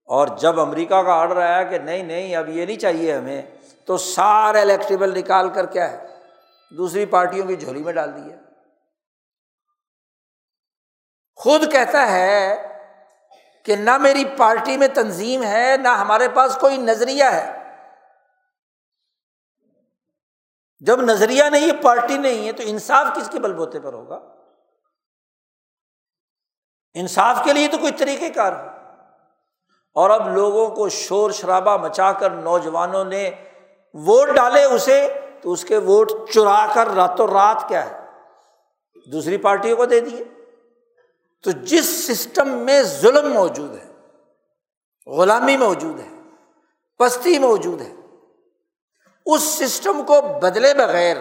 اور 0.05 0.27
جب 0.27 0.59
امریکہ 0.59 1.01
کا 1.01 1.13
آڈر 1.13 1.37
آیا 1.37 1.63
کہ 1.63 1.77
نہیں 1.77 2.03
نہیں، 2.03 2.35
اب 2.35 2.49
یہ 2.49 2.65
نہیں 2.65 2.77
چاہیے 2.77 3.13
ہمیں، 3.13 3.41
تو 3.85 3.97
سارے 3.97 4.61
الیکٹریبل 4.61 5.19
نکال 5.19 5.49
کر 5.49 5.65
کیا 5.65 5.91
ہے؟ 5.91 6.12
دوسری 6.77 7.05
پارٹیوں 7.05 7.47
کی 7.47 7.55
جھولی 7.55 7.83
میں 7.83 7.93
ڈال 7.93 8.15
دیا 8.15 8.35
خود 11.35 11.71
کہتا 11.71 12.11
ہے 12.11 12.55
کہ 13.63 13.75
نہ 13.75 13.97
میری 13.97 14.25
پارٹی 14.37 14.77
میں 14.77 14.87
تنظیم 14.87 15.43
ہے، 15.43 15.77
نہ 15.77 15.87
ہمارے 15.87 16.29
پاس 16.29 16.57
کوئی 16.61 16.77
نظریہ 16.77 17.23
ہے۔ 17.23 17.63
جب 20.79 21.01
نظریہ 21.01 21.43
نہیں 21.43 21.67
ہے 21.67 21.81
پارٹی 21.81 22.17
نہیں 22.17 22.47
ہے، 22.47 22.51
تو 22.51 22.63
انصاف 22.65 23.07
کس 23.15 23.29
کے 23.29 23.39
بل 23.39 23.53
بوتے 23.53 23.79
پر 23.79 23.93
ہوگا؟ 23.93 24.19
انصاف 26.93 27.39
کے 27.45 27.53
لیے 27.53 27.67
تو 27.67 27.77
کوئی 27.77 27.91
طریقہ 27.91 28.33
کار 28.35 28.51
ہو 28.51 28.69
اور 29.95 30.09
اب 30.09 30.27
لوگوں 30.29 30.75
کو 30.75 30.89
شور 30.89 31.31
شرابہ 31.31 31.77
مچا 31.77 32.11
کر 32.11 32.29
نوجوانوں 32.29 33.05
نے 33.05 33.31
ووٹ 33.93 34.27
ڈالے، 34.27 34.63
اسے 34.63 35.22
تو 35.43 35.51
اس 35.51 35.65
کے 35.65 35.77
ووٹ 35.77 36.11
چرا 36.33 36.65
کر 36.73 36.87
راتوں 36.87 37.27
رات 37.27 37.67
کیا 37.67 37.85
ہے؟ 37.85 37.99
دوسری 39.11 39.37
پارٹیوں 39.37 39.77
کو 39.77 39.85
دے 39.85 39.99
دیے۔ 39.99 40.23
تو 41.43 41.51
جس 41.51 42.07
سسٹم 42.07 42.49
میں 42.49 42.83
ظلم 42.83 43.33
موجود 43.33 43.77
ہے، 43.77 43.91
غلامی 45.07 45.57
موجود 45.57 45.99
ہے، 45.99 46.09
پستی 46.99 47.39
موجود 47.39 47.81
ہے، 47.81 47.93
اس 49.25 49.43
سسٹم 49.43 50.03
کو 50.03 50.21
بدلے 50.21 50.73
بغیر 50.73 51.17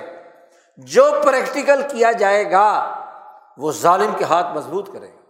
جو 0.76 1.10
پریکٹیکل 1.24 1.82
کیا 1.90 2.12
جائے 2.12 2.50
گا، 2.50 2.94
وہ 3.58 3.72
ظالم 3.72 4.12
کے 4.18 4.24
ہاتھ 4.24 4.56
مضبوط 4.56 4.92
کرے 4.92 5.08
گا۔ 5.08 5.20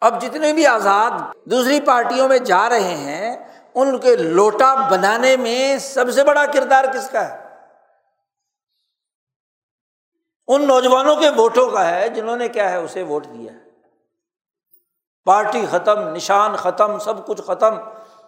اب 0.00 0.22
جتنے 0.22 0.52
بھی 0.52 0.66
آزاد 0.66 1.10
دوسری 1.44 1.80
پارٹیوں 1.80 2.28
میں 2.28 2.38
جا 2.38 2.68
رہے 2.68 2.94
ہیں 2.96 3.51
ان 3.74 3.98
کے 3.98 4.16
لوٹا 4.16 4.74
بنانے 4.74 5.36
میں 5.36 5.78
سب 5.78 6.10
سے 6.10 6.24
بڑا 6.24 6.46
کردار 6.46 6.84
کس 6.84 7.10
کا 7.10 7.28
ہے؟ 7.28 7.42
ان 10.48 10.66
نوجوانوں 10.66 11.16
کے 11.16 11.30
ووٹوں 11.30 11.70
کا 11.70 11.90
ہے 11.90 12.08
جنہوں 12.08 12.36
نے 12.36 12.48
کیا 12.48 12.70
ہے، 12.70 12.76
اسے 12.76 13.02
ووٹ 13.02 13.24
دیا 13.24 13.52
پارٹی 15.24 15.66
ختم، 15.70 16.08
نشان 16.08 16.56
ختم، 16.56 16.98
سب 16.98 17.26
کچھ 17.26 17.42
ختم۔ 17.42 17.74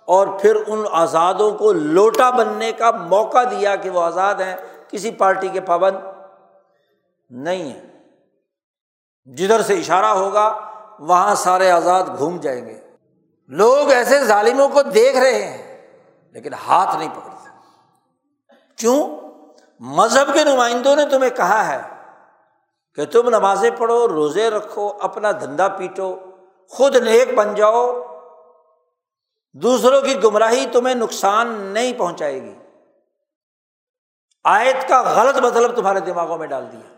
اور 0.05 0.27
پھر 0.41 0.57
ان 0.67 0.85
آزادوں 0.91 1.59
کو 1.59 1.73
لوٹا 1.73 2.31
بننے 2.31 2.73
کا 2.73 2.91
موقع 2.91 3.43
دیا 3.51 3.77
کہ 3.77 3.91
وہ 3.91 4.01
آزاد 4.01 4.35
ہیں۔ 4.35 4.57
کسی 4.89 5.11
پارٹی 5.11 5.49
کے 5.49 5.61
پابند 5.61 5.97
نہیں 7.31 7.73
ہے 7.73 7.83
جدھر 9.25 9.63
سے 9.63 9.75
اشارہ 9.75 10.05
ہوگا، 10.05 10.71
وہاں 10.99 11.35
سارے 11.35 11.71
آزاد 11.71 12.03
گھوم 12.19 12.37
جائیں 12.37 12.67
گے۔ 12.67 12.84
لوگ 13.49 13.91
ایسے 13.91 14.25
ظالموں 14.25 14.69
کو 14.69 14.83
دیکھ 14.83 15.17
رہے 15.17 15.45
ہیں، 15.45 15.91
لیکن 16.33 16.55
ہاتھ 16.55 16.97
نہیں 16.97 17.09
پکڑتے۔ 17.09 17.49
کیوں؟ 18.77 19.21
مذہب 19.81 20.35
کے 20.35 20.45
نمائندوں 20.45 20.97
نے 20.97 21.07
تمہیں 21.07 21.31
کہا 21.31 21.69
ہے 21.69 21.83
کہ 22.95 23.05
تم 23.05 23.29
نمازیں 23.29 23.71
پڑھو، 23.79 24.09
روزے 24.09 24.51
رکھو، 24.51 24.93
اپنا 25.01 25.33
دھندا 25.33 25.69
پیٹو، 25.69 26.19
خود 26.69 26.97
نیک 26.97 27.35
بن 27.35 27.55
جاؤ۔ 27.55 28.01
دوسروں 29.53 30.01
کی 30.01 30.25
گمراہی 30.25 30.67
تمہیں 30.73 30.95
نقصان 30.95 31.49
نہیں 31.49 31.93
پہنچائے 31.93 32.43
گی۔ 32.43 32.55
آیت 34.45 34.89
کا 34.89 35.03
غلط 35.03 35.37
مطلب 35.37 35.77
تمہارے 35.77 36.01
دماغوں 36.01 36.39
میں 36.39 36.47
ڈال 36.47 36.73
دیا 36.73 36.95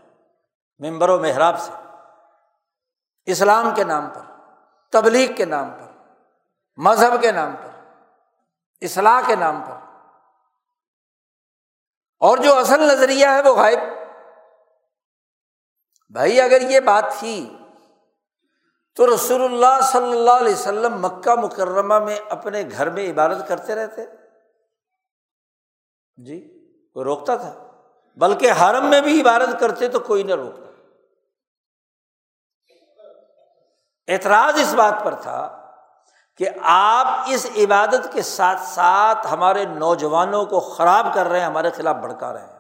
ممبر 0.79 1.09
و 1.09 1.21
محراب 1.21 1.61
سے۔ 1.61 1.73
اسلام 3.27 3.71
کے 3.75 3.85
نام 3.85 4.11
پر، 4.15 4.33
تبلیغ 4.93 5.33
کے 5.33 5.45
نام 5.45 5.71
پر۔ 5.71 5.86
مذہب 6.77 7.23
کے 7.23 7.33
نام 7.33 7.57
پر، 7.57 7.95
اصلاح 8.81 9.21
کے 9.27 9.37
نام 9.37 9.63
پر۔ 9.63 9.87
اور 12.19 12.39
جو 12.39 12.55
اصل 12.55 12.81
نظریہ 12.81 13.27
ہے 13.27 13.41
وہ 13.41 13.55
غائب۔ 13.57 13.79
بھائی 16.11 16.41
اگر 16.41 16.61
یہ 16.61 16.81
بات 16.81 17.05
تھی 17.19 17.59
تو 18.95 19.15
رسول 19.15 19.45
اللہ 19.45 19.81
صلی 19.83 20.13
اللہ 20.13 20.31
علیہ 20.31 20.55
وسلم 20.55 21.01
مکہ 21.01 21.35
مکرمہ 21.35 21.99
میں 21.99 22.19
اپنے 22.29 22.63
گھر 22.71 22.91
میں 22.91 23.11
عبادت 23.11 23.49
کرتے 23.49 23.75
رہتے۔ 23.75 24.05
جی 26.17 26.41
کوئی 26.93 27.05
روکتا 27.05 27.37
تھا۔ 27.37 27.71
بلکہ 28.17 28.53
حرم 28.53 28.91
میں 28.91 29.01
بھی 29.01 29.21
عبادت 29.21 29.61
کرتے 29.61 29.89
تو 29.89 30.01
کوئی 30.01 30.23
نہ 30.23 30.35
روکتا۔ 30.35 30.83
اعتراض 34.09 34.61
اس 34.61 34.75
بات 34.75 34.95
پر 35.05 35.15
تھا 35.15 35.63
کہ 36.37 36.49
آپ 36.63 37.07
اس 37.27 37.47
عبادت 37.57 38.13
کے 38.13 38.23
ساتھ 38.23 38.61
ساتھ 38.61 39.27
ہمارے 39.33 39.65
نوجوانوں 39.65 40.45
کو 40.45 40.61
خراب 40.61 41.07
کر 41.15 41.27
رہے 41.27 41.41
ہیں، 41.41 41.47
ہمارے 41.47 41.71
خلاف 41.71 41.97
بھڑکا 41.97 42.33
رہے 42.33 42.41
ہیں۔ 42.41 42.57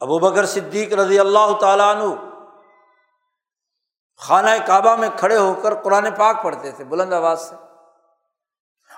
ابو 0.00 0.18
بکر 0.18 0.46
صدیق 0.46 0.92
رضی 0.92 1.18
اللہ 1.18 1.56
تعالیٰ 1.60 1.96
عنہ 1.96 2.14
خانہ 4.16 4.50
کعبہ 4.66 4.96
میں 4.96 5.08
کھڑے 5.16 5.36
ہو 5.36 5.54
کر 5.54 5.74
قرآن 5.74 6.08
پاک 6.18 6.42
پڑھتے 6.42 6.70
تھے، 6.70 6.84
بلند 6.84 7.12
آواز 7.12 7.48
سے۔ 7.48 7.54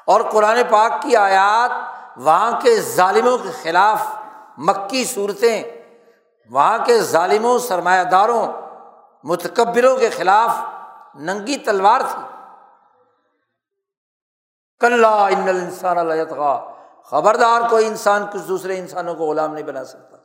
اور 0.07 0.21
قرآن 0.33 0.59
پاک 0.71 1.03
کی 1.03 1.17
آیات 1.17 1.71
وہاں 2.17 2.61
کے 2.61 2.81
ظالموں 2.81 3.39
کے 3.39 3.51
خلاف 3.62 4.03
مکی 4.59 5.05
صورتیں، 5.05 5.65
وہاں 6.51 6.79
کے 6.87 7.01
ظالموں، 7.01 7.59
سرمایہ 7.59 8.05
داروں، 8.05 8.53
متکبروں 9.25 9.97
کے 9.97 10.11
خلاف 10.11 10.74
ننگی 11.17 11.57
تلوار 11.57 12.01
تھی۔ 12.01 12.23
کل 14.81 15.05
انسان 15.49 15.99
اللہ 15.99 16.15
خبردار 17.05 17.71
کوئی 17.71 17.87
انسان 17.87 18.27
کچھ 18.33 18.43
دوسرے 18.49 18.79
انسانوں 18.79 19.15
کو 19.15 19.25
غلام 19.25 19.55
نہیں 19.55 19.65
بنا 19.65 19.85
سکتا۔ 19.85 20.17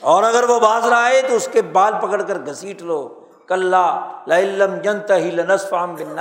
اور 0.00 0.22
اگر 0.22 0.48
وہ 0.48 0.60
باز 0.60 0.86
رہا 0.86 1.08
ہے 1.08 1.22
تو 1.22 1.34
اس 1.34 1.48
کے 1.52 1.62
بال 1.62 1.94
پکڑ 2.02 2.22
کر 2.22 2.38
گھسیٹ 2.46 2.82
لو۔ 2.82 3.26
کل 3.46 3.74
جنت 4.82 5.10
ہی 5.10 5.30
لنسفام 5.30 5.94
بن 5.94 6.18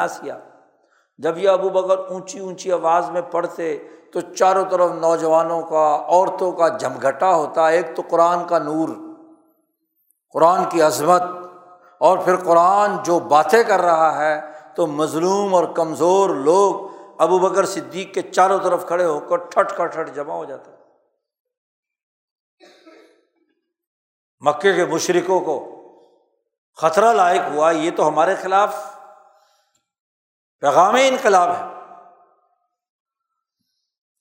جب 1.17 1.37
یہ 1.37 1.49
ابو 1.49 1.69
بکر 1.69 1.97
اونچی 1.97 2.39
اونچی 2.39 2.71
آواز 2.71 3.09
میں 3.09 3.21
پڑھتے 3.21 3.87
تو 4.13 4.21
چاروں 4.21 4.65
طرف 4.65 4.91
نوجوانوں 4.91 5.61
کا، 5.61 6.03
عورتوں 6.07 6.51
کا 6.51 6.67
جمگھٹا 6.67 7.35
ہوتا۔ 7.35 7.67
ایک 7.67 7.95
تو 7.95 8.01
قرآن 8.09 8.47
کا 8.47 8.59
نور، 8.59 8.89
قرآن 10.33 10.65
کی 10.69 10.81
عظمت۔ 10.81 11.21
اور 12.01 12.17
پھر 12.17 12.35
قرآن 12.35 12.97
جو 13.03 13.19
باتیں 13.19 13.63
کر 13.63 13.81
رہا 13.81 14.17
ہے، 14.17 14.39
تو 14.75 14.87
مظلوم 14.87 15.55
اور 15.55 15.63
کمزور 15.75 16.29
لوگ 16.29 16.87
ابو 17.21 17.39
بکر 17.39 17.65
صدیق 17.65 18.13
کے 18.13 18.21
چاروں 18.21 18.59
طرف 18.59 18.85
کھڑے 18.87 19.05
ہو 19.05 19.19
کر 19.19 19.37
ٹھٹ 19.37 19.71
کا 19.77 19.85
ٹھٹ 19.85 20.15
جمع 20.15 20.33
ہو 20.33 20.45
جاتے 20.45 20.71
مکے 24.41 24.73
کے 24.73 24.85
مشرقوں 24.85 25.39
کو 25.39 25.57
خطرہ 26.77 27.13
لائق 27.13 27.41
ہوا، 27.51 27.71
یہ 27.71 27.91
تو 27.91 28.07
ہمارے 28.07 28.35
خلاف 28.35 28.75
پیغام 30.59 30.95
انقلاب 30.95 31.49
ہے۔ 31.49 31.63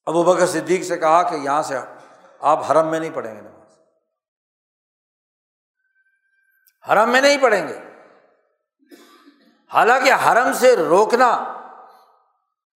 ابو 0.06 0.22
بکر 0.22 0.46
صدیق 0.46 0.84
سے 0.84 0.96
کہا 0.96 1.22
کہ 1.22 1.36
یہاں 1.36 1.62
سے 1.62 1.78
آپ 2.40 2.70
حرم 2.70 2.88
میں 2.88 3.00
نہیں 3.00 3.14
پڑھیں 3.14 3.34
گے۔ 3.34 3.57
حرم 6.90 7.10
میں 7.10 7.20
نہیں 7.20 7.38
پڑھیں 7.42 7.68
گے۔ 7.68 7.78
حالانکہ 9.74 10.12
حرم 10.12 10.52
سے 10.52 10.76
روکنا 10.76 11.54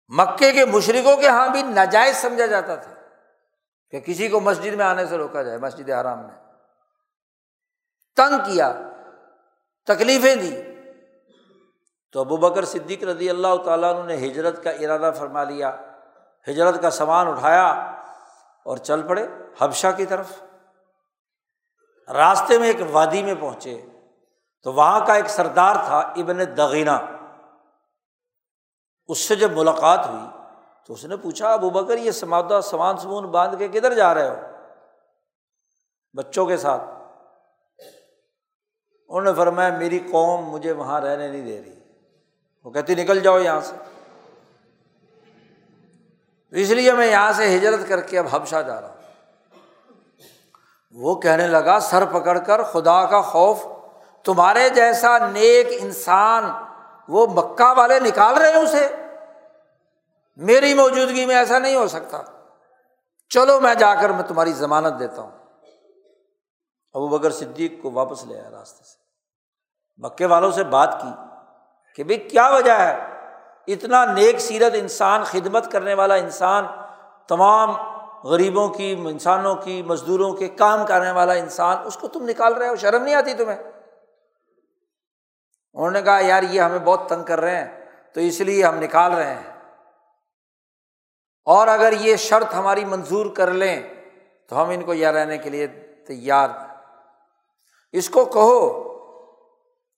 مکے 0.09 0.53
کے 0.53 0.65
مشرقوں 0.65 1.17
کے 1.17 1.27
یہاں 1.27 1.49
بھی 1.49 1.63
ناجائز 1.63 2.17
سمجھا 2.17 2.47
جاتا 2.47 2.75
تھا 2.75 2.93
کہ 3.91 4.01
کسی 4.01 4.29
کو 4.29 4.41
مسجد 4.41 4.75
میں 4.75 4.85
آنے 4.85 5.07
سے 5.07 5.17
روکا 5.17 5.43
جائے، 5.43 5.59
مسجد 5.59 5.91
حرام 5.91 6.19
میں۔ 6.19 6.37
تنگ 8.17 8.37
کیا، 8.37 8.73
تکلیفیں 9.87 10.35
دی 10.35 10.63
تو 12.13 12.21
ابو 12.21 12.37
بکر 12.37 12.65
صدیق 12.65 13.05
رضی 13.05 13.31
اللہ 13.31 13.57
تعالیٰ 13.65 14.07
نے 14.07 14.17
ہجرت 14.17 14.65
کا 14.65 14.71
ارادہ 14.71 15.13
فرما 15.15 15.45
لیا، 15.45 15.77
ہجرت 16.49 16.83
کا 16.83 16.91
سامان 16.91 17.27
اٹھایا 17.27 17.67
اور 18.65 18.77
چل 18.77 19.03
پڑے 19.03 19.27
حبشہ 19.59 19.87
کی 19.97 20.07
طرف۔ 20.07 20.27
راستے 22.09 22.59
میں 22.59 22.67
ایک 22.67 22.77
وادی 22.91 23.23
میں 23.23 23.35
پہنچے 23.41 23.83
تو 24.63 24.73
وہاں 24.73 25.07
کا 25.07 25.15
ایک 25.15 25.29
سردار 25.29 25.75
تھا 25.75 25.99
ابن 25.99 26.39
دغینہ۔ 26.57 27.21
اس 29.09 29.19
سے 29.19 29.35
جب 29.35 29.53
ملاقات 29.53 30.07
ہوئی 30.07 30.39
تو 30.87 30.93
اس 30.93 31.05
نے 31.05 31.17
پوچھا، 31.17 31.53
ابو 31.53 31.71
بکر، 31.71 31.99
یہ 31.99 32.11
سمادہ 32.11 32.61
سامان 32.63 32.97
سمون 32.97 33.25
باندھ 33.25 33.57
کے 33.59 33.69
کدھر 33.69 33.95
جا 33.95 34.15
رہے 34.15 34.29
ہو؟ 34.29 34.35
بچوں 36.15 36.47
کے 36.47 36.57
ساتھ۔ 36.57 36.83
انہوں 39.09 39.21
نے 39.21 39.35
فرمایا، 39.35 39.79
میری 39.79 39.99
قوم 39.99 40.51
مجھے 40.51 40.73
وہاں 40.73 41.01
رہنے 41.01 41.29
نہیں 41.29 41.45
دے 41.45 41.63
رہی۔ 41.63 41.81
وہ 42.65 42.71
کہتی، 42.71 42.95
نکل 42.95 43.21
جاؤ 43.21 43.39
یہاں 43.39 43.61
سے۔ 43.61 43.77
اس 46.51 46.71
لیے 46.71 46.93
میں 46.93 47.07
یہاں 47.07 47.33
سے 47.33 47.57
ہجرت 47.57 47.81
کر 47.89 48.01
کے 48.01 48.19
اب 48.19 48.27
حبشہ 48.31 48.63
جا 48.67 48.81
رہا 48.81 48.89
ہوں۔ 48.89 49.00
وہ 50.91 51.21
کہنے 51.21 51.47
لگا، 51.47 51.81
سر 51.81 52.05
پکڑ 52.05 52.39
کر 52.39 52.63
خدا 52.63 53.05
کا 53.05 53.21
خوف، 53.21 53.67
تمہارے 54.25 54.69
جیسا 54.69 55.19
نیک 55.19 55.67
انسان 55.71 56.45
وہ 57.09 57.27
مکہ 57.27 57.75
والے 57.77 58.01
نکال 58.01 58.37
رہے 58.37 58.51
ہیں 58.51 58.59
اسے۔ 58.59 58.97
میری 60.37 60.75
موجودگی 60.75 61.27
میں 61.27 61.37
ایسا 61.37 61.59
نہیں 61.59 61.77
ہو 61.77 61.89
سکتا۔ 61.89 62.23
چلو 63.29 63.61
میں 63.61 63.75
جا 63.75 63.95
کر 63.95 64.11
میں 64.11 64.23
تمہاری 64.23 64.53
ضمانت 64.53 64.99
دیتا 64.99 65.23
ہوں۔ 65.23 65.31
ابو 66.93 67.09
بکر 67.09 67.31
صدیق 67.31 67.83
کو 67.83 67.91
واپس 67.91 68.25
لے 68.25 68.41
آیا 68.41 68.51
راستے 68.51 68.85
سے۔ 68.85 68.97
مکے 69.99 70.27
والوں 70.27 70.51
سے 70.51 70.65
بات 70.65 71.03
کی 71.03 71.11
کہ 71.97 72.05
بھائی 72.05 72.19
کیا 72.19 72.49
وجہ 72.49 72.73
ہے؟ 72.73 72.99
اتنا 73.67 74.05
نیک 74.05 74.41
سیرت 74.41 74.73
انسان، 74.75 75.25
خدمت 75.25 75.73
کرنے 75.73 75.95
والا 75.95 76.15
انسان، 76.15 76.67
تمام 77.29 77.75
غریبوں 78.25 78.69
کی، 78.69 78.97
انسانوں 78.99 79.55
کی، 79.55 79.83
مزدوروں 79.83 80.33
کے 80.33 80.49
کام 80.49 80.87
کرنے 80.87 81.11
والا 81.11 81.33
انسان، 81.33 81.77
اس 81.85 81.97
کو 81.97 82.09
تم 82.09 82.29
نکال 82.29 82.53
رہے 82.53 82.69
ہو، 82.69 82.77
شرم 82.77 83.03
نہیں 83.03 83.15
آتی 83.15 83.35
تمہیں؟ 83.35 83.59
انہوں 85.75 85.91
نے 85.91 86.03
کہا، 86.03 86.19
یار، 86.21 86.43
یہ 86.43 86.61
ہمیں 86.61 86.79
بہت 86.79 87.09
تنگ 87.09 87.23
کر 87.23 87.41
رہے 87.41 87.57
ہیں، 87.57 87.87
تو 88.15 88.21
اس 88.21 88.41
لیے 88.41 88.65
ہم 88.65 88.75
نکال 88.75 89.13
رہے 89.13 89.35
ہیں۔ 89.35 89.61
اور 91.45 91.69
اگر 91.69 91.93
یہ 91.93 92.17
شرط 92.17 92.55
ہماری 92.55 92.85
منظور 92.85 93.27
کر 93.27 93.51
لیں، 93.51 93.83
تو 94.49 94.63
ہم 94.63 94.69
ان 94.69 94.83
کو 94.83 94.95
یہ 94.95 95.07
رہنے 95.07 95.39
کے 95.39 95.51
لیے 95.51 95.67
تیار 96.07 96.49
اس 97.93 98.11
کو 98.11 98.25
کہو، 98.25 98.91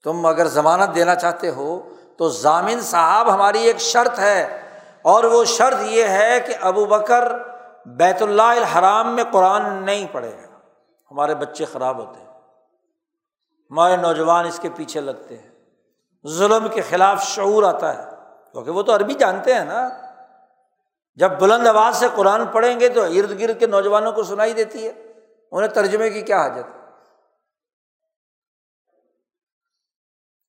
تم 0.05 0.27
اگر 0.27 0.47
ضمانت 0.47 0.95
دینا 0.95 1.15
چاہتے 1.15 1.51
ہو، 1.51 1.89
تو 2.17 2.29
ضامن 2.29 2.81
صاحب 2.81 3.35
ہماری 3.35 3.63
ایک 3.63 3.79
شرط 3.79 4.19
ہے، 4.19 4.61
اور 5.03 5.25
وہ 5.25 5.45
شرط 5.45 5.77
یہ 5.83 6.05
ہے 6.05 6.41
کہ 6.47 6.55
ابو 6.61 6.85
بکر 6.85 7.52
بیت 7.87 8.23
اللہ 8.23 8.43
الحرام 8.43 9.15
میں 9.15 9.25
قرآن 9.33 9.85
نہیں 9.85 10.07
پڑھے 10.13 10.37
گا۔ 10.37 10.59
ہمارے 11.11 11.35
بچے 11.35 11.65
خراب 11.65 11.99
ہوتے 11.99 12.21
ہیں۔ 12.21 12.27
ہمارے 13.71 13.97
نوجوان 13.97 14.47
اس 14.47 14.59
کے 14.59 14.69
پیچھے 14.77 15.01
لگتے 15.01 15.39
ہیں۔ 15.39 15.51
ظلم 16.27 16.69
کے 16.69 16.81
خلاف 16.81 17.23
شعور 17.23 17.63
آتا 17.63 17.99
ہے۔ 17.99 18.11
کیونکہ 18.53 18.71
وہ 18.71 18.83
تو 18.83 18.97
عربی 18.97 19.15
جانتے 19.15 19.55
ہیں 19.55 19.65
نا۔ 19.65 19.89
جب 21.15 21.31
بلند 21.41 21.67
آواز 21.67 21.97
سے 21.97 22.07
قرآن 22.15 22.47
پڑھیں 22.47 22.81
گے 22.81 22.89
تو 22.89 23.03
ارد 23.03 23.41
گرد 23.41 23.61
کے 23.61 23.67
نوجوانوں 23.67 24.13
کو 24.13 24.23
سنائی 24.23 24.53
دیتی 24.53 24.89
ہے۔ 24.89 25.13
انہیں 25.53 25.71
ترجمے 25.71 26.11
کی 26.11 26.23
کیا 26.23 26.41
حاجت 26.41 26.77
ہے؟ 26.77 26.83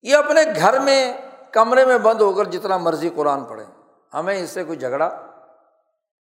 یہ 0.01 0.15
اپنے 0.15 0.41
گھر 0.55 0.79
میں 0.79 1.17
کمرے 1.51 1.85
میں 1.85 1.97
بند 1.97 2.21
ہو 2.21 2.33
کر 2.33 2.45
جتنا 2.45 2.77
مرضی 2.77 3.09
قرآن 3.09 3.45
پڑھے 3.45 3.65
ہمیں 4.13 4.43
اس 4.43 4.49
سے 4.49 4.63
کوئی 4.63 4.77
جھگڑا 4.77 5.09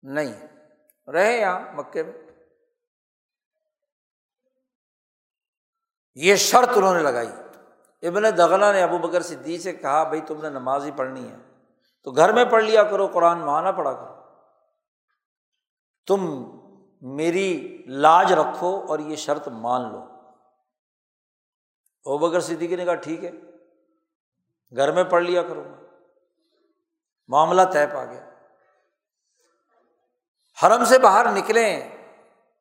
نہیں۔ 0.04 0.57
رہے 1.14 1.38
یہاں 1.38 1.60
مکے 1.74 2.04
میں۔ 2.04 2.14
یہ 6.16 6.36
شرط 6.36 6.70
انہوں 6.76 6.94
نے 6.94 7.04
لگائی۔ 7.04 7.30
ابن 8.08 8.24
دغنا 8.38 8.72
نے 8.72 8.84
ابو 8.84 8.98
بکر 8.98 9.22
صدی 9.22 9.60
سے 9.60 9.74
کہا 9.74 10.04
بھائی 10.04 10.22
تم 10.22 10.42
نے 10.42 10.50
نماز 10.50 10.86
ہی 10.86 10.92
پڑھنی 10.92 11.32
ہے۔ 11.32 11.36
تو 12.04 12.12
گھر 12.12 12.34
میں 12.34 12.46
پڑھ 12.46 12.64
لیا 12.64 12.84
کرو، 12.84 13.08
قرآن 13.08 13.42
وہاں 13.42 13.62
نہ 13.62 13.78
پڑھا 13.78 13.94
کرو۔ 13.94 14.18
تم 16.08 16.44
میری 17.02 17.84
لاج 17.88 18.34
رکھو 18.34 18.86
اور 18.88 19.00
یہ 19.00 19.16
شرط 19.16 19.48
مان 19.48 19.82
لو۔ 19.82 20.00
ابو 22.06 22.18
بکر 22.18 22.40
صدیقی 22.40 22.76
نے 22.76 22.86
کہا، 22.86 22.96
ٹھیک 22.96 23.24
ہے، 23.24 23.32
گھر 24.76 24.92
میں 24.92 25.04
پڑھ 25.04 25.24
لیا 25.24 25.42
کروں 25.42 25.66
گا۔ 25.66 25.78
معاملہ 27.28 27.62
طے 27.74 27.88
پا 27.94 28.06
گیا۔ 28.06 28.30
حرم 30.64 30.86
سے 30.86 31.00
باہر 31.00 31.32
نکلیں۔ 31.32 31.90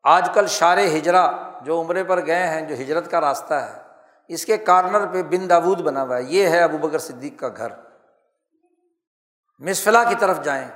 آج 0.02 0.30
کل 0.34 0.46
شار 0.46 0.78
ہجرا 0.78 1.30
جو 1.62 1.80
عمرے 1.80 2.04
پر 2.04 2.26
گئے 2.26 2.46
ہیں، 2.46 2.62
جو 2.62 2.74
ہجرت 2.74 3.10
کا 3.10 3.20
راستہ 3.20 3.54
ہے، 3.54 3.82
اس 4.28 4.44
کے 4.44 4.56
کارنر 4.56 5.12
پہ 5.12 5.22
بن 5.22 5.50
داود 5.50 5.80
بنا 5.80 6.02
ہوا 6.02 6.16
ہے۔ 6.16 6.22
یہ 6.22 6.48
ہے 6.48 6.60
ابو 6.60 6.78
بکر 6.78 6.98
صدیق 6.98 7.38
کا 7.38 7.48
گھر۔ 7.48 7.68
مسفلا 9.58 10.04
کی 10.04 10.14
طرف 10.18 10.42
جائیں۔ 10.42 10.68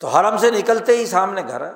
تو 0.00 0.08
حرم 0.08 0.36
سے 0.36 0.50
نکلتے 0.50 0.96
ہی 0.96 1.06
سامنے 1.06 1.42
گھر 1.48 1.66
ہے۔ 1.66 1.72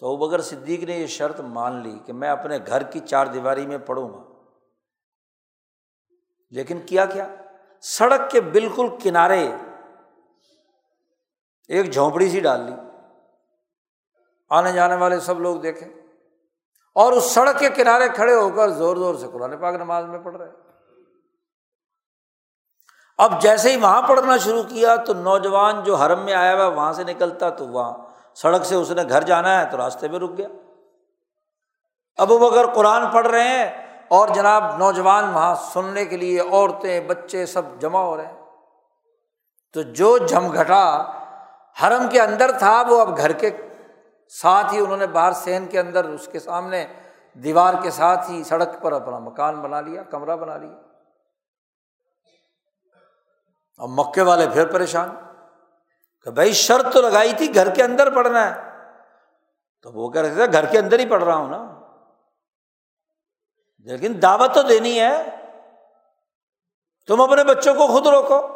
تو 0.00 0.14
ابو 0.14 0.28
بکر 0.28 0.40
صدیق 0.40 0.80
نے 0.80 0.96
یہ 0.96 1.06
شرط 1.06 1.40
مان 1.40 1.82
لی 1.82 1.98
کہ 2.06 2.12
میں 2.12 2.28
اپنے 2.28 2.58
گھر 2.66 2.82
کی 2.82 3.00
چار 3.00 3.26
دیواری 3.26 3.66
میں 3.66 3.78
پڑھوں 3.78 4.14
گا۔ 4.14 4.22
لیکن 6.50 6.80
کیا 6.86 7.04
کیا؟ 7.04 7.34
سڑک 7.80 8.30
کے 8.30 8.40
بالکل 8.40 8.86
کنارے 9.02 9.48
ایک 11.68 11.92
جھونپڑی 11.92 12.30
سی 12.30 12.40
ڈال 12.40 12.60
لی۔ 12.60 12.72
آنے 14.50 14.72
جانے 14.72 14.94
والے 14.94 15.20
سب 15.20 15.40
لوگ 15.40 15.56
دیکھیں 15.56 15.88
اور 16.94 17.12
اس 17.12 17.24
سڑک 17.24 17.58
کے 17.58 17.70
کنارے 17.70 18.08
کھڑے 18.08 18.34
ہو 18.34 18.50
کر 18.50 18.68
زور 18.68 18.96
زور 18.96 19.14
سے 19.14 19.26
قرآن 19.32 19.56
پاک 19.58 19.74
نماز 19.74 20.04
میں 20.04 20.18
پڑھ 20.18 20.36
رہے۔ 20.36 20.50
اب 23.18 23.42
جیسے 23.42 23.70
ہی 23.70 23.76
وہاں 23.76 24.02
پڑھنا 24.02 24.36
شروع 24.36 24.62
کیا 24.62 24.96
تو 24.96 25.14
نوجوان 25.14 25.84
جو 25.84 25.94
حرم 25.94 26.20
میں 26.20 26.34
آیا 26.34 26.54
ہوا 26.54 26.66
وہاں 26.66 26.92
سے 26.92 27.04
نکلتا 27.04 27.50
تو 27.50 27.68
وہاں 27.68 27.94
سڑک 28.34 28.64
سے 28.64 28.74
اس 28.74 28.90
نے 28.90 29.02
گھر 29.08 29.22
جانا 29.22 29.60
ہے 29.60 29.70
تو 29.70 29.76
راستے 29.76 30.08
میں 30.08 30.18
رک 30.18 30.38
گیا۔ 30.38 30.48
ابو 32.16 32.38
بکر 32.38 32.66
قرآن 32.66 33.10
پڑھ 33.12 33.26
رہے 33.26 33.48
ہیں 33.48 33.94
اور 34.08 34.28
جناب 34.28 34.78
نوجوان 34.78 35.24
وہاں 35.24 35.54
سننے 35.54 36.04
کے 36.04 36.16
لیے 36.16 36.40
عورتیں، 36.40 37.00
بچے 37.00 37.46
سب 37.46 37.62
جمع 37.78 38.00
ہو 38.00 38.16
رہے 38.16 38.26
ہیں۔ 38.26 38.42
تو 39.72 39.82
جو 39.82 40.18
جھمگھٹا 40.18 41.12
حرم 41.82 42.08
کے 42.08 42.20
اندر 42.20 42.58
تھا، 42.58 42.82
وہ 42.88 43.00
اب 43.00 43.16
گھر 43.16 43.32
کے 43.32 43.50
ساتھ 44.28 44.74
ہی 44.74 44.78
انہوں 44.78 44.96
نے 44.96 45.06
باہر 45.06 45.32
سین 45.32 45.66
کے 45.66 45.80
اندر 45.80 46.04
اس 46.04 46.28
کے 46.32 46.38
سامنے 46.38 46.86
دیوار 47.32 47.74
کے 47.82 47.90
ساتھ 47.90 48.30
ہی 48.30 48.44
سڑک 48.44 48.68
پر 48.82 48.92
اپنا 48.92 49.18
مکان 49.18 49.60
بنا 49.60 49.80
لیا، 49.80 50.02
کمرہ 50.02 50.36
بنا 50.36 50.56
لیا۔ 50.56 50.76
اور 53.78 53.88
مکے 53.88 54.22
والے 54.22 54.46
پھر 54.52 54.72
پریشان، 54.72 55.16
کہ 56.24 56.30
بھائی 56.30 56.52
شرط 56.52 56.92
تو 56.92 57.00
لگائی 57.00 57.32
تھی 57.32 57.54
گھر 57.54 57.74
کے 57.74 57.82
اندر 57.82 58.14
پڑھنا 58.14 58.54
ہے۔ 58.54 58.70
تو 59.82 59.92
وہ 59.92 60.10
کہہ 60.10 60.20
رہے 60.20 60.34
تھے، 60.34 60.52
گھر 60.52 60.64
کے 60.64 60.78
اندر 60.78 60.98
ہی 60.98 61.08
پڑھ 61.08 61.24
رہا 61.24 61.36
ہوں 61.36 61.48
نا۔ 61.48 61.80
لیکن 63.78 64.22
دعوت 64.22 64.54
تو 64.54 64.62
دینی 64.62 65.00
ہے۔ 65.00 65.22
تم 67.06 67.20
اپنے 67.20 67.44
بچوں 67.44 67.74
کو 67.74 67.86
خود 67.86 68.06
روکو۔ 68.06 68.55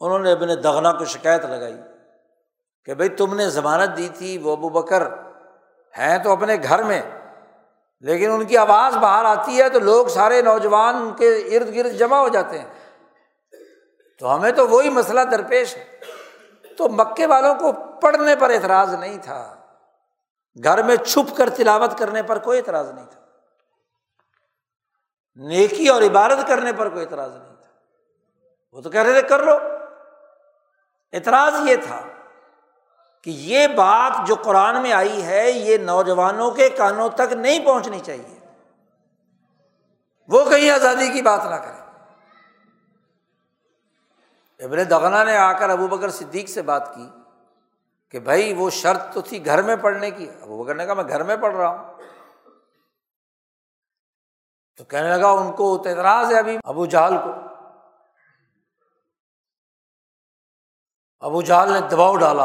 انہوں 0.00 0.18
نے 0.18 0.32
اپنے 0.32 0.56
دغنا 0.56 0.92
کو 0.92 1.04
شکایت 1.04 1.44
لگائی 1.44 1.76
کہ 2.84 2.94
بھائی 2.94 3.08
تم 3.08 3.34
نے 3.34 3.50
ضمانت 3.50 3.96
دی 3.96 4.08
تھی، 4.14 4.38
وہ 4.38 4.52
ابو 4.52 4.68
بکر 4.68 5.06
ہیں 5.98 6.18
تو 6.18 6.32
اپنے 6.32 6.56
گھر 6.62 6.82
میں، 6.82 7.02
لیکن 8.00 8.30
ان 8.30 8.46
کی 8.46 8.56
آواز 8.56 8.96
باہر 8.96 9.24
آتی 9.24 9.62
ہے 9.62 9.68
تو 9.68 9.78
لوگ 9.78 10.06
سارے 10.06 10.42
نوجوان 10.42 10.96
ان 10.96 11.14
کے 11.14 11.36
ارد 11.36 11.74
گرد 11.74 11.92
جمع 11.92 12.16
ہو 12.16 12.28
جاتے 12.28 12.58
ہیں۔ 12.58 12.68
تو 14.18 14.36
ہمیں 14.36 14.52
تو 14.52 14.68
وہی 14.68 14.90
مسئلہ 14.90 15.20
درپیش 15.20 15.76
ہے۔ 15.76 16.00
تو 16.78 16.88
مکے 16.88 17.26
والوں 17.26 17.54
کو 17.54 17.72
پڑھنے 18.00 18.36
پر 18.36 18.50
اعتراض 18.50 18.94
نہیں 18.94 19.18
تھا۔ 19.22 19.54
گھر 20.64 20.82
میں 20.82 20.96
چھپ 20.96 21.36
کر 21.36 21.50
تلاوت 21.50 21.98
کرنے 21.98 22.22
پر 22.22 22.38
کوئی 22.38 22.58
اعتراض 22.58 22.90
نہیں 22.90 23.06
تھا۔ 23.10 23.20
نیکی 25.36 25.88
اور 25.88 26.02
عبادت 26.02 26.48
کرنے 26.48 26.72
پر 26.72 26.88
کوئی 26.88 27.04
اعتراض 27.04 27.30
نہیں 27.32 27.56
تھا۔ 27.60 27.70
وہ 28.72 28.80
تو 28.80 28.90
کہہ 28.90 29.02
رہے 29.02 29.12
تھے، 29.12 29.22
کر 29.22 29.42
لو۔ 29.42 29.58
اعتراض 31.12 31.68
یہ 31.68 31.76
تھا 31.76 32.00
کہ 33.22 33.30
یہ 33.30 33.66
بات 33.66 34.26
جو 34.26 34.34
قرآن 34.34 34.82
میں 34.82 34.92
آئی 34.92 35.22
ہے، 35.22 35.50
یہ 35.50 35.76
نوجوانوں 35.76 36.50
کے 36.50 36.70
کانوں 36.70 37.08
تک 37.08 37.32
نہیں 37.32 37.64
پہنچنی 37.64 38.00
چاہیے۔ 38.00 38.38
وہ 40.28 40.50
کہیں 40.50 40.70
آزادی 40.70 41.12
کی 41.12 41.22
بات 41.22 41.44
نہ 41.44 41.54
کرے 41.54 41.78
ابن 44.64 44.90
دغنا 44.90 45.24
نے 45.24 45.36
آ 45.36 45.52
کر 45.52 45.70
ابو 45.70 45.86
بکر 45.86 46.10
صدیق 46.10 46.48
سے 46.48 46.62
بات 46.62 46.94
کی 46.94 47.08
کہ 48.08 48.20
بھائی، 48.20 48.52
وہ 48.52 48.70
شرط 48.70 49.14
تو 49.14 49.20
تھی 49.20 49.46
گھر 49.46 49.62
میں 49.62 49.76
پڑھنے 49.76 50.10
کی۔ 50.10 50.30
ابو 50.42 50.64
بکر 50.64 50.74
نے 50.74 50.86
کہا، 50.86 50.94
میں 50.94 51.08
گھر 51.08 51.22
میں 51.22 51.36
پڑھ 51.36 51.56
رہا 51.56 51.68
ہوں۔ 51.68 51.94
تو 54.76 54.84
کہنے 54.84 55.16
لگا، 55.16 55.28
ان 55.28 55.52
کو 55.52 55.74
اعتراض 55.74 56.32
ہے 56.32 56.38
ابھی 56.38 56.58
ابو 56.64 56.86
جہل 56.86 57.16
کو۔ 57.24 57.47
ابو 61.20 61.42
جہل 61.42 61.72
نے 61.72 61.80
دباؤ 61.80 62.16
ڈالا۔ 62.16 62.44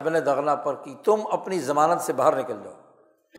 ابن 0.00 0.14
دغنا 0.26 0.54
پر 0.54 0.74
کی، 0.74 0.96
تم 1.04 1.20
اپنی 1.32 1.58
ضمانت 1.60 2.00
سے 2.00 2.12
باہر 2.12 2.36
نکل 2.36 2.56
جاؤ۔ 2.64 2.74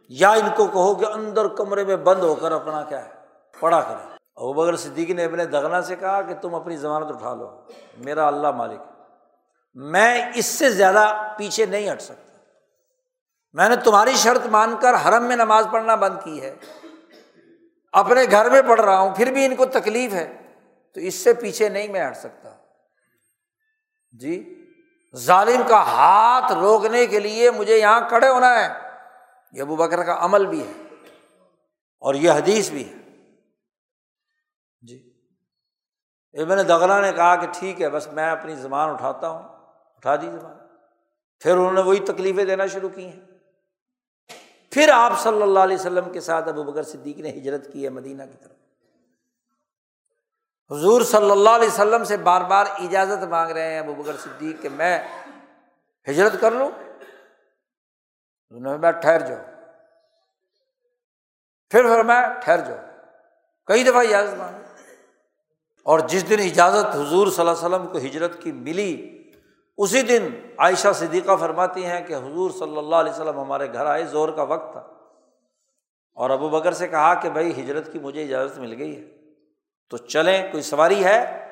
یا 0.10 0.32
ان 0.32 0.50
کو 0.56 0.68
کہو 0.68 0.96
کہ 0.96 1.06
اندر 1.06 1.48
کمرے 1.48 1.84
میں 1.84 1.96
بند 1.96 2.20
ہو 2.20 2.36
کر 2.36 2.52
اپنا 2.52 2.84
کیا 2.84 3.06
ہے 3.06 3.10
پڑھا 3.60 3.82
کرے 3.82 4.16
ابو 4.36 4.54
بکر 4.54 4.76
صدیقی 4.76 5.14
نے 5.14 5.26
اپنے 5.26 5.46
دغنا 5.46 5.82
سے 5.82 5.96
کہا 5.96 6.22
کہ 6.22 6.34
تم 6.42 6.56
اپنی 6.56 6.78
ضمانت 6.78 7.06
اٹھا 7.10 7.34
لو۔ 7.34 7.62
میرا 7.98 8.28
اللہ 8.28 8.52
مالک 8.52 8.80
میں 9.74 10.26
اس 10.36 10.46
سے 10.46 10.70
زیادہ 10.70 11.34
پیچھے 11.38 11.66
نہیں 11.66 11.92
ہٹ 11.92 12.02
سکتا۔ 12.02 12.38
میں 13.54 13.70
نے 13.70 13.76
تمہاری 13.76 14.14
شرط 14.14 14.46
مان 14.46 14.76
کر 14.82 14.94
حرم 14.94 15.24
میں 15.24 15.36
نماز 15.36 15.68
پڑھنا 15.72 15.96
بند 15.96 16.16
کی 16.24 16.42
ہے۔ 16.42 16.56
اپنے 17.92 18.22
گھر 18.32 18.50
میں 18.50 18.62
پڑھ 18.62 18.82
رہا 18.82 19.00
ہوں، 19.00 19.16
پھر 19.16 19.32
بھی 19.32 19.46
ان 19.46 19.56
کو 19.56 19.66
تکلیف 19.66 20.14
ہے۔ 20.14 20.38
تو 20.94 21.00
اس 21.00 21.16
سے 21.16 21.34
پیچھے 21.34 21.70
نہیں 21.70 21.88
میں 21.88 22.08
ہٹ 22.08 22.18
سکتا۔ 22.18 22.50
جی 24.12 24.66
ظالم 25.16 25.62
کا 25.68 25.82
ہاتھ 25.82 26.52
روکنے 26.52 27.06
کے 27.06 27.20
لیے 27.20 27.52
مجھے 27.52 27.78
یہاں 27.78 28.10
کھڑے 28.10 28.30
ہونا 28.30 28.60
ہے۔ 28.60 28.90
یہ 29.52 29.62
ابو 29.62 29.76
بکر 29.76 30.04
کا 30.04 30.16
عمل 30.20 30.46
بھی 30.46 30.68
ہے 30.68 30.84
اور 32.00 32.14
یہ 32.14 32.32
حدیث 32.32 32.70
بھی 32.70 32.90
ہے۔ 32.90 32.96
جی 34.82 35.14
ابن 36.34 36.58
دغلا 36.58 37.02
نے 37.02 37.12
کہا 37.12 37.36
کہ 37.36 37.48
ٹھیک 37.60 37.82
ہے، 37.82 37.90
بس 37.90 38.08
میں 38.08 38.32
اپنی 38.32 38.56
زبان 38.56 38.90
اٹھاتا 38.90 39.30
ہوں۔ 39.30 39.44
اٹھا 39.96 40.16
دی 40.16 40.32
زبان۔ 40.32 40.58
پھر 41.40 41.52
انہوں 41.52 41.72
نے 41.72 41.82
وہی 41.82 42.00
تکلیفیں 42.00 42.46
دینا 42.46 42.66
شروع 42.66 42.90
کی 42.90 43.06
ہیں۔ 43.06 43.20
پھر 44.72 44.90
آپ 44.94 45.20
صلی 45.20 45.42
اللہ 45.42 45.60
علیہ 45.60 45.76
وسلم 45.76 46.12
کے 46.12 46.22
ساتھ 46.22 46.50
ابو 46.50 46.64
بکر 46.64 46.84
صدیق 46.84 47.18
نے 47.18 47.30
ہجرت 47.30 47.74
کی 47.74 47.84
ہے 47.84 47.90
مدینہ 47.90 48.24
کی 48.24 48.38
طرف۔ 48.44 48.58
حضور 50.72 51.02
صلی 51.02 51.32
اللہ 51.32 51.50
علیہ 51.50 51.68
وسلم 51.68 52.04
سے 52.04 52.18
بار 52.18 52.42
بار 52.42 52.66
اجازت 52.80 53.24
مانگ 53.24 53.52
رہے 53.52 53.72
ہیں 53.72 53.80
ابو 53.80 53.94
بکر 53.94 54.18
صدیق 54.18 54.62
کہ 54.62 54.70
میں 54.70 55.08
ہجرت 56.10 56.42
کر 56.42 56.52
لوں۔ 56.52 56.70
میں 58.52 58.92
ٹھہر 58.92 59.20
جاؤ۔ 59.20 59.44
پھر 61.70 61.84
پھر 61.84 62.04
میں 62.04 62.22
ٹھہر 62.44 62.60
جاؤ۔ 62.60 62.86
کئی 63.66 63.84
دفعہ 63.84 64.02
اجازت 64.02 64.34
مانگ 64.38 64.62
اور 65.84 66.00
جس 66.00 66.30
دن 66.30 66.40
اجازت 66.40 66.96
حضور 66.96 67.28
صلی 67.28 67.48
اللہ 67.48 67.52
علیہ 67.52 67.76
وسلم 67.76 67.88
کو 67.88 67.98
ہجرت 67.98 68.42
کی 68.42 68.52
ملی، 68.52 69.24
اسی 69.78 70.02
دن 70.02 70.30
عائشہ 70.58 70.88
صدیقہ 70.96 71.36
فرماتی 71.36 71.86
ہیں 71.86 72.02
کہ 72.02 72.14
حضور 72.14 72.52
صلی 72.52 72.78
اللہ 72.78 72.96
علیہ 72.96 73.12
وسلم 73.12 73.40
ہمارے 73.40 73.74
گھر 73.74 73.86
آئے 73.86 74.04
زور 74.04 74.30
کا 74.30 74.44
وقت 74.44 74.72
تھا۔ 74.72 74.80
اور 76.14 76.30
ابو 76.30 76.50
بکر 76.50 76.74
سے 76.74 76.88
کہا 76.88 77.14
کہ 77.14 77.30
بھائی، 77.30 77.62
ہجرت 77.62 77.94
کی 77.94 78.00
مجھے 78.00 78.24
اجازت 78.24 78.58
مل 78.58 78.76
گئی 78.78 78.96
ہے۔ 78.96 79.19
تو 79.90 79.98
چلیں، 79.98 80.52
کوئی 80.52 80.64
سواری 80.64 81.04
ہے؟ 81.04 81.46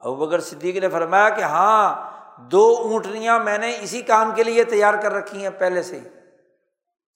ابو 0.00 0.14
بکر 0.14 0.40
صدیق 0.40 0.76
نے 0.76 0.88
فرمایا 0.88 1.28
کہ 1.28 1.42
ہاں 1.42 2.10
دو 2.38 2.76
اونٹنیاں 2.78 3.38
میں 3.38 3.58
نے 3.58 3.76
اسی 3.80 4.02
کام 4.02 4.34
کے 4.34 4.42
لیے 4.42 4.64
تیار 4.64 4.94
کر 4.94 5.12
رکھی 5.12 5.42
ہیں 5.42 5.50
پہلے 5.58 5.82
سے 5.82 6.00
ہی، 6.00 6.08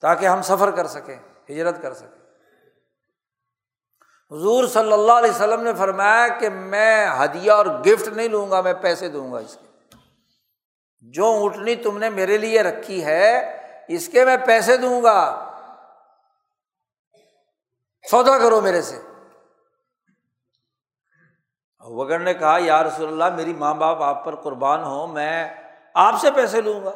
تاکہ 0.00 0.26
ہم 0.26 0.42
سفر 0.42 0.70
کر 0.70 0.86
سکیں، 0.86 1.18
ہجرت 1.50 1.82
کر 1.82 1.94
سکیں۔ 1.94 2.24
حضور 4.30 4.66
صلی 4.66 4.92
اللہ 4.92 5.12
علیہ 5.12 5.30
وسلم 5.30 5.62
نے 5.62 5.74
فرمایا 5.74 6.28
کہ 6.28 6.48
میں 6.48 7.06
ہدیہ 7.24 7.52
اور 7.52 7.66
گفٹ 7.66 8.08
نہیں 8.08 8.28
لوں 8.28 8.50
گا، 8.50 8.60
میں 8.60 8.74
پیسے 8.74 9.08
دوں 9.08 9.32
گا 9.32 9.38
اس 9.38 9.56
کے۔ 9.60 9.96
جو 11.00 11.26
اونٹنی 11.26 11.74
تم 11.74 11.98
نے 11.98 12.10
میرے 12.10 12.38
لیے 12.38 12.62
رکھی 12.62 13.04
ہے، 13.04 13.56
اس 13.88 14.08
کے 14.08 14.24
میں 14.24 14.36
پیسے 14.46 14.76
دوں 14.76 15.02
گا۔ 15.02 15.50
سودا 18.10 18.38
کرو 18.38 18.60
میرے 18.60 18.82
سے۔ 18.82 19.00
وگر 21.86 22.18
نے 22.18 22.34
کہا، 22.34 22.56
یا 22.60 22.82
رسول 22.82 23.08
اللہ، 23.08 23.36
میری 23.36 23.54
ماں 23.54 23.74
باپ 23.74 24.02
آپ 24.02 24.24
پر 24.24 24.34
قربان 24.34 24.84
ہو 24.84 25.06
میں 25.06 25.54
آپ 25.94 26.14
سے 26.20 26.30
پیسے 26.30 26.60
لوں 26.60 26.84
گا۔ 26.84 26.90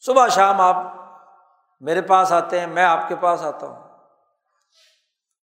صبح 0.00 0.28
شام 0.28 0.60
آپ 0.60 0.76
میرے 1.80 2.02
پاس 2.02 2.32
آتے 2.32 2.60
ہیں، 2.60 2.66
میں 2.66 2.84
آپ 2.84 3.08
کے 3.08 3.14
پاس 3.20 3.42
آتا 3.42 3.66
ہوں۔ 3.66 3.88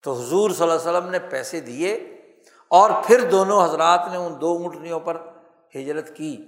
تو 0.04 0.14
حضور 0.14 0.50
صلی 0.50 0.70
اللہ 0.70 0.80
علیہ 0.80 0.98
وسلم 0.98 1.10
نے 1.10 1.20
پیسے 1.20 1.60
دیے 1.60 1.94
اور 2.68 2.90
پھر 3.06 3.30
دونوں 3.30 3.64
حضرات 3.64 4.08
نے 4.12 4.18
ان 4.18 4.42
دو 4.42 4.52
اونٹنیوں 4.52 5.00
پر 5.00 5.18
ہجرت 5.76 6.16
کی۔ 6.16 6.46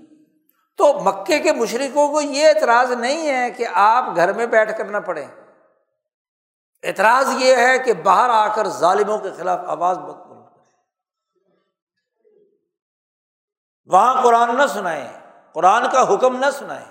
تو 0.78 0.94
مکے 0.94 1.40
کے 1.40 1.52
مشرقوں 1.52 2.12
کو 2.12 2.22
یہ 2.22 2.48
اعتراض 2.48 2.92
نہیں 2.92 3.28
ہے 3.28 3.52
کہ 3.52 3.66
آپ 3.74 4.04
گھر 4.16 4.34
میں 4.34 4.46
بیٹھ 4.46 4.78
کر 4.78 4.86
نہ 4.86 4.98
پڑھیں۔ 4.98 5.28
اعتراض 6.84 7.30
یہ 7.38 7.56
ہے 7.56 7.80
کہ 7.80 7.94
باہر 7.94 8.30
آ 8.30 8.56
کر 8.56 8.68
ظالموں 8.68 9.18
کے 9.18 9.30
خلاف 9.38 9.60
آواز 9.68 9.98
بک 9.98 10.32
وہاں 13.92 14.24
قرآن 14.24 14.58
نہ 14.58 14.68
سنائے 14.68 15.08
قرآن 15.54 15.84
کا 15.92 16.14
حکم 16.14 16.38
نہ 16.38 16.46
سنائے 16.54 16.86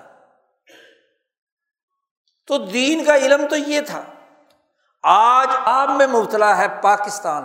تو 2.47 2.59
دین 2.59 3.05
کا 3.05 3.17
علم 3.17 3.47
تو 3.51 3.57
یہ 3.57 3.81
تھا۔ 3.81 4.03
آج 5.03 5.49
آپ 5.65 5.89
میں 5.89 6.07
مبتلا 6.07 6.59
ہے 6.59 6.67
پاکستان 6.83 7.45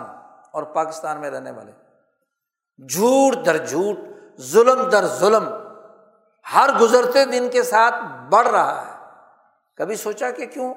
اور 0.52 0.62
پاکستان 0.62 1.20
میں 1.20 1.30
رہنے 1.30 1.50
والے۔ 1.50 1.72
جھوٹ 2.88 3.46
در 3.46 3.66
جھوٹ، 3.66 3.98
ظلم 4.40 4.88
در 4.88 5.06
ظلم، 5.06 5.48
ہر 6.54 6.70
گزرتے 6.80 7.24
دن 7.24 7.48
کے 7.52 7.62
ساتھ 7.62 7.94
بڑھ 8.30 8.48
رہا 8.48 8.86
ہے۔ 8.86 9.10
کبھی 9.76 9.96
سوچا 9.96 10.30
کہ 10.30 10.46
کیوں؟ 10.46 10.74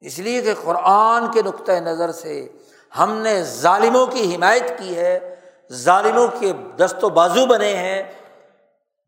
اس 0.00 0.18
لیے 0.18 0.42
کہ 0.42 0.54
قرآن 0.64 1.30
کے 1.30 1.42
نقطۂ 1.42 1.72
نظر 1.72 2.12
سے 2.12 2.52
ہم 2.98 3.12
نے 3.12 3.42
ظالموں 3.42 4.06
کی 4.06 4.36
حمایت 4.36 4.78
کی 4.78 4.98
ہے۔ 4.98 5.33
ظالموں 5.72 6.28
کے 6.40 6.52
دست 6.52 7.04
و 7.04 7.08
بازو 7.08 7.46
بنے 7.46 7.76
ہیں، 7.76 8.12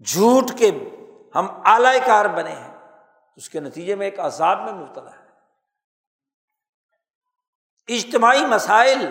جھوٹ 0.05 0.45
کے 0.59 0.71
ہم 1.35 1.47
اعلی 1.65 1.99
کار 2.07 2.25
بنے 2.25 2.51
ہیں۔ 2.51 2.75
اس 3.37 3.49
کے 3.49 3.61
نتیجے 3.61 3.95
میں 3.95 4.07
ایک 4.07 4.21
عذاب 4.21 4.61
میں 4.61 4.73
مبتلا 4.73 5.11
ہے۔ 5.11 5.27
اجتماعی 7.95 8.47
مسائل 8.47 9.11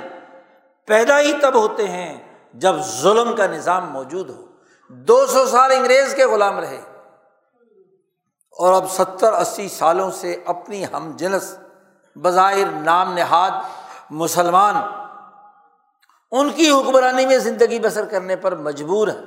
پیدا 0.86 1.20
ہی 1.20 1.34
تب 1.42 1.56
ہوتے 1.56 1.88
ہیں 1.88 2.40
جب 2.54 2.76
ظلم 2.76 3.36
کا 3.36 3.48
نظام 3.48 3.90
موجود 3.90 4.30
ہو۔ 4.30 4.46
دو 4.90 5.26
سو 5.26 5.46
سال 5.46 5.72
انگریز 5.72 6.16
کے 6.16 6.26
غلام 6.26 6.60
رہے۔ 6.60 6.82
اور 8.52 8.74
اب 8.74 8.92
ستر 8.92 9.34
اسی 9.34 9.70
سالوں 9.70 10.12
سے 10.12 10.44
اپنی 10.46 10.86
ہم 10.94 11.12
جنس، 11.16 11.58
بظاہر 12.16 12.66
نام 12.72 13.14
نہاد 13.14 13.52
مسلمان 14.10 15.05
ان 16.32 16.50
کی 16.50 16.70
حکمرانی 16.70 17.26
میں 17.26 17.38
زندگی 17.38 17.80
بسر 17.80 18.06
کرنے 18.06 18.36
پر 18.36 18.56
مجبور 18.56 19.08
ہے 19.08 19.20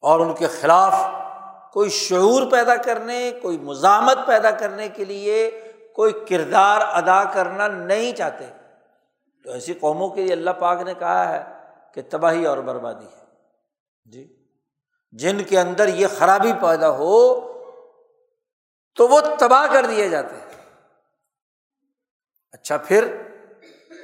اور 0.00 0.20
ان 0.20 0.34
کے 0.34 0.46
خلاف 0.46 0.94
کوئی 1.72 1.90
شعور 1.90 2.50
پیدا 2.50 2.76
کرنے، 2.76 3.32
کوئی 3.42 3.58
مزاحمت 3.58 4.18
پیدا 4.26 4.50
کرنے 4.50 4.88
کے 4.88 5.04
لیے 5.04 5.62
کوئی 5.96 6.12
کردار 6.28 6.80
ادا 6.80 7.24
کرنا 7.24 7.68
نہیں 7.68 8.12
چاہتے۔ 8.12 8.46
تو 9.44 9.50
ایسی 9.50 9.74
قوموں 9.74 10.08
کے 10.08 10.22
لیے 10.22 10.32
اللہ 10.32 10.50
پاک 10.50 10.80
نے 10.80 10.94
کہا 10.94 11.28
ہے 11.28 11.44
کہ 11.94 12.02
تباہی 12.10 12.46
اور 12.46 12.58
بربادی 12.58 13.06
ہے۔ 13.06 13.24
جی۔ 14.04 14.36
جن 15.12 15.44
کے 15.44 15.60
اندر 15.60 15.88
یہ 15.88 16.06
خرابی 16.18 16.52
پیدا 16.52 16.90
ہو 16.90 17.40
تو 18.96 19.08
وہ 19.08 19.20
تباہ 19.38 19.72
کر 19.72 19.86
دیے 19.86 20.08
جاتے 20.08 20.36
ہیں۔ 20.36 20.46
اچھا 22.52 22.76
پھر 22.76 23.22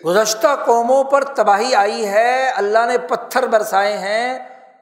گزشتہ 0.06 0.46
قوموں 0.66 1.04
پر 1.04 1.24
تباہی 1.24 1.74
آئی 1.74 2.08
ہے۔ 2.08 2.50
اللہ 2.50 2.86
نے 2.86 2.98
پتھر 2.98 3.46
برسائے 3.46 3.98
ہیں، 3.98 4.38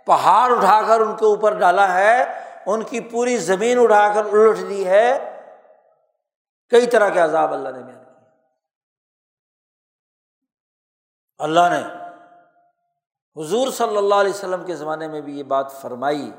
پہاڑ 0.06 0.52
اٹھا 0.52 0.82
کر 0.86 1.00
ان 1.00 1.16
کے 1.16 1.24
اوپر 1.24 1.54
ڈالا 1.54 1.94
ہے، 1.94 2.24
ان 2.66 2.82
کی 2.82 3.00
پوری 3.00 3.36
زمین 3.36 3.78
اٹھا 3.78 4.08
کر 4.14 4.24
الٹ 4.24 4.58
دی 4.68 4.86
ہے۔ 4.86 5.36
کئی 6.68 6.86
طرح 6.86 7.08
کے 7.08 7.20
عذاب 7.20 7.52
اللہ 7.52 7.68
نے 7.68 7.82
بیان 7.82 8.04
کیے۔ 8.04 8.28
اللہ 11.38 11.60
نے 11.60 11.82
حضور 13.40 13.68
صلی 13.68 13.96
اللہ 13.96 14.14
علیہ 14.14 14.30
وسلم 14.30 14.64
کے 14.64 14.74
زمانے 14.74 15.08
میں 15.08 15.20
بھی 15.20 15.38
یہ 15.38 15.42
بات 15.42 15.72
فرمائی 15.72 16.32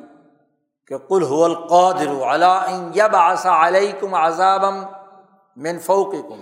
کہ 0.88 0.98
کل 0.98 1.24
القادر 1.44 2.08
یب 2.96 3.16
آسا 3.16 3.68
علیہ 3.68 3.92
کم 4.00 4.14
عذابم 4.14 4.84
فوق 5.86 6.12
کم 6.12 6.40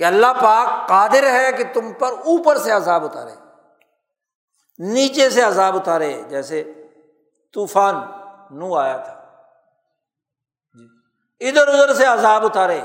کہ 0.00 0.04
اللہ 0.04 0.26
پاک 0.42 0.88
قادر 0.88 1.32
ہے 1.32 1.52
کہ 1.52 1.64
تم 1.74 1.92
پر 1.92 2.12
اوپر 2.12 2.58
سے 2.58 2.70
عذاب 2.70 3.04
اتارے، 3.04 3.34
نیچے 4.78 5.30
سے 5.30 5.42
عذاب 5.42 5.76
اتارے، 5.76 6.22
جیسے 6.28 6.72
طوفان 7.54 7.94
نو 8.50 8.76
آیا 8.76 8.96
تھا۔ 8.96 9.24
جی 10.74 11.48
ادھر 11.48 11.68
ادھر 11.68 11.94
سے 11.94 12.06
عذاب 12.06 12.44
اتارے۔ 12.44 12.80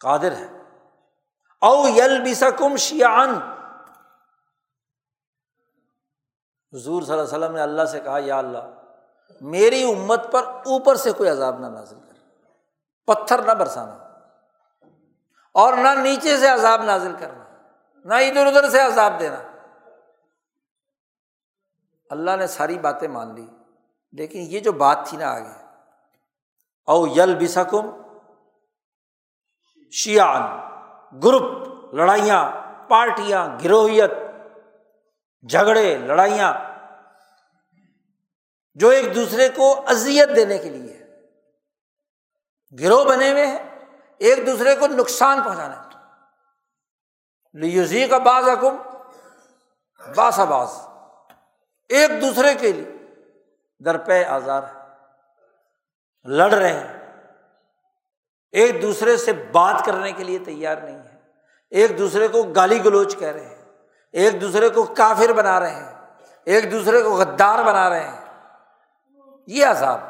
قادر 0.00 0.32
ہے۔ 0.32 0.46
او 1.60 1.88
یل 1.88 2.30
بسکم 2.30 2.76
شیان 2.76 3.34
حضور 6.74 7.02
صلی 7.02 7.12
اللہ 7.12 7.24
علیہ 7.24 7.38
وسلم 7.38 7.54
نے 7.54 7.62
اللہ 7.62 7.84
سے 7.84 8.00
کہا، 8.00 8.18
یا 8.18 8.38
اللہ، 8.38 8.74
میری 9.40 9.92
امت 9.92 10.32
پر 10.32 10.42
اوپر 10.42 10.94
سے 10.94 11.12
کوئی 11.12 11.30
عذاب 11.30 11.60
نہ 11.60 11.66
نازل 11.66 12.00
کر، 12.00 12.14
پتھر 13.06 13.42
نہ 13.42 13.52
برسانا۔ 13.52 14.05
اور 15.56 15.74
نہ 15.74 15.88
نیچے 16.00 16.36
سے 16.36 16.46
عذاب 16.48 16.82
نازل 16.84 17.12
کرنا، 17.18 17.44
نہ 18.06 18.14
ادھر 18.14 18.46
ادھر 18.46 18.68
سے 18.70 18.80
عذاب 18.80 19.18
دینا۔ 19.20 19.42
اللہ 22.10 22.36
نے 22.36 22.46
ساری 22.46 22.78
باتیں 22.78 23.08
مان 23.08 23.34
لی، 23.34 23.46
لیکن 24.12 24.38
یہ 24.38 24.60
جو 24.60 24.72
بات 24.72 24.98
تھی 25.06 25.16
نا 25.16 25.30
آگے، 25.32 25.64
او 26.88 27.06
یل 27.06 27.34
بسکم 27.34 27.90
شیان 29.92 30.42
گروپ، 31.22 31.94
لڑائیاں، 31.94 32.42
پارٹیاں، 32.88 33.46
گروہیت، 33.64 34.10
جھگڑے، 35.44 35.96
لڑائیاں، 35.98 36.52
جو 38.74 38.88
ایک 38.88 39.14
دوسرے 39.14 39.48
کو 39.48 39.84
اذیت 39.86 40.36
دینے 40.36 40.58
کے 40.58 40.70
لیے 40.70 41.04
گروہ 42.72 43.04
بنے 43.04 43.30
ہوئے 43.30 43.46
ہیں 43.46 43.75
ایک 44.18 44.46
دوسرے 44.46 44.76
کو 44.76 44.86
نقصان 44.86 45.42
پہنچانا 45.42 45.88
لیوزی 47.52 48.08
کا 48.08 48.18
باز 48.18 48.48
حکم 48.48 48.76
باس 50.16 50.38
باز 50.38 50.68
ایک 51.88 52.10
دوسرے 52.22 52.54
کے 52.54 52.72
لیے 52.72 53.14
درپے 53.84 54.24
آزار 54.24 54.62
لڑ 56.24 56.54
رہے 56.54 56.72
ہیں۔ 56.72 56.96
ایک 58.52 58.82
دوسرے 58.82 59.16
سے 59.16 59.32
بات 59.32 59.84
کرنے 59.84 60.12
کے 60.12 60.24
لیے 60.24 60.38
تیار 60.38 60.76
نہیں 60.76 60.98
ہے 60.98 61.20
ایک 61.70 61.98
دوسرے 61.98 62.28
کو 62.28 62.42
گالی 62.42 62.84
گلوچ 62.84 63.18
کہہ 63.18 63.28
رہے 63.28 63.44
ہیں۔ 63.44 63.64
ایک 64.12 64.40
دوسرے 64.40 64.68
کو 64.68 64.82
کافر 64.84 65.32
بنا 65.32 65.60
رہے 65.60 65.74
ہیں۔ 65.74 65.94
ایک 66.44 66.72
دوسرے 66.72 67.02
کو 67.02 67.10
غدار 67.10 67.64
بنا 67.64 67.90
رہے 67.90 68.08
ہیں۔ 68.08 68.24
یہ 69.46 69.66
عذاب۔ 69.66 70.00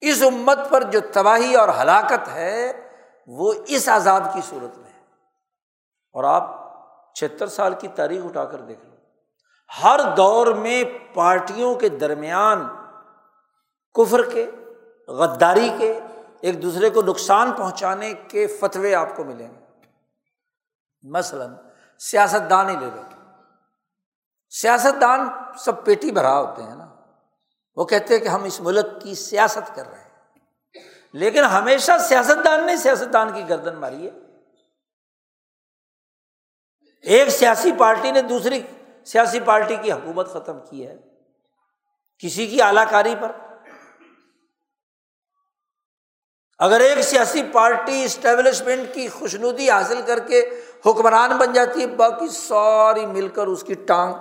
اس 0.00 0.22
امت 0.22 0.58
پر 0.70 0.82
جو 0.82 1.00
تباہی 1.12 1.54
اور 1.54 1.68
ہلاکت 1.68 2.28
ہے، 2.28 2.72
وہ 3.26 3.54
اس 3.66 3.88
عذاب 3.88 4.22
کی 4.34 4.40
صورت 4.48 4.78
میں 4.78 4.90
ہے۔ 4.90 4.98
اور 6.12 6.24
آپ 6.24 6.68
چھتر 7.14 7.46
سال 7.46 7.74
کی 7.74 7.88
تاریخ 7.88 8.24
اٹھا 8.24 8.44
کر 8.44 8.60
دیکھ 8.60 8.84
لو۔ 8.84 8.94
ہر 9.82 10.00
دور 10.16 10.46
میں 10.46 10.84
پارٹیوں 11.14 11.74
کے 11.74 11.88
درمیان 11.88 12.68
کفر 13.94 14.30
کے، 14.30 14.50
غداری 15.08 15.70
کے، 15.78 16.00
ایک 16.40 16.62
دوسرے 16.62 16.90
کو 16.90 17.02
نقصان 17.02 17.52
پہنچانے 17.52 18.14
کے 18.14 18.46
فتوے 18.46 18.94
آپ 18.94 19.08
کو 19.16 19.24
ملیں 19.24 19.54
گے۔ 19.54 19.64
مثلاً 21.02 21.54
سیاست 21.98 22.50
دان 22.50 22.68
ہی 22.68 22.76
لے 22.76 22.86
لو۔ 22.86 23.02
سیاست 24.50 25.00
دان 25.00 25.28
سب 25.58 25.84
پیٹی 25.84 26.10
بھرا 26.10 26.38
ہوتے 26.38 26.62
ہیں 26.62 26.74
نا۔ 26.74 26.97
وہ 27.78 27.84
کہتے 27.84 28.14
ہیں 28.14 28.24
کہ 28.24 28.28
ہم 28.28 28.44
اس 28.44 28.60
ملک 28.60 29.02
کی 29.02 29.14
سیاست 29.14 29.76
کر 29.76 29.86
رہے 29.86 29.98
ہیں۔ 29.98 30.08
لیکن 31.12 31.44
ہمیشہ 31.44 31.92
سیاست 32.08 32.44
دان 32.44 32.66
نے 32.66 32.76
سیاست 32.76 33.12
دان 33.12 33.32
کی 33.32 33.48
گردن 33.48 33.74
ماری 33.74 34.06
ہے۔ 34.06 34.10
ایک 37.02 37.28
سیاسی 37.28 37.72
پارٹی 37.78 38.10
نے 38.10 38.22
دوسری 38.22 38.62
سیاسی 39.04 39.40
پارٹی 39.40 39.76
کی 39.76 39.92
حکومت 39.92 40.28
ختم 40.32 40.58
کی 40.70 40.86
ہے۔ 40.86 40.96
کسی 42.18 42.46
کی 42.46 42.62
اعلی 42.62 42.80
کاری 42.90 43.14
پر۔ 43.20 43.32
اگر 46.58 46.80
ایک 46.80 47.02
سیاسی 47.02 47.42
پارٹی 47.52 48.04
اسٹیبلشمنٹ 48.04 48.94
کی 48.94 49.08
خوشنودی 49.08 49.70
حاصل 49.70 50.02
کر 50.06 50.18
کے 50.18 50.50
حکمران 50.86 51.36
بن 51.36 51.52
جاتی 51.52 51.80
ہے 51.80 51.86
باقی 51.86 52.28
ساری 52.28 53.06
مل 53.06 53.28
کر 53.28 53.46
اس 53.46 53.62
کی 53.62 53.74
ٹانگ 53.74 54.14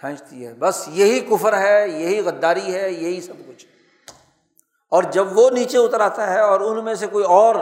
کھینچتی 0.00 0.46
ہے۔ 0.46 0.54
بس 0.54 0.88
یہی 0.88 1.20
کفر 1.20 1.58
ہے، 1.58 1.88
یہی 1.88 2.20
غداری 2.20 2.74
ہے، 2.74 2.90
یہی 2.90 3.20
سب 3.20 3.32
کچھ۔ 3.48 3.66
اور 4.88 5.02
جب 5.02 5.38
وہ 5.38 5.50
نیچے 5.50 5.78
اتر 5.78 6.00
آتا 6.00 6.32
ہے 6.32 6.40
اور 6.40 6.60
ان 6.60 6.84
میں 6.84 6.94
سے 6.94 7.06
کوئی 7.06 7.24
اور 7.24 7.54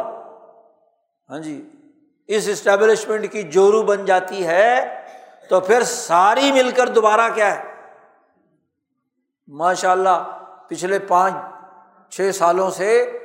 ہاں 1.30 1.38
جی 1.38 1.70
اس 2.26 2.48
اسٹیبلشمنٹ 2.48 3.32
کی 3.32 3.42
جورو 3.42 3.82
بن 3.82 4.04
جاتی 4.04 4.46
ہے، 4.46 5.00
تو 5.48 5.60
پھر 5.60 5.82
ساری 5.82 6.52
مل 6.52 6.70
کر 6.70 6.88
دوبارہ 6.88 7.28
کیا 7.34 7.58
ہے؟ 7.58 7.62
ماشاء 9.48 9.90
اللہ 9.90 10.40
پچھلے 10.68 10.98
پانچ، 10.98 11.34
چھ 12.12 12.30
سالوں 12.34 12.70
سے 12.70 13.18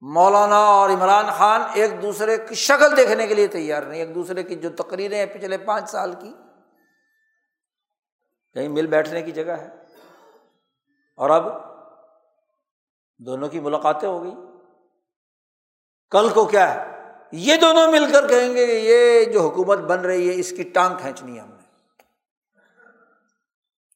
مولانا 0.00 0.58
اور 0.58 0.90
عمران 0.90 1.24
خان 1.38 1.62
ایک 1.74 2.02
دوسرے 2.02 2.38
کی 2.38 2.54
شکل 2.54 2.96
دیکھنے 2.96 3.26
کے 3.26 3.34
لیے 3.34 3.46
تیار 3.46 3.82
نہیں، 3.82 4.00
ایک 4.00 4.14
دوسرے 4.14 4.42
کی 4.42 4.54
جو 4.54 4.70
تقریریں 4.70 5.18
ہیں 5.18 5.26
پچھلے 5.26 5.58
پانچ 5.58 5.90
سال 5.90 6.14
کی۔ 6.20 6.34
کہیں 8.54 8.68
مل 8.68 8.86
بیٹھنے 8.86 9.22
کی 9.22 9.32
جگہ 9.32 9.52
ہے۔ 9.52 9.68
اور 11.16 11.30
اب 11.30 11.46
دونوں 13.18 13.48
کی 13.48 13.60
ملاقاتیں 13.60 14.08
ہو 14.08 14.22
گئی 14.22 14.34
کل 16.10 16.28
کو 16.28 16.44
کیا 16.44 16.74
ہے؟ 16.74 17.02
یہ 17.32 17.56
دونوں 17.56 17.92
مل 17.92 18.12
کر 18.12 18.28
کہیں 18.28 18.54
گے 18.54 18.66
کہ 18.66 18.72
یہ 18.72 19.32
جو 19.32 19.48
حکومت 19.48 19.78
بن 19.78 20.00
رہی 20.00 20.34
ہے، 20.34 20.40
اس 20.40 20.50
کی 20.50 20.62
ٹانگ 20.62 20.96
کھینچنی 20.96 21.36
ہے 21.36 21.40
ہم 21.40 21.48
نے۔ 21.48 21.62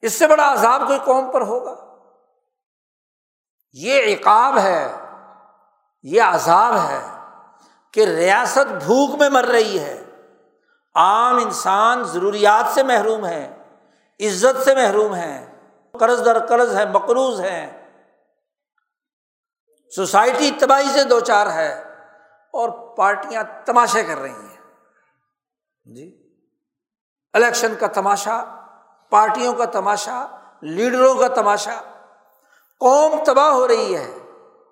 اس 0.02 0.12
سے 0.12 0.26
بڑا 0.26 0.52
عذاب 0.52 0.82
کوئی 0.86 0.98
قوم 1.04 1.32
پر 1.32 1.40
ہوگا۔ 1.40 1.74
یہ 3.72 4.16
عقاب 4.16 4.58
ہے، 4.58 4.92
یہ 6.02 6.22
عذاب 6.22 6.74
ہے 6.76 7.06
کہ 7.92 8.04
ریاست 8.04 8.72
بھوک 8.72 9.14
میں 9.20 9.28
مر 9.28 9.44
رہی 9.44 9.78
ہے۔ 9.78 10.04
عام 10.94 11.36
انسان 11.36 12.02
ضروریات 12.04 12.74
سے 12.74 12.82
محروم 12.82 13.26
ہے۔ 13.26 13.55
عزت 14.20 14.62
سے 14.62 14.74
محروم 14.74 15.14
ہے 15.14 15.52
قرض 16.00 16.24
در 16.24 16.46
قرض 16.46 16.76
ہے 16.76 16.86
مقروض 16.86 17.40
ہے 17.40 17.82
سوسائٹی 19.96 20.50
تباہی 20.60 20.88
سے 20.92 21.04
دو 21.04 21.20
چار 21.20 21.46
ہے 21.46 21.82
اور 22.52 22.96
پارٹیاں 22.96 23.42
تماشے 23.64 24.02
کر 24.02 24.18
رہی 24.18 24.30
ہیں۔ 24.30 24.56
جی۔ 25.84 26.32
الیکشن 27.32 27.74
کا 27.74 27.86
تماشا، 27.86 28.44
پارٹیوں 29.10 29.52
کا 29.52 29.64
تماشا، 29.64 30.26
لیڈروں 30.62 31.14
کا 31.14 31.28
تماشا۔ 31.28 31.80
قوم 32.80 33.24
تباہ 33.24 33.48
ہو 33.48 33.68
رہی 33.68 33.96
ہے۔ 33.96 34.18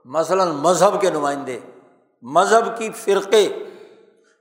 مثلاً 0.04 0.48
مذہب 0.48 1.00
کے 1.00 1.10
نمائندے، 1.10 1.60
مذہب 2.22 2.78
کی 2.78 2.90
فرقے۔ 2.90 3.64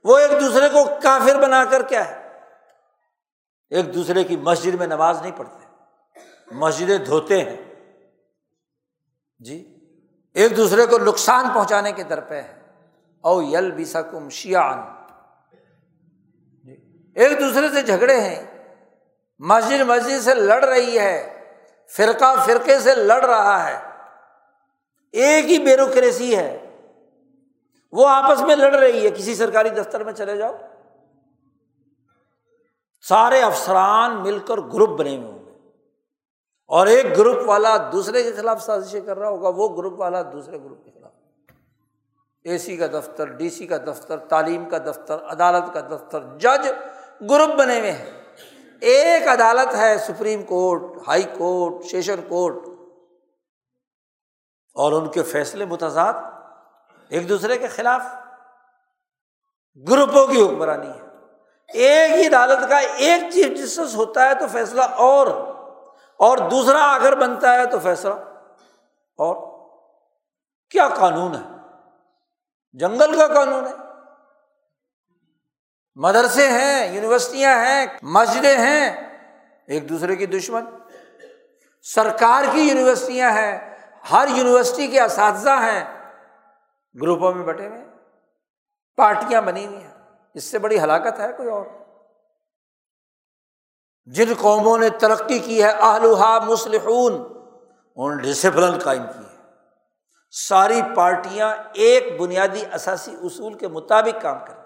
وہ 0.04 0.18
ایک 0.18 0.30
دوسرے 0.30 0.68
کو 0.68 0.84
کافر 1.02 1.38
بنا 1.38 1.64
کر 1.64 1.82
کیا 1.82 2.10
ہے؟ 2.10 2.23
ایک 3.74 3.94
دوسرے 3.94 4.24
کی 4.24 4.36
مسجد 4.36 4.74
میں 4.74 4.86
نماز 4.86 5.22
نہیں 5.22 5.32
پڑھتے، 5.36 5.66
مسجدیں 6.50 6.98
دھوتے 6.98 7.44
ہیں۔ 7.44 7.56
جی 9.38 9.78
ایک 10.34 10.56
دوسرے 10.56 10.86
کو 10.86 10.98
نقصان 10.98 11.44
پہنچانے 11.54 11.92
کے 11.92 12.02
درپے 12.02 12.42
ہے 12.42 12.60
او 13.20 13.42
یل 13.42 13.70
بھی 13.70 13.84
سکم 13.84 14.28
شیان 14.28 14.78
جی، 16.64 16.76
ایک 17.14 17.40
دوسرے 17.40 17.68
سے 17.68 17.82
جھگڑے 17.82 18.20
ہیں۔ 18.20 18.44
مسجد 19.38 19.80
مسجد 19.80 20.22
سے 20.22 20.34
لڑ 20.34 20.64
رہی 20.64 20.98
ہے، 20.98 21.46
فرقہ 21.96 22.44
فرقے 22.46 22.78
سے 22.78 22.94
لڑ 22.94 23.24
رہا 23.24 23.68
ہے۔ 23.68 23.78
ایک 25.12 25.44
ہی 25.44 25.58
بیوروکریسی 25.58 26.36
ہے۔ 26.36 26.76
وہ 27.92 28.08
آپس 28.08 28.42
میں 28.42 28.56
لڑ 28.56 28.74
رہی 28.74 29.04
ہے، 29.04 29.10
کسی 29.10 29.34
سرکاری 29.34 29.70
دفتر 29.70 30.04
میں 30.04 30.12
چلے 30.12 30.36
جاؤ۔ 30.36 30.56
سارے 33.08 33.42
افسران 33.42 34.22
مل 34.22 34.38
کر 34.38 34.58
گروپ 34.58 34.88
بنے 34.88 35.16
ہوئے 35.16 35.32
ہوں 35.32 35.46
گے۔ 35.46 35.50
اور 36.66 36.86
ایک 36.86 37.18
گروپ 37.18 37.36
والا 37.46 37.76
دوسرے 37.92 38.22
کے 38.22 38.32
خلاف 38.32 38.62
سازشیں 38.62 39.00
کر 39.00 39.18
رہا 39.18 39.28
ہوگا، 39.28 39.48
وہ 39.48 39.76
گروپ 39.76 40.00
والا 40.00 40.22
دوسرے 40.22 40.58
گروپ 40.58 40.84
کے 40.84 40.90
خلاف۔ 40.90 41.10
اے 42.44 42.58
سی 42.58 42.76
کا 42.76 42.86
دفتر، 42.86 43.24
ڈی 43.24 43.50
سی 43.50 43.66
کا 43.66 43.76
دفتر، 43.76 44.18
تعلیم 44.18 44.68
کا 44.68 44.78
دفتر، 44.78 45.16
عدالت 45.24 45.74
کا 45.74 45.80
دفتر، 45.80 46.38
جج 46.38 46.68
گروپ 47.30 47.58
بنے 47.58 47.80
ہوئے 47.80 47.92
ہیں۔ 47.92 48.10
ایک 48.80 49.28
عدالت 49.28 49.74
ہے 49.74 49.98
supreme 49.98 50.42
court, 50.42 51.08
high 51.08 51.22
court, 51.22 51.84
session 51.84 52.20
court. 52.28 52.54
اور 54.74 54.92
ان 54.92 55.10
کے 55.10 55.22
فیصلے 55.22 55.64
متضاد، 55.64 56.12
ایک 57.08 57.28
دوسرے 57.28 57.58
کے 57.58 57.68
خلاف۔ 57.68 58.02
گروپوں 59.88 60.26
کی 60.26 60.42
حکمرانی 60.42 60.88
ہے۔ 60.88 61.13
ایک 61.68 62.10
ہی 62.12 62.26
عدالت 62.26 62.68
کا 62.68 62.78
ایک 62.78 63.32
چیف 63.32 63.58
جسٹس 63.58 63.94
ہوتا 63.94 64.28
ہے 64.28 64.34
تو 64.34 64.46
فیصلہ 64.52 64.82
اور 64.82 65.26
اور 66.16 66.38
دوسرا 66.38 66.94
اگر 66.94 67.14
بنتا 67.14 67.54
ہے 67.54 67.66
تو 67.66 67.78
فیصلہ 67.78 68.14
اور۔ 69.18 69.54
کیا 70.70 70.88
قانون 70.88 71.34
ہے؟ 71.34 71.56
جنگل 72.72 73.18
کا 73.18 73.26
قانون 73.26 73.66
ہے۔ 73.66 73.72
مدرسے 75.94 76.48
ہیں، 76.48 76.94
یونیورسٹیاں 76.94 77.56
ہیں، 77.56 77.86
مسجدیں 78.02 78.58
ہیں، 78.58 79.18
ایک 79.66 79.88
دوسرے 79.88 80.16
کی 80.16 80.26
دشمن۔ 80.26 80.64
سرکار 81.82 82.44
کی 82.52 82.60
یونیورسٹیاں 82.60 83.30
ہیں، 83.30 83.78
ہر 84.12 84.28
یونیورسٹی 84.36 84.86
کے 84.86 85.00
اساتذہ 85.00 85.50
ہیں۔ 85.50 86.12
گروپوں 87.02 87.34
میں 87.34 87.46
بٹے 87.46 87.68
ہوئے 87.68 87.84
پارٹیاں 88.96 89.42
بنی 89.42 89.66
ہوئی 89.66 89.84
ہیں۔ 89.84 89.93
اس 90.34 90.44
سے 90.44 90.58
بڑی 90.58 90.80
ہلاکت 90.80 91.20
ہے 91.20 91.32
کوئی 91.36 91.48
اور؟ 91.48 91.66
جن 94.04 94.32
قوموں 94.40 94.78
نے 94.78 94.88
ترقی 94.88 95.38
کی 95.38 95.62
ہے 95.62 95.72
آلوہا 95.72 96.38
مسلحون 96.38 97.12
انہوں 97.96 98.14
نے 98.14 98.22
ڈسپلن 98.22 98.78
قائم 98.78 99.02
کی 99.02 99.18
ہے۔ 99.18 99.34
ساری 100.30 100.80
پارٹیاں 100.96 101.56
ایک 101.72 102.20
بنیادی 102.20 102.64
اثاثی 102.72 103.14
اصول 103.22 103.54
کے 103.54 103.68
مطابق 103.68 104.22
کام 104.22 104.38
کرتی 104.38 104.52
ہیں۔ 104.52 104.64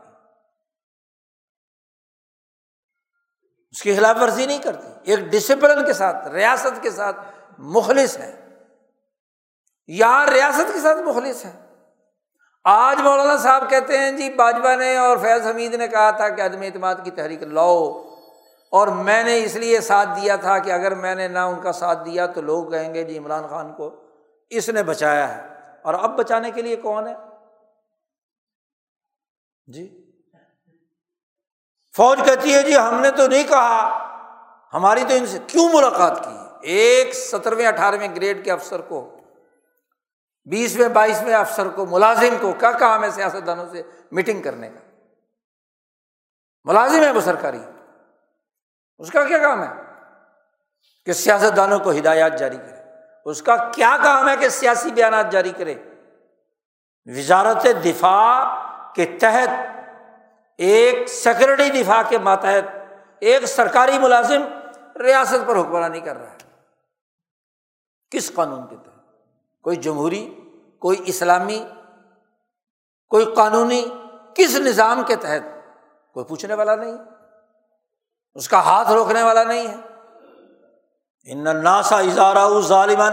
اس 3.71 3.83
کی 3.83 3.97
خلاف 3.97 4.17
ورزی 4.21 4.47
نہیں 4.47 4.63
کرتی۔ 4.63 4.89
ایک 5.05 5.19
ڈسپلن 5.19 5.87
کے 5.87 5.93
ساتھ، 5.93 6.29
ریاست 6.29 6.83
کے 6.83 6.91
ساتھ 6.91 7.17
مخلص 7.59 8.19
ہے۔ 8.19 8.49
یہاں 9.87 10.27
ریاست 10.27 10.73
کے 10.75 10.81
ساتھ 10.81 10.99
مخلص 10.99 11.45
ہے۔ 11.45 11.68
آج 12.71 13.01
مولانا 13.01 13.37
صاحب 13.37 13.71
کہتے 13.71 13.99
ہیں 13.99 14.13
جی 14.13 14.31
باجوہ 14.31 14.75
نے 14.75 14.97
اور 14.97 15.17
فیض 15.17 15.47
حمید 15.47 15.75
نے 15.75 15.89
کہا 15.89 16.11
تھا 16.11 16.29
کہ 16.29 16.43
عدم 16.43 16.63
اعتماد 16.63 16.95
کی 17.05 17.11
تحریک 17.11 17.43
لاؤ۔ 17.43 18.05
اور 18.71 18.89
میں 18.89 19.25
نے 19.25 19.45
اس 19.45 19.57
لیے 19.57 19.81
ساتھ 19.81 20.09
دیا 20.21 20.37
تھا 20.37 20.59
کہ 20.59 20.71
اگر 20.71 20.95
میں 20.95 21.15
نے 21.15 21.29
نہ 21.29 21.39
ان 21.39 21.61
کا 21.61 21.73
ساتھ 21.73 22.05
دیا 22.05 22.27
تو 22.27 22.41
لوگ 22.41 22.71
کہیں 22.71 22.95
گے 22.95 23.05
جی 23.05 23.19
عمران 23.19 23.49
خان 23.49 23.73
کو 23.73 23.95
اس 24.51 24.69
نے 24.69 24.83
بچایا 24.83 25.37
ہے۔ 25.37 25.49
اور 25.83 25.95
اب 25.95 26.19
بچانے 26.19 26.51
کے 26.51 26.63
لیے 26.63 26.77
کون 26.77 27.09
ہے؟ 27.09 27.15
جی۔ 29.67 30.13
فوج 31.97 32.21
کہتی 32.25 32.55
ہے 32.55 32.63
جی 32.63 32.77
ہم 32.77 33.01
نے 33.01 33.11
تو 33.11 33.27
نہیں 33.27 33.45
کہا۔ 33.45 33.99
ہماری 34.75 35.05
تو 35.09 35.15
ان 35.15 35.27
سے 35.27 35.39
کیوں 35.47 35.69
ملاقات 35.73 36.25
کی؟ 36.25 36.37
ایک 36.63 37.15
سترویں 37.15 37.67
اٹھارہویں 37.67 38.17
گریڈ 38.17 38.45
کے 38.45 38.53
افسر 38.53 38.81
کو۔ 38.81 39.18
بیسویں، 40.49 40.89
بائیسویں 40.89 41.35
افسر 41.35 41.69
کو، 41.69 41.87
ملازم 41.87 42.37
کو، 42.41 42.53
کیا 42.53 42.71
کام 42.71 43.05
ہے 43.05 43.11
سیاست 43.11 43.47
دانوں 43.47 43.67
سے 43.69 43.83
میٹنگ 44.13 44.43
کرنے 44.43 44.71
کا؟ 44.71 44.79
ملازم 46.65 47.03
ہے 47.03 47.11
وہ 47.11 47.21
سرکاری۔ 47.21 47.61
اس 48.99 49.11
کا 49.11 49.25
کیا 49.25 49.39
کام 49.39 49.63
ہے؟ 49.63 49.83
کہ 51.07 51.13
سیاست 51.13 51.57
دانوں 51.57 51.79
کو 51.79 51.91
ہدایات 51.91 52.39
جاری 52.39 52.57
کرے۔ 52.57 52.83
اس 53.25 53.43
کا 53.43 53.57
کیا 53.75 53.97
کام 54.03 54.29
ہے 54.29 54.37
کہ 54.37 54.49
سیاسی 54.49 54.93
بیانات 54.93 55.33
جاری 55.33 55.51
کرے؟ 55.51 55.75
وزارت 57.07 57.67
دفاع 57.85 58.57
کے 58.93 59.19
تحت 59.21 59.49
ایک 60.59 61.09
سیکورٹی 61.09 61.83
دفاع 61.83 62.03
کے 62.09 62.19
ماتحت، 62.19 62.77
ایک 63.21 63.47
سرکاری 63.47 63.99
ملازم 63.99 64.43
ریاست 64.99 65.47
پر 65.47 65.57
حکمرانی 65.57 66.01
کر 66.01 66.17
رہا 66.17 66.31
ہے۔ 66.31 66.67
کس 68.11 68.35
قانون 68.35 68.67
کے 68.67 68.77
تحت؟ 68.77 68.88
کوئی 69.63 69.77
جمہوری، 69.77 70.41
کوئی 70.81 71.03
اسلامی، 71.07 71.65
کوئی 73.09 73.25
قانونی، 73.37 73.85
کس 74.35 74.57
نظام 74.59 75.03
کے 75.07 75.17
تحت؟ 75.17 75.59
کوئی 76.15 76.27
پوچھنے 76.27 76.55
والا 76.55 76.75
نہیں۔ 76.75 76.97
اس 78.35 78.49
کا 78.49 78.61
ہاتھ 78.61 78.91
روکنے 78.91 79.23
والا 79.23 79.45
نہیں 79.45 79.69
ہے۔ 79.69 79.77
ان 81.25 81.65
ناسا 81.65 81.99
اظہارا 81.99 82.61
ظالمن 82.61 83.13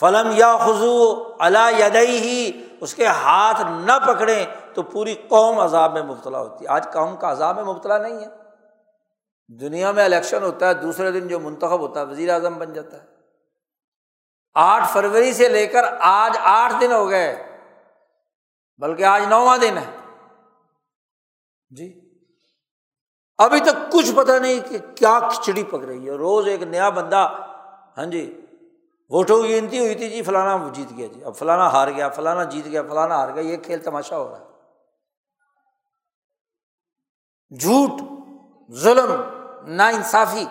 فلم 0.00 0.30
یا 0.34 0.56
خزو 0.56 1.32
اللہ 1.38 1.86
یدئی 1.86 2.18
ہی 2.18 2.64
اس 2.80 2.94
کے 2.94 3.06
ہاتھ 3.06 3.62
نہ 3.62 3.92
پکڑیں 4.06 4.46
تو 4.74 4.82
پوری 4.82 5.14
قوم 5.14 5.58
عذاب 5.58 5.92
میں 5.92 6.02
مبتلا 6.02 6.38
ہوتی۔ 6.38 6.64
ہے 6.64 6.70
آج 6.70 6.92
قوم 6.92 7.16
کا 7.16 7.32
عذاب 7.32 7.56
میں 7.56 7.64
مبتلا 7.64 7.98
نہیں 7.98 8.20
ہے۔ 8.20 8.26
دنیا 9.60 9.92
میں 9.92 10.04
الیکشن 10.04 10.42
ہوتا 10.42 10.68
ہے، 10.68 10.74
دوسرے 10.74 11.10
دن 11.10 11.28
جو 11.28 11.40
منتخب 11.40 11.80
ہوتا 11.80 12.00
ہے، 12.00 12.04
وزیر 12.04 12.34
اعظم 12.34 12.54
بن 12.54 12.72
جاتا 12.72 12.96
ہے۔ 12.96 13.15
آٹھ 14.56 14.84
فروری 14.92 15.32
سے 15.32 15.48
لے 15.48 15.66
کر 15.66 15.84
آج 16.00 16.36
آٹھ 16.40 16.72
دن 16.80 16.92
ہو 16.92 17.10
گئے، 17.10 17.60
بلکہ 18.78 19.04
آج 19.04 19.22
نواں 19.28 19.58
دن 19.58 19.78
ہے۔ 19.78 19.96
جی۔ 21.70 22.00
ابھی 23.38 23.60
تک 23.60 23.92
کچھ 23.92 24.14
پتا 24.14 24.38
نہیں 24.38 24.60
کہ 24.68 24.78
کیا 24.94 25.18
کھچڑی 25.32 25.64
پک 25.64 25.84
رہی 25.84 26.08
ہے۔ 26.08 26.14
روز 26.14 26.48
ایک 26.48 26.62
نیا 26.62 26.88
بندہ 26.88 27.32
ہاں 27.96 28.04
جی 28.04 28.40
ووٹوں 29.10 29.42
کی 29.42 29.60
گنتی 29.60 29.78
ہوئی 29.78 29.94
تھی 29.94 30.10
جی 30.10 30.22
فلانا 30.22 30.68
جیت 30.72 30.96
گیا 30.96 31.06
جی۔ 31.06 31.24
اب 31.24 31.36
فلانا 31.36 31.72
ہار 31.72 31.88
گیا، 31.90 32.08
فلانا 32.08 32.44
جیت 32.44 32.64
گیا، 32.64 32.82
فلانا 32.82 33.16
ہار 33.16 33.34
گیا، 33.34 33.42
یہ 33.42 33.56
کھیل 33.56 33.82
تماشا 33.82 34.18
ہو 34.18 34.30
رہا 34.30 34.38
ہے۔ 34.38 34.44
جھوٹ، 37.58 37.90
ظلم 38.72 39.12
نا 39.66 39.88
انصافی 39.88 40.44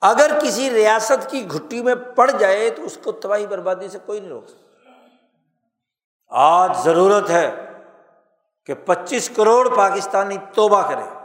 اگر 0.00 0.30
کسی 0.42 0.70
ریاست 0.70 1.30
کی 1.30 1.50
گھٹی 1.50 1.82
میں 1.82 1.94
پڑ 1.94 2.30
جائے 2.30 2.70
تو 2.70 2.82
اس 2.84 2.98
کو 3.04 3.12
تباہی 3.12 3.46
بربادی 3.46 3.88
سے 3.88 3.98
کوئی 4.06 4.20
نہیں 4.20 4.30
روک 4.30 4.48
سکتا۔ 4.48 4.90
آج 6.28 6.76
ضرورت 6.84 7.30
ہے 7.30 7.72
کہ 8.66 8.74
پچیس 8.74 9.30
کروڑ 9.36 9.76
پاکستانی 9.76 10.36
توبہ 10.54 10.88
کرے۔ 10.88 11.24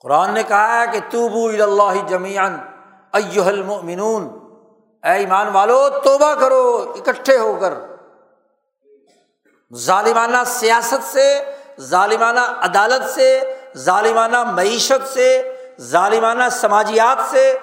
قرآن 0.00 0.30
نے 0.30 0.42
کہا 0.42 0.80
ہے 0.80 0.86
کہ 0.92 0.98
توبو 1.10 1.48
اللہ 1.48 2.08
جمیان 2.08 2.58
المؤمنون۔ 3.46 4.28
اے 5.04 5.12
ایمان 5.12 5.48
والو، 5.48 5.88
توبہ 6.04 6.34
کرو، 6.34 6.94
اکٹھے 6.96 7.38
ہو 7.38 7.58
کر۔ 7.60 7.74
ظالمانہ 9.74 10.36
سیاست 10.46 11.04
سے، 11.04 11.54
ظالمانہ 11.80 12.40
عدالت 12.40 13.10
سے، 13.10 13.56
ظالمانہ 13.76 14.44
معیشت 14.44 15.08
سے 15.08 15.54
ظالمانہ 15.80 16.48
سماجیات 16.50 17.30
سے 17.30 17.58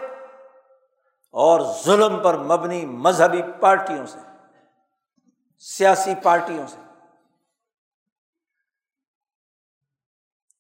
اور 1.32 1.62
ظلم 1.86 2.20
پر 2.20 2.38
مبنی 2.38 2.86
مذہبی 2.86 3.42
پارٹیوں 3.60 4.06
سے، 4.06 4.20
سیاسی 5.60 6.14
پارٹیوں 6.24 6.68
سے۔ 6.68 6.78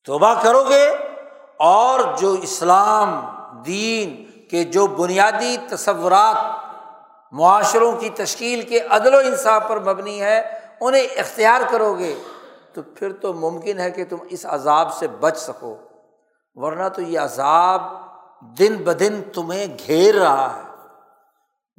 توبہ 0.03 0.33
کرو 0.43 0.63
گے 0.63 0.89
اور 1.57 1.99
جو 2.17 2.31
اسلام، 2.31 3.25
دین 3.65 4.25
کے 4.47 4.63
جو 4.63 4.87
بنیادی 4.87 5.57
تصورات، 5.69 6.35
معاشروں 7.31 7.91
کی 7.91 8.09
تشکیل 8.09 8.61
کے 8.61 8.79
عدل 8.79 9.13
و 9.13 9.17
انصاف 9.17 9.63
پر 9.67 9.79
مبنی 9.79 10.21
ہے، 10.21 10.59
انہیں 10.81 11.03
اختیار 11.03 11.61
کرو 11.69 11.97
گے 11.97 12.15
تو 12.73 12.81
پھر 12.81 13.13
تو 13.13 13.33
ممکن 13.33 13.79
ہے 13.79 13.91
کہ 13.91 14.05
تم 14.05 14.17
اس 14.29 14.45
عذاب 14.45 14.93
سے 14.93 15.07
بچ 15.07 15.37
سکو۔ 15.37 15.84
ورنہ 16.55 16.89
تو 16.89 17.01
یہ 17.01 17.19
عذاب 17.19 17.81
دن 18.59 18.75
بدن 18.75 19.21
تمہیں 19.33 19.67
گھیر 19.87 20.15
رہا 20.15 20.55
ہے۔ 20.55 20.65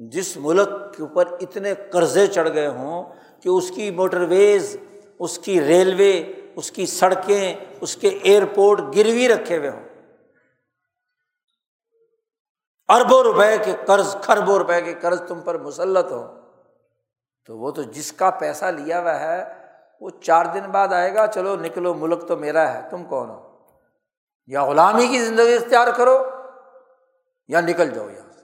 جس 0.08 0.36
ملک 0.36 0.68
کے 0.96 1.02
اوپر 1.02 1.26
اتنے 1.40 1.74
قرضے 1.74 2.26
چڑھ 2.26 2.54
گئے 2.54 2.66
ہوں 2.66 3.04
کہ 3.42 3.48
اس 3.48 3.70
کی 3.70 3.90
موٹر 3.90 4.20
ویز، 4.20 4.76
اس 5.18 5.38
کی 5.38 5.60
ریلوے، 5.60 6.32
اس 6.56 6.70
کی 6.70 6.86
سڑکیں، 6.86 7.54
اس 7.80 7.96
کے 7.96 8.08
ایئرپورٹ 8.08 8.80
گروی 8.80 9.28
رکھے 9.28 9.58
ہوئے 9.58 9.70
ہوں۔ 9.70 9.82
اربوں 12.88 13.22
روپے 13.22 13.58
کے 13.64 13.72
قرض، 13.86 14.16
کھربوں 14.22 14.58
روپے 14.58 14.80
کے 14.80 14.94
قرض 14.94 15.22
تم 15.28 15.40
پر 15.40 15.58
مسلط 15.58 16.12
ہو۔ 16.12 16.40
تو 17.46 17.58
وہ 17.58 17.70
تو 17.70 17.82
جس 17.82 18.12
کا 18.12 18.30
پیسہ 18.30 18.64
لیا 18.64 19.00
ہوا 19.00 19.20
ہے، 19.20 19.44
وہ 20.00 20.10
چار 20.10 20.46
دن 20.54 20.70
بعد 20.70 20.88
آئے 20.88 21.14
گا، 21.14 21.26
چلو 21.26 21.56
نکلو، 21.56 21.94
ملک 21.94 22.28
تو 22.28 22.36
میرا 22.36 22.74
ہے، 22.74 22.88
تم 22.90 23.04
کون 23.04 23.30
ہو؟ 23.30 23.45
یا 24.46 24.64
غلامی 24.64 25.06
کی 25.06 25.24
زندگی 25.24 25.54
اختیار 25.54 25.88
کرو 25.96 26.30
یا 27.48 27.60
نکل 27.60 27.90
جاؤ 27.90 28.08
یہاں 28.08 28.32
سے۔ 28.32 28.40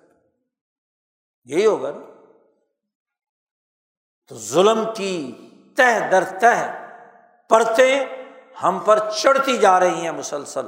یہی 1.45 1.67
ہوگا 1.67 1.91
نا۔ 1.91 2.13
تو 4.29 4.39
ظلم 4.39 4.85
کی 4.97 5.33
تہ 5.77 6.09
در 6.11 6.25
تہ 6.25 6.81
پڑھتے 7.49 8.05
ہم 8.63 8.79
پر 8.85 9.11
چڑھتی 9.11 9.57
جا 9.57 9.81
رہی 9.81 9.95
ہیں 9.95 10.11
مسلسل۔ 10.11 10.67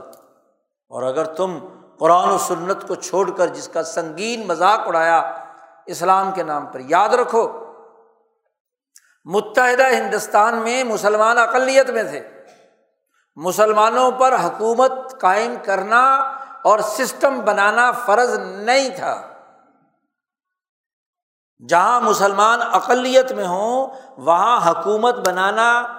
اور 0.89 1.03
اگر 1.03 1.25
تم 1.25 1.59
قرآن 1.99 2.29
و 2.29 2.39
سنت 2.39 2.89
کو 2.89 2.95
چھوڑ 2.95 3.31
کر 3.31 3.47
جس 3.47 3.69
کا 3.69 3.83
سنگین 3.83 4.47
مذاق 4.47 4.81
اڑایا 4.87 5.45
اسلام 5.87 6.33
کے 6.33 6.43
نام 6.43 6.67
پر 6.67 6.81
یاد 6.81 7.09
رکھو، 7.09 7.65
متحدہ 9.25 9.87
ہندوستان 9.87 10.57
میں 10.57 10.85
مسلمان 10.85 11.39
اقلیت 11.39 11.91
میں 11.91 12.03
تھے۔ 12.03 12.34
مسلمانوں 13.37 14.11
پر 14.11 14.35
حکومت 14.45 14.91
قائم 15.21 15.55
کرنا 15.65 16.15
اور 16.65 16.79
سسٹم 16.79 17.41
بنانا 17.41 17.93
فرض 17.93 18.39
نہیں 18.39 18.89
تھا۔ 18.97 19.23
جہاں 21.69 22.01
مسلمان 22.01 22.59
اقلیت 22.73 23.33
میں 23.33 23.47
ہوں، 23.47 23.87
وہاں 24.17 24.71
حکومت 24.71 25.15
بنانا 25.29 25.99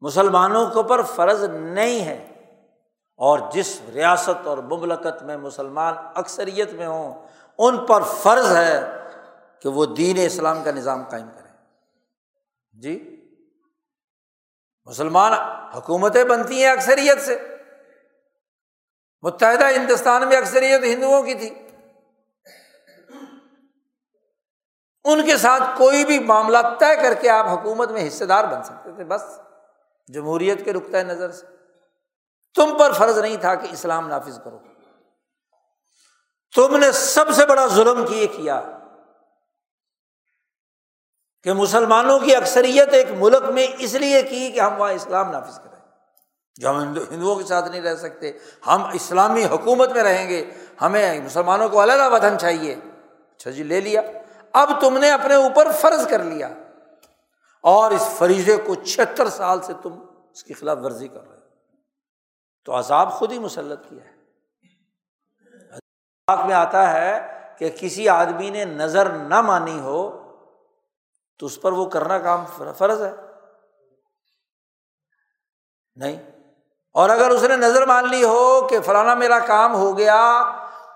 مسلمانوں 0.00 0.66
کے 0.66 0.74
اوپر 0.74 1.02
فرض 1.02 1.44
نہیں 1.44 2.04
ہے۔ 2.04 2.26
اور 3.16 3.38
جس 3.52 3.80
ریاست 3.94 4.46
اور 4.46 4.58
مملکت 4.58 5.22
میں 5.22 5.36
مسلمان 5.36 5.94
اکثریت 6.14 6.72
میں 6.72 6.86
ہوں، 6.86 7.26
ان 7.58 7.86
پر 7.86 8.02
فرض 8.02 8.56
ہے 8.56 9.06
کہ 9.62 9.68
وہ 9.68 9.86
دین 9.86 10.16
اسلام 10.18 10.64
کا 10.64 10.70
نظام 10.70 11.02
قائم 11.10 11.28
کریں۔ 11.28 11.52
جی؟ 12.72 13.16
مسلمان 14.90 15.32
حکومتیں 15.74 16.24
بنتی 16.24 16.64
ہیں 16.64 16.70
اکثریت 16.70 17.20
سے۔ 17.20 17.56
متحدہ 19.22 19.68
ہندوستان 19.68 20.28
میں 20.28 20.36
اکثریت 20.36 20.84
ہندوؤں 20.84 21.22
کی 21.22 21.34
تھی۔ 21.34 21.68
ان 25.04 25.26
کے 25.26 25.36
ساتھ 25.36 25.62
کوئی 25.78 26.04
بھی 26.04 26.18
معاملہ 26.18 26.58
طے 26.80 26.96
کر 27.02 27.14
کے 27.14 27.30
آپ 27.30 27.46
حکومت 27.46 27.90
میں 27.90 28.08
حصے 28.08 28.26
دار 28.26 28.44
بن 28.44 28.62
سکتے 28.62 28.92
تھے، 28.92 29.04
بس 29.04 29.22
جمہوریت 30.08 30.64
کے 30.64 30.72
نقطۂ 30.72 30.96
نظر 30.96 31.30
سے۔ 31.30 31.46
تم 32.54 32.78
پر 32.78 32.92
فرض 32.92 33.18
نہیں 33.18 33.36
تھا 33.36 33.54
کہ 33.54 33.68
اسلام 33.70 34.08
نافذ 34.08 34.38
کرو۔ 34.44 34.58
تم 36.54 36.76
نے 36.76 36.92
سب 36.92 37.32
سے 37.32 37.46
بڑا 37.46 37.66
ظلم 37.66 38.06
کیے، 38.06 38.26
کیا؟ 38.26 38.79
کہ 41.42 41.52
مسلمانوں 41.52 42.18
کی 42.18 42.36
اکثریت 42.36 42.88
ایک 42.92 43.06
ملک 43.18 43.42
میں 43.42 43.66
اس 43.78 43.94
لیے 43.94 44.22
کی 44.22 44.50
کہ 44.50 44.60
ہم 44.60 44.80
وہاں 44.80 44.92
اسلام 44.92 45.30
نافذ 45.30 45.58
کریں۔ 45.58 45.80
جو 46.56 46.70
ہم 46.70 46.94
ہندوؤں 47.10 47.36
کے 47.36 47.44
ساتھ 47.44 47.68
نہیں 47.68 47.80
رہ 47.80 47.94
سکتے، 47.94 48.32
ہم 48.66 48.84
اسلامی 48.92 49.44
حکومت 49.44 49.92
میں 49.92 50.02
رہیں 50.02 50.28
گے، 50.28 50.50
ہمیں 50.82 51.20
مسلمانوں 51.20 51.68
کو 51.68 51.82
علیحدہ 51.82 52.10
وطن 52.12 52.38
چاہیے۔ 52.38 52.76
اچھا 53.36 53.50
جی 53.50 53.62
لے 53.62 53.80
لیا۔ 53.80 54.00
اب 54.52 54.80
تم 54.80 54.98
نے 54.98 55.10
اپنے 55.10 55.34
اوپر 55.34 55.72
فرض 55.72 56.08
کر 56.08 56.22
لیا۔ 56.24 56.48
اور 57.62 57.90
اس 57.90 58.08
فریضے 58.18 58.56
کو 58.56 58.74
چھہتر 58.74 59.28
سال 59.28 59.62
سے 59.62 59.72
تم 59.82 60.04
اس 60.32 60.44
کی 60.44 60.54
خلاف 60.54 60.78
ورزی 60.84 61.08
کر 61.08 61.30
رہے 61.30 61.38
تو 62.64 62.78
عذاب 62.78 63.12
خود 63.12 63.32
ہی 63.32 63.38
مسلط 63.38 63.88
کیا 63.88 64.04
ہے۔ 64.04 64.20
میں 66.46 66.54
آتا 66.54 66.92
ہے 66.92 67.38
کہ 67.58 67.70
کسی 67.80 68.08
آدمی 68.08 68.50
نے 68.50 68.64
نظر 68.64 69.08
نہ 69.08 69.40
مانی 69.40 69.80
ہو 69.80 70.19
تو 71.40 71.46
اس 71.46 71.60
پر 71.60 71.72
وہ 71.72 71.86
کرنا 71.86 72.18
کام 72.18 72.44
فرض 72.76 73.02
ہے۔ 73.02 73.12
نہیں۔ 75.96 76.22
اور 76.94 77.10
اگر 77.10 77.30
اس 77.30 77.42
نے 77.42 77.56
نظر 77.56 77.86
مان 77.86 78.08
لی 78.08 78.24
ہو 78.24 78.66
کہ 78.70 78.80
فلانا 78.80 79.14
میرا 79.14 79.38
کام 79.38 79.74
ہو 79.74 79.98
گیا 79.98 80.42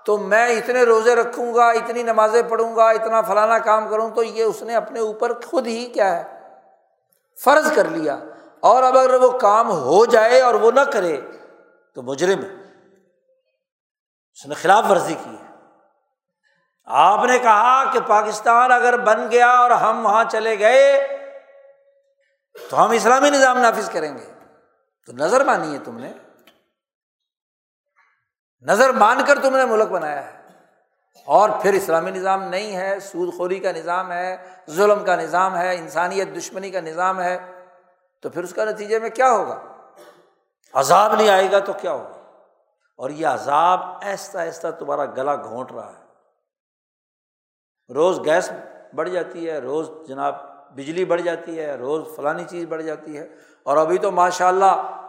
تو 0.05 0.17
میں 0.17 0.47
اتنے 0.47 0.83
روزے 0.83 1.15
رکھوں 1.15 1.53
گا، 1.53 1.67
اتنی 1.67 2.03
نمازیں 2.03 2.41
پڑھوں 2.49 2.75
گا، 2.75 2.89
اتنا 2.89 3.21
فلانا 3.21 3.59
کام 3.59 3.89
کروں، 3.89 4.09
تو 4.09 4.23
یہ 4.23 4.43
اس 4.43 4.61
نے 4.61 4.75
اپنے 4.75 4.99
اوپر 4.99 5.41
خود 5.41 5.67
ہی 5.67 5.85
کیا 5.85 6.15
ہے۔ 6.15 6.39
فرض 7.43 7.75
کر 7.75 7.85
لیا۔ 7.85 8.19
اور 8.59 8.83
اب 8.83 8.97
اگر 8.97 9.13
وہ 9.13 9.37
کام 9.37 9.71
ہو 9.71 10.05
جائے 10.05 10.41
اور 10.41 10.53
وہ 10.53 10.71
نہ 10.71 10.81
کرے 10.93 11.21
تو 11.95 12.01
مجرم 12.01 12.39
اس 14.33 14.45
نے 14.45 14.55
خلاف 14.55 14.85
ورزی 14.89 15.13
کی 15.13 15.29
ہے۔ 15.29 15.44
آپ 16.85 17.25
نے 17.25 17.39
کہا 17.39 17.91
کہ 17.91 17.99
پاکستان 18.07 18.71
اگر 18.71 18.97
بن 18.97 19.31
گیا 19.31 19.49
اور 19.49 19.71
ہم 19.71 20.05
وہاں 20.05 20.23
چلے 20.31 20.59
گئے 20.59 21.07
تو 22.69 22.85
ہم 22.85 22.91
اسلامی 22.91 23.29
نظام 23.29 23.57
نافذ 23.57 23.89
کریں 23.89 24.17
گے۔ 24.17 24.33
تو 25.05 25.13
نظر 25.13 25.43
مانی 25.43 25.73
ہے 25.73 25.79
تم 25.79 25.97
نے۔ 25.97 26.13
نظر 28.61 28.91
مان 28.91 29.25
کر 29.27 29.39
تم 29.39 29.55
نے 29.55 29.65
ملک 29.65 29.87
بنایا 29.87 30.33
ہے۔ 30.33 30.41
اور 31.25 31.49
پھر 31.61 31.73
اسلامی 31.73 32.11
نظام 32.11 32.43
نہیں 32.43 32.75
ہے 32.75 32.99
سود 32.99 33.37
خوری 33.37 33.59
کا 33.59 33.71
نظام 33.71 34.11
ہے، 34.11 34.37
ظلم 34.69 35.05
کا 35.05 35.15
نظام 35.15 35.57
ہے، 35.57 35.75
انسانیت 35.75 36.27
دشمنی 36.37 36.71
کا 36.71 36.79
نظام 36.79 37.21
ہے۔ 37.21 37.37
تو 38.21 38.29
پھر 38.29 38.43
اس 38.43 38.53
کا 38.53 38.65
نتیجے 38.65 38.99
میں 38.99 39.09
کیا 39.09 39.31
ہوگا؟ 39.31 39.61
عذاب 40.73 41.15
نہیں 41.15 41.29
آئے 41.29 41.51
گا 41.51 41.59
تو 41.59 41.73
کیا 41.73 41.91
ہوگا؟ 41.91 42.41
اور 42.97 43.09
یہ 43.09 43.27
عذاب 43.27 43.79
ایسا 44.01 44.41
ایسا 44.41 44.71
تمہارا 44.71 45.05
گلا 45.05 45.35
گھونٹ 45.35 45.71
رہا 45.71 45.93
ہے۔ 45.97 46.04
روز 47.89 48.19
گیس 48.25 48.51
بڑھ 48.93 49.09
جاتی 49.09 49.49
ہے، 49.49 49.57
روز 49.57 49.89
جناب 50.07 50.35
بجلی 50.75 51.05
بڑھ 51.05 51.21
جاتی 51.21 51.59
ہے، 51.59 51.75
روز 51.75 52.15
فلانی 52.15 52.43
چیز 52.49 52.65
بڑھ 52.69 52.83
جاتی 52.83 53.17
ہے۔ 53.17 53.35
اور 53.63 53.77
ابھی 53.77 53.97
تو 53.97 54.11
ماشاء 54.11 54.47
اللہ 54.47 55.01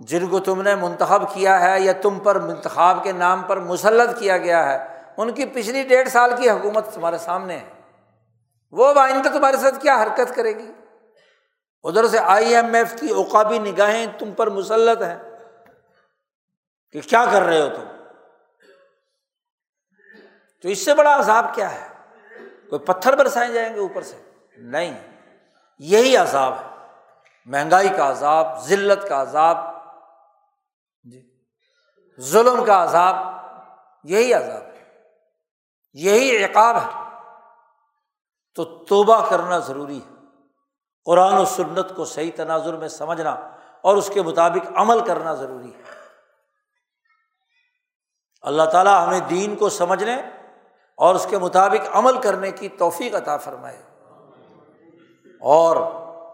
جن 0.00 0.26
کو 0.26 0.38
تم 0.38 0.62
نے 0.62 0.74
منتخب 0.74 1.34
کیا 1.34 1.60
ہے 1.60 1.80
یا 1.80 1.92
تم 2.02 2.18
پر 2.18 2.38
منتخاب 2.38 2.98
کے 3.02 3.12
نام 3.12 3.42
پر 3.42 3.56
مسلط 3.56 4.18
کیا 4.18 4.38
گیا 4.38 4.72
ہے، 4.72 5.02
ان 5.16 5.32
کی 5.32 5.46
پچھلی 5.46 5.82
ڈیڑھ 5.82 6.08
سال 6.08 6.30
کی 6.36 6.50
حکومت 6.50 6.86
تمہارے 6.94 7.18
سامنے 7.18 7.56
ہے۔ 7.56 7.68
وہ 8.70 8.94
آئندہ 8.96 9.28
تمہارے 9.28 9.56
ساتھ 9.56 9.80
کیا 9.80 10.02
حرکت 10.02 10.34
کرے 10.34 10.52
گی؟ 10.52 10.72
ادھر 11.82 12.06
سے 12.06 12.18
آئی 12.18 12.56
ایم 12.56 12.74
ایف 12.74 13.00
کی 13.00 13.10
اوقابی 13.10 13.58
نگاہیں 13.58 14.06
تم 14.18 14.32
پر 14.32 14.50
مسلط 14.50 15.02
ہیں 15.02 15.18
کہ 16.92 17.00
کیا 17.00 17.24
کر 17.32 17.42
رہے 17.42 17.60
ہو 17.60 17.68
تم؟ 17.68 17.84
تو 20.62 20.68
اس 20.68 20.84
سے 20.84 20.94
بڑا 20.94 21.18
عذاب 21.18 21.54
کیا 21.54 21.72
ہے؟ 21.72 21.87
کوئی 22.70 22.78
پتھر 22.78 23.16
برسائے 23.16 23.52
جائیں 23.52 23.74
گے 23.74 23.80
اوپر 23.80 24.02
سے؟ 24.02 24.22
نہیں۔ 24.56 25.18
یہی 25.78 26.16
عذاب 26.16 26.52
ہے۔ 26.52 26.86
مہنگائی 27.46 27.88
کا 27.88 28.10
عذاب، 28.10 28.62
ذلت 28.62 29.08
کا 29.08 29.22
عذاب۔ 29.22 29.56
جی۔ 31.02 31.42
ظلم 32.20 32.64
کا 32.64 32.84
عذاب۔ 32.84 33.16
یہی 34.04 34.34
عذاب 34.34 34.62
ہے۔ 34.62 34.92
یہی 35.92 36.44
عقاب 36.44 36.76
ہے۔ 36.76 37.02
تو 38.54 38.64
توبہ 38.64 39.28
کرنا 39.28 39.58
ضروری 39.58 39.98
ہے۔ 39.98 40.14
قرآن 41.04 41.34
و 41.34 41.44
سنت 41.44 41.96
کو 41.96 42.04
صحیح 42.04 42.30
تناظر 42.36 42.76
میں 42.76 42.88
سمجھنا 42.88 43.30
اور 43.80 43.96
اس 43.96 44.10
کے 44.14 44.22
مطابق 44.22 44.72
عمل 44.76 45.04
کرنا 45.04 45.34
ضروری 45.34 45.74
ہے۔ 45.74 45.82
اللہ 48.42 48.62
تعالیٰ 48.62 49.06
ہمیں 49.06 49.20
دین 49.20 49.56
کو 49.56 49.68
سمجھنے 49.68 50.22
اور 50.98 51.14
اس 51.14 51.26
کے 51.30 51.38
مطابق 51.38 51.88
عمل 51.92 52.20
کرنے 52.20 52.50
کی 52.50 52.68
توفیق 52.68 53.14
عطا 53.14 53.36
فرمائے۔ 53.36 53.76
اور 55.40 55.76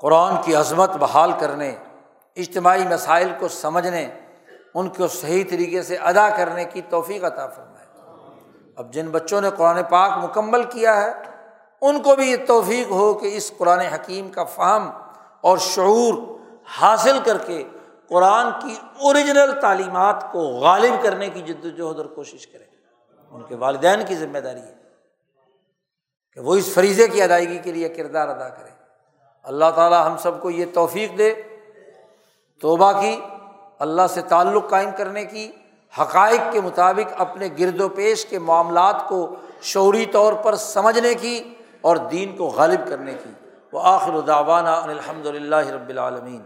قرآن 0.01 0.35
کی 0.43 0.55
عظمت 0.55 0.91
بحال 0.91 1.32
کرنے، 1.41 1.77
اجتماعی 2.36 2.85
مسائل 2.89 3.32
کو 3.39 3.49
سمجھنے، 3.49 4.09
ان 4.74 4.89
کو 4.89 5.09
صحیح 5.09 5.45
طریقے 5.51 5.82
سے 5.82 5.97
ادا 5.97 6.28
کرنے 6.36 6.65
کی 6.65 6.81
توفیق 6.89 7.24
عطا 7.24 7.47
فرمائے۔ 7.47 7.86
اب 8.77 8.93
جن 8.93 9.09
بچوں 9.09 9.41
نے 9.41 9.51
قرآن 9.57 9.82
پاک 9.91 10.24
مکمل 10.24 10.62
کیا 10.62 11.05
ہے، 11.05 11.12
ان 11.81 12.03
کو 12.03 12.16
بھی 12.16 12.31
یہ 12.31 12.36
توفیق 12.47 12.91
ہو 12.91 13.15
کہ 13.15 13.36
اس 13.36 13.53
قرآن 13.59 13.81
حکیم 13.81 14.28
کا 14.28 14.45
فہم 14.45 14.91
اور 15.41 15.59
شعور 15.59 16.15
حاصل 16.81 17.19
کر 17.24 17.39
کے 17.39 17.65
قرآن 18.09 18.47
کی 18.62 18.77
اوریجنل 19.01 19.61
تعلیمات 19.61 20.32
کو 20.32 20.39
غالب 20.39 21.03
کرنے 21.03 21.28
کی 21.28 21.41
جد 21.41 21.65
وجہد 21.65 21.99
اور 21.99 22.07
کوشش 22.07 22.47
کریں۔ 22.47 22.74
ان 23.35 23.43
کے 23.43 23.55
والدین 23.55 24.05
کی 24.09 24.15
ذمہ 24.15 24.39
داری 24.39 24.61
ہے 24.61 24.74
کہ 26.32 26.40
وہ 26.40 26.55
اس 26.55 26.74
فریضے 26.74 27.09
کی 27.09 27.23
ادائیگی 27.23 27.59
کے 27.59 27.73
لیے 27.73 27.89
کردار 27.89 28.28
ادا 28.28 28.48
کرے 28.48 28.70
اللہ 29.43 29.65
تعالیٰ 29.74 30.06
ہم 30.06 30.16
سب 30.16 30.43
کو 30.43 30.51
یہ 30.51 30.65
توفیق 30.74 31.19
دے، 31.19 31.35
توبہ 32.61 33.01
کی، 33.01 33.20
اللہ 33.78 34.02
سے 34.09 34.23
تعلق 34.23 34.70
قائم 34.70 34.90
کرنے 34.97 35.24
کی، 35.24 35.52
حقائق 36.02 36.40
کے 36.52 36.61
مطابق 36.61 37.12
اپنے 37.19 37.48
گرد 37.59 37.81
و 37.81 37.89
پیش 37.89 38.27
کے 38.27 38.39
معاملات 38.39 39.09
کو 39.09 39.35
شعوری 39.62 40.06
طور 40.06 40.32
پر 40.32 40.55
سمجھنے 40.55 41.15
کی 41.15 41.55
اور 41.81 41.97
دین 41.97 42.36
کو 42.36 42.44
غالب 42.44 42.89
کرنے 42.89 43.15
کی۔ 43.15 43.31
وہ 43.73 43.81
آخر 43.82 44.20
داوانہ 44.20 44.69
الحمد 44.69 45.27
للہ 45.27 45.66
رب 45.69 45.89
العالمین۔ 45.89 46.43